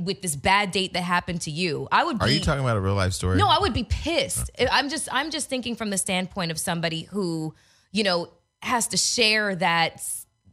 with 0.00 0.22
this 0.22 0.34
bad 0.34 0.72
date 0.72 0.92
that 0.94 1.02
happened 1.02 1.40
to 1.42 1.50
you. 1.50 1.86
I 1.92 2.02
would 2.02 2.18
Be, 2.18 2.24
Are 2.24 2.28
you 2.28 2.40
talking 2.40 2.64
about 2.64 2.76
a 2.76 2.80
real 2.80 2.94
life 2.94 3.12
story? 3.12 3.36
no, 3.36 3.46
I 3.46 3.58
would 3.60 3.72
be 3.72 3.84
pissed. 3.84 4.50
I'm 4.70 4.88
just 4.88 5.08
I'm 5.12 5.30
just 5.30 5.48
thinking 5.48 5.76
from 5.76 5.90
the 5.90 5.98
standpoint 5.98 6.50
of 6.50 6.58
somebody 6.58 7.02
who, 7.02 7.54
you 7.92 8.02
know, 8.02 8.28
has 8.62 8.88
to 8.88 8.96
share 8.96 9.54
that 9.56 10.00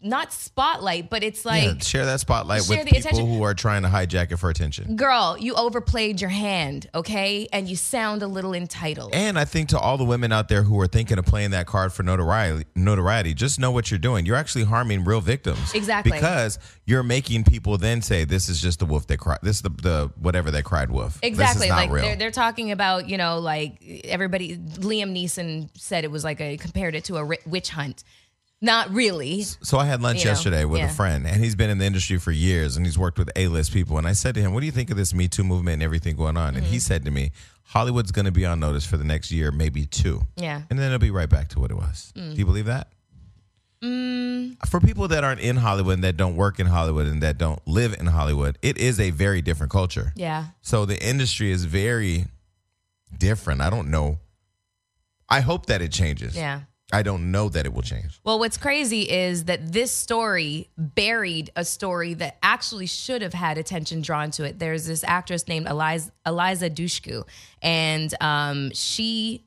not 0.01 0.31
spotlight, 0.31 1.09
but 1.09 1.23
it's 1.23 1.43
like 1.45 1.63
Yeah, 1.63 1.77
share 1.79 2.05
that 2.05 2.19
spotlight 2.19 2.63
Share 2.63 2.77
with 2.77 2.85
the 2.85 2.91
people 2.91 3.09
attention. 3.09 3.27
who 3.37 3.43
are 3.43 3.53
trying 3.53 3.83
to 3.83 3.89
hijack 3.89 4.31
it 4.31 4.37
for 4.37 4.49
attention. 4.49 4.95
girl, 4.95 5.37
you 5.39 5.55
overplayed 5.55 6.21
your 6.21 6.29
hand, 6.29 6.89
okay? 6.95 7.47
And 7.51 7.67
you 7.67 7.75
sound 7.75 8.21
a 8.21 8.27
little 8.27 8.53
entitled. 8.53 9.13
And 9.13 9.37
I 9.37 9.45
think 9.45 9.69
to 9.69 9.79
all 9.79 9.97
the 9.97 10.05
women 10.05 10.31
out 10.31 10.47
there 10.47 10.63
who 10.63 10.79
are 10.79 10.87
thinking 10.87 11.17
of 11.17 11.25
playing 11.25 11.51
that 11.51 11.65
card 11.67 11.91
for 11.93 12.03
notoriety, 12.03 12.65
notoriety, 12.75 13.33
just 13.33 13.59
know 13.59 13.71
what 13.71 13.91
you're 13.91 13.97
doing. 13.99 14.25
You're 14.25 14.35
actually 14.37 14.63
harming 14.65 15.03
real 15.03 15.21
victims. 15.21 15.73
Exactly. 15.73 16.11
Because 16.13 16.59
you're 16.85 17.03
making 17.03 17.43
people 17.43 17.77
then 17.77 18.01
say, 18.01 18.23
"This 18.23 18.49
is 18.49 18.61
just 18.61 18.79
the 18.79 18.85
wolf 18.85 19.05
that 19.07 19.17
cried. 19.17 19.39
This 19.43 19.57
is 19.57 19.61
the, 19.63 19.69
the 19.69 20.11
whatever 20.19 20.49
they 20.51 20.61
cried 20.61 20.89
wolf. 20.91 21.19
Exactly. 21.21 21.59
This 21.59 21.63
is 21.65 21.69
not 21.69 21.75
Like 21.77 21.91
real." 21.91 22.03
they're 22.03 22.15
they're 22.15 22.31
talking 22.31 22.71
about, 22.71 23.07
you 23.09 23.17
know, 23.17 23.39
like 23.39 23.81
everybody 24.05 24.57
Liam 24.57 25.11
Neeson 25.15 25.69
said 25.77 26.03
it 26.03 26.11
was 26.11 26.23
like 26.23 26.39
a 26.41 26.57
compared 26.57 26.95
it 26.95 27.03
to 27.05 27.17
a 27.17 27.25
witch 27.45 27.69
hunt. 27.69 28.03
Not 28.61 28.91
really. 28.93 29.43
So 29.43 29.77
I 29.77 29.85
had 29.85 30.01
lunch 30.01 30.19
You 30.19 30.25
know, 30.25 30.31
yesterday 30.31 30.65
with 30.65 30.79
yeah. 30.79 30.89
a 30.91 30.93
friend, 30.93 31.25
and 31.25 31.41
he's 31.41 31.55
been 31.55 31.69
in 31.69 31.77
the 31.77 31.85
industry 31.85 32.17
for 32.17 32.31
years, 32.31 32.75
and 32.75 32.85
he's 32.85 32.97
worked 32.97 33.17
with 33.17 33.29
A-list 33.37 33.71
people. 33.71 33.97
And 33.97 34.05
I 34.05 34.11
said 34.13 34.35
to 34.35 34.41
him, 34.41 34.53
"What 34.53 34.59
do 34.59 34.65
you 34.65 34.71
think 34.73 34.89
of 34.91 34.97
this 34.97 35.13
Me 35.13 35.27
Too 35.29 35.43
movement 35.45 35.75
and 35.75 35.83
everything 35.83 36.15
going 36.17 36.35
on?" 36.35 36.55
And 36.55 36.63
Mm-hmm. 36.63 36.73
he 36.73 36.79
said 36.79 37.05
to 37.05 37.11
me, 37.11 37.31
"Hollywood's 37.63 38.11
going 38.11 38.25
to 38.25 38.31
be 38.33 38.45
on 38.45 38.59
notice 38.59 38.85
for 38.85 38.97
the 38.97 39.05
next 39.05 39.31
year, 39.31 39.51
maybe 39.51 39.85
two, 39.85 40.27
Yeah. 40.35 40.63
and 40.69 40.77
then 40.77 40.87
it'll 40.87 40.99
be 40.99 41.09
right 41.11 41.29
back 41.29 41.47
to 41.49 41.59
what 41.59 41.71
it 41.71 41.75
was." 41.77 42.11
Mm. 42.17 42.31
Do 42.33 42.37
you 42.37 42.45
believe 42.45 42.65
that? 42.65 42.89
For 44.69 44.81
people 44.81 45.07
that 45.07 45.23
aren't 45.23 45.39
in 45.39 45.55
Hollywood 45.55 45.93
and 45.95 46.03
that 46.03 46.17
don't 46.17 46.35
work 46.35 46.59
in 46.59 46.67
Hollywood 46.67 47.07
and 47.07 47.23
that 47.23 47.37
don't 47.37 47.65
live 47.65 47.93
in 47.97 48.07
Hollywood, 48.07 48.57
it 48.61 48.77
is 48.77 48.99
a 48.99 49.11
very 49.11 49.41
different 49.41 49.71
culture. 49.71 50.11
Yeah. 50.17 50.47
So 50.61 50.85
the 50.85 51.01
industry 51.01 51.49
is 51.49 51.63
very 51.63 52.25
different. 53.17 53.61
I 53.61 53.69
don't 53.69 53.89
know. 53.89 54.19
I 55.29 55.39
hope 55.39 55.67
that 55.67 55.81
it 55.81 55.93
changes. 55.93 56.35
Yeah. 56.35 56.61
I 56.91 57.03
don't 57.03 57.31
know 57.31 57.49
that 57.49 57.65
it 57.65 57.73
will 57.73 57.83
change. 57.83 58.19
Well, 58.23 58.39
what's 58.39 58.57
crazy 58.57 59.01
is 59.01 59.45
that 59.45 59.71
this 59.71 59.91
story 59.91 60.69
buried 60.77 61.51
a 61.55 61.63
story 61.63 62.15
that 62.15 62.37
actually 62.41 62.87
should 62.87 63.21
have 63.21 63.33
had 63.33 63.57
attention 63.57 64.01
drawn 64.01 64.31
to 64.31 64.43
it. 64.43 64.57
There's 64.57 64.85
this 64.87 65.03
actress 65.03 65.47
named 65.47 65.67
Eliza, 65.67 66.11
Eliza 66.25 66.69
Dushku, 66.69 67.27
and 67.61 68.13
um, 68.21 68.71
she 68.73 69.45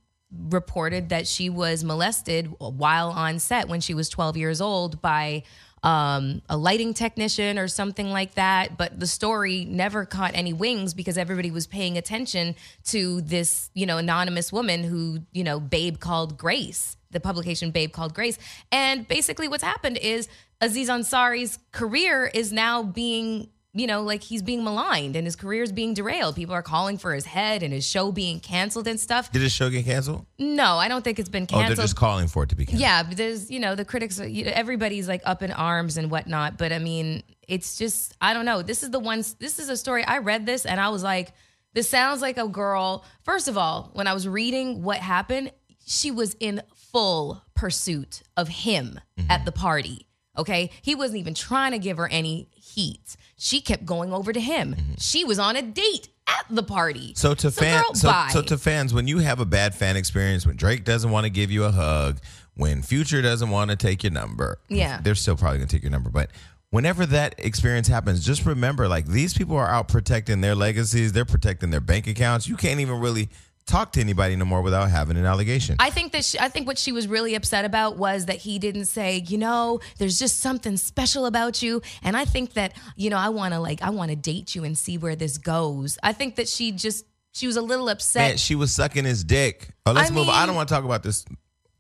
reported 0.49 1.11
that 1.11 1.27
she 1.27 1.51
was 1.51 1.85
molested 1.85 2.47
while 2.59 3.11
on 3.11 3.39
set 3.39 3.69
when 3.69 3.81
she 3.81 3.93
was 3.93 4.09
12 4.09 4.37
years 4.37 4.61
old 4.61 5.03
by 5.03 5.43
um, 5.83 6.43
a 6.49 6.57
lighting 6.57 6.95
technician 6.95 7.59
or 7.59 7.69
something 7.69 8.11
like 8.11 8.35
that. 8.35 8.79
But 8.79 8.99
the 8.99 9.07
story 9.07 9.65
never 9.65 10.05
caught 10.05 10.33
any 10.35 10.53
wings 10.53 10.95
because 10.95 11.19
everybody 11.19 11.51
was 11.51 11.67
paying 11.67 11.99
attention 11.99 12.55
to 12.87 13.21
this, 13.21 13.71
you 13.75 13.85
know, 13.85 13.99
anonymous 13.99 14.53
woman 14.53 14.85
who, 14.85 15.21
you 15.33 15.45
know, 15.45 15.59
Babe 15.59 15.99
called 15.99 16.39
Grace, 16.39 16.97
the 17.13 17.21
publication 17.21 17.71
Babe 17.71 17.93
called 17.93 18.15
Grace. 18.15 18.39
And 18.71 19.07
basically 19.07 19.49
what's 19.49 19.63
happened 19.63 19.99
is 19.99 20.29
Aziz 20.61 20.89
Ansari's 20.89 21.59
career 21.73 22.31
is 22.33 22.53
now 22.53 22.83
being 22.83 23.49
you 23.75 23.87
know, 23.87 24.03
like 24.03 24.23
he's 24.23 24.43
being 24.43 24.63
maligned 24.63 25.17
and 25.17 25.27
his 25.27 25.35
career 25.35 25.63
is 25.63 25.73
being 25.73 25.95
derailed. 25.95 26.37
People 26.37 26.55
are 26.55 26.63
calling 26.63 26.99
for 26.99 27.15
his 27.15 27.25
head 27.25 27.63
and 27.63 27.73
his 27.73 27.87
show 27.87 28.13
being 28.13 28.39
canceled 28.39 28.87
and 28.87 29.01
stuff. 29.01 29.33
Did 29.33 29.41
his 29.41 29.53
show 29.53 29.71
get 29.71 29.87
canceled? 29.87 30.27
No, 30.39 30.77
I 30.77 30.89
don't 30.89 31.03
think 31.03 31.19
it's 31.19 31.31
been 31.31 31.47
canceled. 31.47 31.73
Oh, 31.73 31.75
they're 31.75 31.85
just 31.85 31.97
calling 31.97 32.29
for 32.29 32.43
it 32.43 32.51
to 32.51 32.55
be 32.55 32.67
canceled. 32.67 32.83
Yeah, 32.83 33.03
but 33.03 33.17
there's 33.17 33.51
you 33.51 33.61
know 33.61 33.75
the 33.75 33.85
critics, 33.85 34.21
everybody's 34.21 35.09
like 35.09 35.23
up 35.25 35.43
in 35.43 35.53
arms 35.53 35.97
and 35.97 36.11
whatnot. 36.11 36.59
But 36.59 36.73
I 36.73 36.79
mean, 36.81 37.23
it's 37.49 37.79
just 37.79 38.15
I 38.21 38.35
don't 38.35 38.45
know. 38.45 38.61
This 38.61 38.83
is 38.83 38.91
the 38.91 39.01
one. 39.01 39.25
This 39.39 39.59
is 39.59 39.71
a 39.71 39.77
story. 39.77 40.05
I 40.05 40.19
read 40.19 40.45
this 40.45 40.67
and 40.67 40.79
I 40.79 40.91
was 40.91 41.03
like, 41.03 41.33
this 41.73 41.89
sounds 41.89 42.21
like 42.21 42.37
a 42.37 42.49
girl. 42.49 43.07
First 43.23 43.49
of 43.49 43.57
all, 43.57 43.91
when 43.95 44.07
I 44.07 44.13
was 44.13 44.29
reading 44.29 44.83
what 44.83 44.99
happened, 44.99 45.51
she 45.87 46.11
was 46.11 46.37
in 46.41 46.61
full 46.93 47.43
pursuit 47.55 48.23
of 48.37 48.49
him 48.49 49.01
at 49.19 49.25
mm-hmm. 49.25 49.45
the 49.45 49.53
party. 49.53 50.07
Okay, 50.37 50.71
he 50.81 50.95
wasn't 50.95 51.19
even 51.19 51.35
trying 51.35 51.73
to 51.73 51.79
give 51.79 51.99
her 51.99 52.09
any 52.09 52.49
heat. 52.55 53.17
She 53.37 53.61
kept 53.61 53.85
going 53.85 54.13
over 54.15 54.33
to 54.33 54.41
him. 54.41 54.75
Mm-hmm. 54.75 54.95
She 54.99 55.25
was 55.25 55.39
on 55.39 55.57
a 55.57 55.63
date 55.63 56.09
at 56.27 56.47
the 56.49 56.63
party. 56.63 57.13
So 57.17 57.35
to 57.35 57.51
girl, 57.51 57.53
fans, 57.53 58.01
so, 58.01 58.13
so 58.31 58.43
to 58.43 58.57
fans, 58.57 58.95
when 58.95 59.07
you 59.07 59.19
have 59.19 59.41
a 59.41 59.45
bad 59.45 59.75
fan 59.75 59.97
experience, 59.97 60.47
when 60.47 60.57
Drake 60.57 60.85
doesn't 60.85 61.11
want 61.11 61.25
to 61.25 61.31
give 61.31 61.51
you 61.51 61.65
a 61.65 61.71
hug, 61.71 62.21
when 62.55 62.83
Future 62.83 63.21
doesn't 63.21 63.51
want 63.51 63.71
to 63.71 63.77
take 63.77 64.03
your 64.03 64.13
number, 64.13 64.59
Yeah. 64.69 65.01
they're 65.03 65.15
still 65.15 65.37
probably 65.37 65.59
gonna 65.59 65.69
take 65.69 65.83
your 65.83 65.91
number. 65.91 66.09
But 66.09 66.31
whenever 66.71 67.05
that 67.07 67.35
experience 67.39 67.89
happens, 67.89 68.25
just 68.25 68.47
remember, 68.47 68.89
like 68.89 69.07
these 69.07 69.35
people 69.35 69.57
are 69.57 69.69
out 69.69 69.89
protecting 69.89 70.41
their 70.41 70.55
legacies, 70.55 71.13
they're 71.13 71.25
protecting 71.25 71.71
their 71.71 71.81
bank 71.81 72.07
accounts. 72.07 72.49
You 72.49 72.57
can't 72.57 72.81
even 72.81 73.01
really 73.01 73.29
talk 73.67 73.93
to 73.93 74.01
anybody 74.01 74.37
no 74.37 74.45
more 74.45 74.63
without 74.63 74.91
having 74.91 75.17
an 75.17 75.25
allegation. 75.25 75.77
I 75.79 75.91
think 75.91 76.13
that 76.13 76.25
she, 76.25 76.39
I 76.39 76.49
think 76.49 76.67
what 76.67 76.79
she 76.79 76.93
was 76.93 77.09
really 77.09 77.35
upset 77.35 77.65
about 77.65 77.97
was 77.97 78.27
that 78.27 78.37
he 78.37 78.59
didn't 78.59 78.87
say, 78.87 79.19
you 79.27 79.39
know, 79.39 79.81
there's 79.99 80.19
just 80.19 80.41
something 80.41 80.77
special 80.77 81.27
about 81.27 81.63
you, 81.63 81.83
and 82.03 82.17
I 82.17 82.25
think 82.25 82.55
that 82.55 82.75
you 82.97 83.11
know 83.11 83.19
I 83.19 83.29
want 83.31 83.55
to 83.55 83.61
like 83.61 83.83
I 83.83 83.91
want 83.91 84.11
to 84.11 84.17
date 84.17 84.55
you 84.55 84.65
and 84.65 84.77
see 84.77 84.99
where 84.99 85.17
this 85.17 85.39
goes. 85.39 85.99
I 86.03 86.13
think 86.13 86.37
that 86.37 86.49
she 86.49 86.73
just 86.73 87.05
she 87.33 87.47
was 87.47 87.57
a 87.57 87.63
little 87.63 87.89
upset. 87.89 88.29
Man, 88.31 88.37
she 88.37 88.55
was 88.55 88.75
sucking 88.75 89.05
his 89.05 89.25
dick. 89.25 89.69
Oh, 89.87 89.93
let's 89.93 90.11
I 90.11 90.15
move. 90.15 90.29
on. 90.29 90.35
I 90.35 90.47
don't 90.47 90.55
want 90.55 90.69
to 90.69 90.75
talk 90.75 90.85
about 90.85 91.03
this 91.03 91.25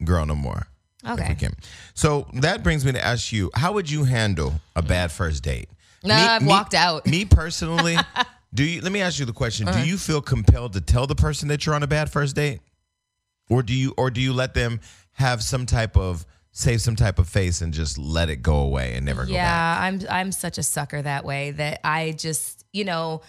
girl 0.04 0.24
no 0.26 0.34
more. 0.34 0.66
Okay. 1.06 1.36
So 1.94 2.28
that 2.34 2.62
brings 2.62 2.84
me 2.84 2.92
to 2.92 3.04
ask 3.04 3.32
you: 3.32 3.50
How 3.54 3.72
would 3.72 3.90
you 3.90 4.04
handle 4.04 4.54
a 4.76 4.82
bad 4.82 5.10
first 5.10 5.42
date? 5.42 5.68
No, 6.04 6.14
I've 6.14 6.46
walked 6.46 6.74
out. 6.74 7.06
Me 7.06 7.24
personally, 7.24 7.96
do 8.54 8.64
you? 8.64 8.80
Let 8.80 8.92
me 8.92 9.00
ask 9.00 9.18
you 9.18 9.24
the 9.24 9.32
question: 9.32 9.68
Uh-huh. 9.68 9.82
Do 9.82 9.88
you 9.88 9.96
feel 9.96 10.20
compelled 10.20 10.74
to 10.74 10.80
tell 10.80 11.06
the 11.06 11.14
person 11.14 11.48
that 11.48 11.64
you're 11.64 11.74
on 11.74 11.82
a 11.82 11.86
bad 11.86 12.10
first 12.10 12.36
date, 12.36 12.60
or 13.48 13.62
do 13.62 13.74
you, 13.74 13.94
or 13.96 14.10
do 14.10 14.20
you 14.20 14.32
let 14.32 14.54
them 14.54 14.80
have 15.12 15.42
some 15.42 15.66
type 15.66 15.96
of 15.96 16.26
save 16.52 16.82
some 16.82 16.96
type 16.96 17.18
of 17.18 17.28
face 17.28 17.62
and 17.62 17.72
just 17.72 17.96
let 17.96 18.28
it 18.28 18.36
go 18.36 18.56
away 18.56 18.94
and 18.94 19.06
never 19.06 19.22
go 19.22 19.28
back? 19.28 19.34
yeah, 19.34 19.78
I'm 19.80 20.00
I'm 20.10 20.32
such 20.32 20.58
a 20.58 20.62
sucker 20.62 21.00
that 21.00 21.24
way 21.24 21.52
that 21.52 21.80
I 21.84 22.12
just 22.12 22.64
you 22.72 22.84
know, 22.84 23.22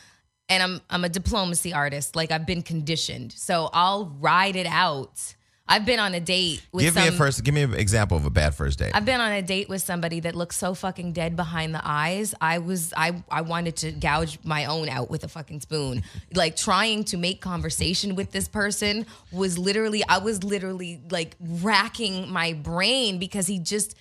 and 0.50 0.62
I'm 0.62 0.82
I'm 0.90 1.06
a 1.06 1.10
diplomacy 1.10 1.74
artist. 1.74 2.16
Like 2.16 2.32
I've 2.32 2.46
been 2.46 2.62
conditioned, 2.62 3.32
so 3.32 3.70
I'll 3.74 4.16
ride 4.20 4.56
it 4.56 4.68
out. 4.68 5.36
I've 5.66 5.86
been 5.86 6.00
on 6.00 6.14
a 6.14 6.20
date 6.20 6.62
with 6.74 6.84
Give 6.84 6.94
some, 6.94 7.04
me 7.04 7.10
a 7.10 7.12
first. 7.14 7.44
Give 7.44 7.54
me 7.54 7.62
an 7.62 7.74
example 7.74 8.18
of 8.18 8.26
a 8.26 8.30
bad 8.30 8.54
first 8.54 8.80
date. 8.80 8.92
I've 8.94 9.06
been 9.06 9.22
on 9.22 9.32
a 9.32 9.42
date 9.42 9.70
with 9.70 9.82
somebody 9.82 10.20
that 10.22 10.36
looked 10.36 10.56
so 10.56 10.74
fucking 10.74 11.14
dead 11.14 11.38
behind 11.38 11.74
the 11.74 11.82
eyes. 11.84 12.36
I 12.42 12.58
was 12.58 12.94
I 12.98 13.24
I 13.32 13.42
wanted 13.42 13.78
to 13.78 13.92
gouge 13.92 14.40
my 14.44 14.66
own 14.66 14.90
out 14.90 15.10
with 15.10 15.24
a 15.24 15.30
fucking 15.30 15.62
spoon. 15.62 16.04
like 16.34 16.58
trying 16.58 17.06
to 17.06 17.18
make 17.18 17.40
conversation 17.40 18.16
with 18.16 18.32
this 18.32 18.50
person 18.50 19.06
was 19.32 19.58
literally 19.58 20.04
I 20.08 20.18
was 20.18 20.44
literally 20.44 21.02
like 21.10 21.36
racking 21.40 22.30
my 22.32 22.54
brain 22.54 23.18
because 23.18 23.48
he 23.48 23.60
just 23.60 23.96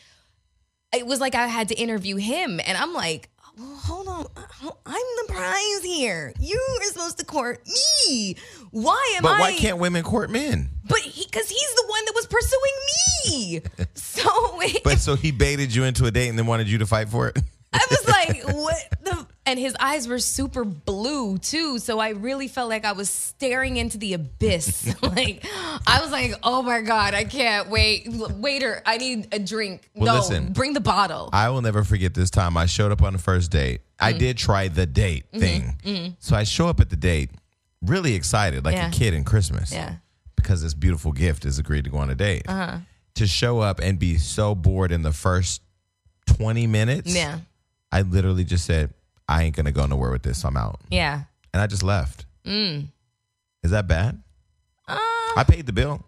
it 0.92 1.06
was 1.06 1.20
like 1.20 1.36
I 1.36 1.46
had 1.46 1.68
to 1.68 1.74
interview 1.74 2.16
him 2.16 2.60
and 2.64 2.76
I'm 2.76 2.92
like 2.92 3.30
well, 3.58 3.76
hold 3.76 4.08
on. 4.08 4.26
I'm 4.86 5.26
the 5.26 5.32
prize 5.32 5.84
here. 5.84 6.32
You 6.38 6.60
are 6.80 6.84
supposed 6.86 7.18
to 7.18 7.24
court 7.24 7.66
me. 8.06 8.36
Why 8.70 9.14
am 9.16 9.22
but 9.22 9.30
I? 9.30 9.32
But 9.32 9.40
why 9.40 9.52
can't 9.56 9.78
women 9.78 10.02
court 10.02 10.30
men? 10.30 10.70
But 10.84 11.00
because 11.02 11.48
he's 11.48 11.74
the 11.74 11.84
one 11.88 12.04
that 12.06 12.14
was 12.14 12.26
pursuing 12.26 12.72
me. 13.26 13.62
So 13.94 14.60
But 14.84 14.98
so 14.98 15.16
he 15.16 15.32
baited 15.32 15.74
you 15.74 15.84
into 15.84 16.04
a 16.06 16.10
date 16.10 16.28
and 16.28 16.38
then 16.38 16.46
wanted 16.46 16.68
you 16.68 16.78
to 16.78 16.86
fight 16.86 17.08
for 17.08 17.28
it. 17.28 17.38
I 17.72 17.86
was 17.90 18.08
like, 18.08 18.44
what 18.54 18.76
the? 19.02 19.26
And 19.44 19.58
his 19.58 19.74
eyes 19.80 20.06
were 20.06 20.18
super 20.20 20.64
blue 20.64 21.38
too. 21.38 21.78
So 21.78 21.98
I 21.98 22.10
really 22.10 22.48
felt 22.48 22.68
like 22.68 22.84
I 22.84 22.92
was 22.92 23.10
staring 23.10 23.76
into 23.76 23.98
the 23.98 24.14
abyss. 24.14 24.94
like 25.02 25.44
I 25.86 26.00
was 26.00 26.10
like, 26.12 26.34
oh 26.42 26.62
my 26.62 26.80
god, 26.80 27.14
I 27.14 27.24
can't 27.24 27.68
wait. 27.68 28.06
Waiter, 28.08 28.82
I 28.86 28.98
need 28.98 29.28
a 29.32 29.38
drink. 29.38 29.90
Well, 29.94 30.14
no, 30.14 30.20
listen, 30.20 30.52
bring 30.52 30.72
the 30.74 30.80
bottle. 30.80 31.28
I 31.32 31.48
will 31.50 31.62
never 31.62 31.82
forget 31.84 32.14
this 32.14 32.30
time 32.30 32.56
I 32.56 32.66
showed 32.66 32.92
up 32.92 33.02
on 33.02 33.12
the 33.12 33.18
first 33.18 33.50
date. 33.50 33.80
Mm-hmm. 33.80 34.04
I 34.04 34.12
did 34.12 34.36
try 34.38 34.68
the 34.68 34.86
date 34.86 35.26
thing. 35.32 36.16
So 36.20 36.36
I 36.36 36.44
show 36.44 36.68
up 36.68 36.80
at 36.80 36.90
the 36.90 36.96
date 36.96 37.30
really 37.82 38.14
excited, 38.14 38.64
like 38.64 38.76
Yeah. 38.76 38.88
a 38.88 38.92
kid 38.92 39.12
in 39.14 39.24
Christmas. 39.24 39.72
Yeah. 39.72 39.96
Because 40.36 40.62
this 40.62 40.74
beautiful 40.74 41.12
gift 41.12 41.44
has 41.44 41.58
agreed 41.58 41.84
to 41.84 41.90
go 41.90 41.98
on 41.98 42.10
a 42.10 42.14
date. 42.14 42.42
Uh-huh. 42.48 42.78
To 43.16 43.26
show 43.26 43.60
up 43.60 43.80
and 43.80 43.98
be 43.98 44.16
so 44.18 44.54
bored 44.54 44.90
in 44.92 45.02
the 45.02 45.12
first 45.12 45.62
20 46.26 46.66
minutes. 46.66 47.14
yeah, 47.14 47.40
I 47.90 48.02
literally 48.02 48.44
just 48.44 48.64
said, 48.64 48.94
I 49.32 49.42
ain't 49.44 49.56
going 49.56 49.66
to 49.66 49.72
go 49.72 49.86
nowhere 49.86 50.10
with 50.10 50.22
this. 50.22 50.44
I'm 50.44 50.56
out. 50.56 50.80
yeah. 50.90 51.22
And 51.54 51.60
I 51.60 51.66
just 51.66 51.82
left. 51.82 52.24
Mm. 52.46 52.86
Is 53.62 53.70
that 53.72 53.86
bad? 53.86 54.22
Uh, 54.88 54.96
I 55.36 55.44
paid 55.46 55.66
the 55.66 55.72
bill. 55.72 56.04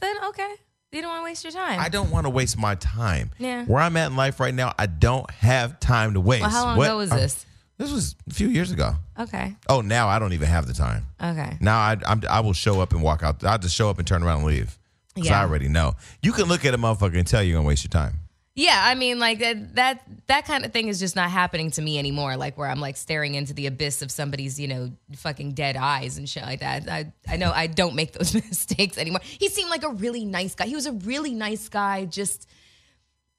then 0.00 0.16
okay, 0.28 0.54
you 0.92 1.00
don't 1.00 1.10
want 1.10 1.20
to 1.20 1.24
waste 1.24 1.44
your 1.44 1.52
time. 1.52 1.78
I 1.80 1.88
don't 1.88 2.10
want 2.10 2.26
to 2.26 2.30
waste 2.30 2.58
my 2.58 2.74
time. 2.74 3.30
Yeah. 3.38 3.64
Where 3.64 3.80
I'm 3.82 3.96
at 3.96 4.10
in 4.10 4.16
life 4.16 4.40
right 4.40 4.52
now, 4.54 4.74
I 4.78 4.86
don't 4.86 5.30
have 5.30 5.78
time 5.80 6.14
to 6.14 6.20
waste. 6.20 6.42
well, 6.42 6.50
how 6.50 6.64
long 6.64 6.76
What- 6.78 6.88
ago 6.88 6.96
was 6.98 7.10
this? 7.10 7.46
This 7.78 7.90
was 7.92 8.14
a 8.30 8.34
few 8.34 8.48
years 8.48 8.70
ago. 8.70 8.94
Okay, 9.18 9.56
Oh, 9.68 9.80
now 9.80 10.06
I 10.08 10.20
don't 10.20 10.32
even 10.32 10.46
have 10.48 10.66
the 10.68 10.74
time. 10.74 11.06
okay. 11.20 11.56
Now 11.60 11.78
I 11.78 11.96
I'm, 12.06 12.22
I 12.30 12.38
will 12.40 12.52
show 12.52 12.80
up 12.80 12.92
and 12.92 13.02
walk 13.02 13.22
out. 13.24 13.42
I'll 13.44 13.58
just 13.58 13.74
show 13.74 13.90
up 13.90 13.98
and 13.98 14.06
turn 14.06 14.22
around 14.22 14.38
and 14.38 14.46
leave. 14.46 14.78
Because 15.14 15.30
Yeah. 15.30 15.40
I 15.40 15.42
already 15.42 15.68
know. 15.68 15.94
You 16.22 16.32
can 16.32 16.44
look 16.44 16.64
at 16.64 16.72
a 16.74 16.78
motherfucker 16.78 17.16
and 17.18 17.26
tell 17.26 17.42
you're 17.42 17.56
gonna 17.56 17.66
waste 17.66 17.82
your 17.84 17.90
time. 17.90 18.18
Yeah, 18.56 18.80
I 18.80 18.94
mean, 18.94 19.18
like 19.18 19.40
that 19.40 19.74
that 19.74 20.02
that 20.28 20.46
kind 20.46 20.64
of 20.64 20.72
thing 20.72 20.86
is 20.86 21.00
just 21.00 21.16
not 21.16 21.28
happening 21.28 21.72
to 21.72 21.82
me 21.82 21.98
anymore. 21.98 22.36
Like 22.36 22.56
where 22.56 22.68
I'm 22.68 22.78
like 22.78 22.96
staring 22.96 23.34
into 23.34 23.52
the 23.52 23.66
abyss 23.66 24.00
of 24.00 24.12
somebody's, 24.12 24.60
you 24.60 24.68
know, 24.68 24.92
fucking 25.16 25.54
dead 25.54 25.76
eyes 25.76 26.18
and 26.18 26.28
shit 26.28 26.44
like 26.44 26.60
that. 26.60 26.88
I 26.88 27.12
I 27.28 27.36
know 27.36 27.50
I 27.52 27.66
don't 27.66 27.96
make 27.96 28.12
those 28.12 28.32
mistakes 28.34 28.96
anymore. 28.96 29.20
He 29.24 29.48
seemed 29.48 29.70
like 29.70 29.82
a 29.82 29.88
really 29.88 30.24
nice 30.24 30.54
guy. 30.54 30.66
He 30.66 30.76
was 30.76 30.86
a 30.86 30.92
really 30.92 31.34
nice 31.34 31.68
guy. 31.68 32.04
Just 32.04 32.48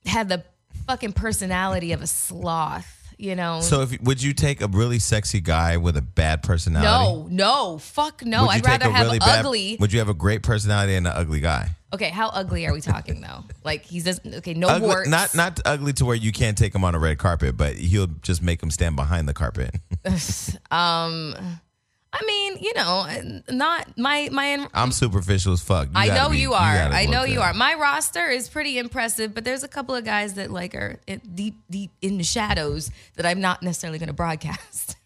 had 0.06 0.28
the 0.28 0.44
fucking 0.86 1.14
personality 1.14 1.94
of 1.94 2.02
a 2.02 2.08
sloth. 2.08 2.92
You 3.18 3.36
know. 3.36 3.62
So 3.62 3.84
if 3.84 4.02
would 4.02 4.22
you 4.22 4.34
take 4.34 4.60
a 4.60 4.68
really 4.68 5.00
sexy 5.00 5.40
guy 5.40 5.78
with 5.78 5.96
a 5.96 6.02
bad 6.02 6.44
personality? 6.44 6.92
no, 6.92 7.28
no, 7.32 7.78
fuck 7.78 8.26
no. 8.26 8.48
I'd 8.48 8.66
rather 8.66 8.92
have 8.92 9.06
really 9.06 9.20
bad- 9.20 9.46
ugly. 9.46 9.78
Would 9.80 9.94
you 9.94 10.00
have 10.00 10.10
a 10.10 10.14
great 10.14 10.44
personality 10.44 10.96
and 10.96 11.08
an 11.08 11.14
ugly 11.16 11.40
guy? 11.40 11.70
Okay, 11.96 12.10
how 12.10 12.28
ugly 12.30 12.66
are 12.68 12.74
we 12.74 12.82
talking 12.82 13.22
though? 13.22 13.44
Like 13.64 13.84
he's 13.86 14.04
just 14.04 14.26
okay, 14.26 14.54
no 14.54 14.68
Ugly, 14.68 14.88
warts. 14.88 15.10
not 15.10 15.34
not 15.34 15.60
ugly 15.66 15.94
to 15.94 16.06
where 16.06 16.16
you 16.16 16.32
can't 16.32 16.58
take 16.58 16.76
him 16.76 16.84
on 16.84 16.94
a 16.94 17.00
red 17.00 17.18
carpet, 17.18 17.56
but 17.58 17.76
he'll 17.76 18.08
just 18.22 18.42
make 18.44 18.62
him 18.62 18.70
stand 18.70 18.96
behind 18.98 19.28
the 19.30 19.34
carpet. 19.34 19.76
um 20.72 21.36
I 22.18 22.22
mean, 22.26 22.58
you 22.62 22.74
know, 22.76 23.06
not 23.50 23.98
my 23.98 24.30
my 24.32 24.68
I'm 24.74 24.92
superficial 24.92 25.52
as 25.54 25.62
fuck. 25.62 25.88
You 25.88 25.94
I 25.96 26.08
know 26.08 26.30
be- 26.30 26.40
you 26.40 26.54
are. 26.54 26.74
gotta 26.76 26.96
I 26.96 27.06
know 27.08 27.26
you 27.26 27.42
are. 27.42 27.54
My 27.54 27.74
roster 27.74 28.28
is 28.28 28.48
pretty 28.48 28.78
impressive, 28.78 29.34
but 29.34 29.44
there's 29.44 29.64
a 29.64 29.68
couple 29.68 29.96
of 29.96 30.06
guys 30.06 30.36
that 30.36 30.50
like 30.50 30.76
are 30.76 30.98
deep, 31.34 31.56
deep 31.70 31.92
in 32.02 32.18
the 32.18 32.24
shadows 32.24 32.90
that 33.16 33.26
I'm 33.26 33.42
not 33.42 33.64
necessarily 33.64 34.00
going 34.00 34.08
to 34.08 34.14
broadcast. 34.14 34.96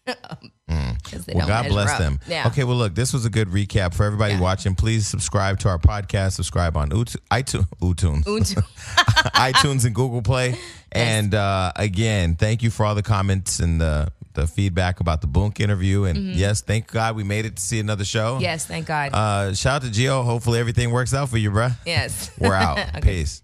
Mm. 0.70 1.34
Well, 1.34 1.46
God 1.48 1.68
bless 1.68 1.98
them. 1.98 2.20
Yeah. 2.28 2.46
Okay, 2.46 2.62
well, 2.64 2.76
look, 2.76 2.94
this 2.94 3.12
was 3.12 3.24
a 3.24 3.30
good 3.30 3.48
recap 3.48 3.92
for 3.94 4.04
everybody 4.04 4.34
Yeah. 4.34 4.40
watching. 4.40 4.74
Please 4.76 5.06
subscribe 5.06 5.58
to 5.60 5.68
our 5.68 5.78
podcast. 5.78 6.32
Subscribe 6.32 6.76
on 6.76 6.90
iTunes, 6.90 7.16
iTunes, 7.30 8.54
iTunes, 9.34 9.84
and 9.84 9.94
Google 9.94 10.22
Play. 10.22 10.56
And 10.92 11.34
uh, 11.34 11.72
again, 11.76 12.36
thank 12.36 12.62
you 12.62 12.70
for 12.70 12.86
all 12.86 12.94
the 12.94 13.02
comments 13.02 13.58
and 13.60 13.80
the 13.80 14.08
the 14.34 14.46
feedback 14.46 15.00
about 15.00 15.20
the 15.22 15.26
Boonk 15.26 15.58
interview. 15.58 16.04
And 16.04 16.34
yes, 16.36 16.60
thank 16.60 16.86
God 16.86 17.16
we 17.16 17.24
made 17.24 17.46
it 17.46 17.56
to 17.56 17.62
see 17.62 17.80
another 17.80 18.04
show. 18.04 18.34
Mm-hmm. 18.34 18.42
yes, 18.42 18.64
thank 18.64 18.86
God. 18.86 19.12
Uh, 19.12 19.54
shout 19.54 19.82
out 19.84 19.92
to 19.92 20.00
Gio. 20.00 20.24
Hopefully 20.24 20.60
everything 20.60 20.92
works 20.92 21.12
out 21.12 21.28
for 21.28 21.36
you, 21.38 21.50
bruh. 21.50 21.74
yes. 21.84 22.30
We're 22.38 22.54
out. 22.54 22.78
Okay. 22.96 23.00
Peace. 23.00 23.42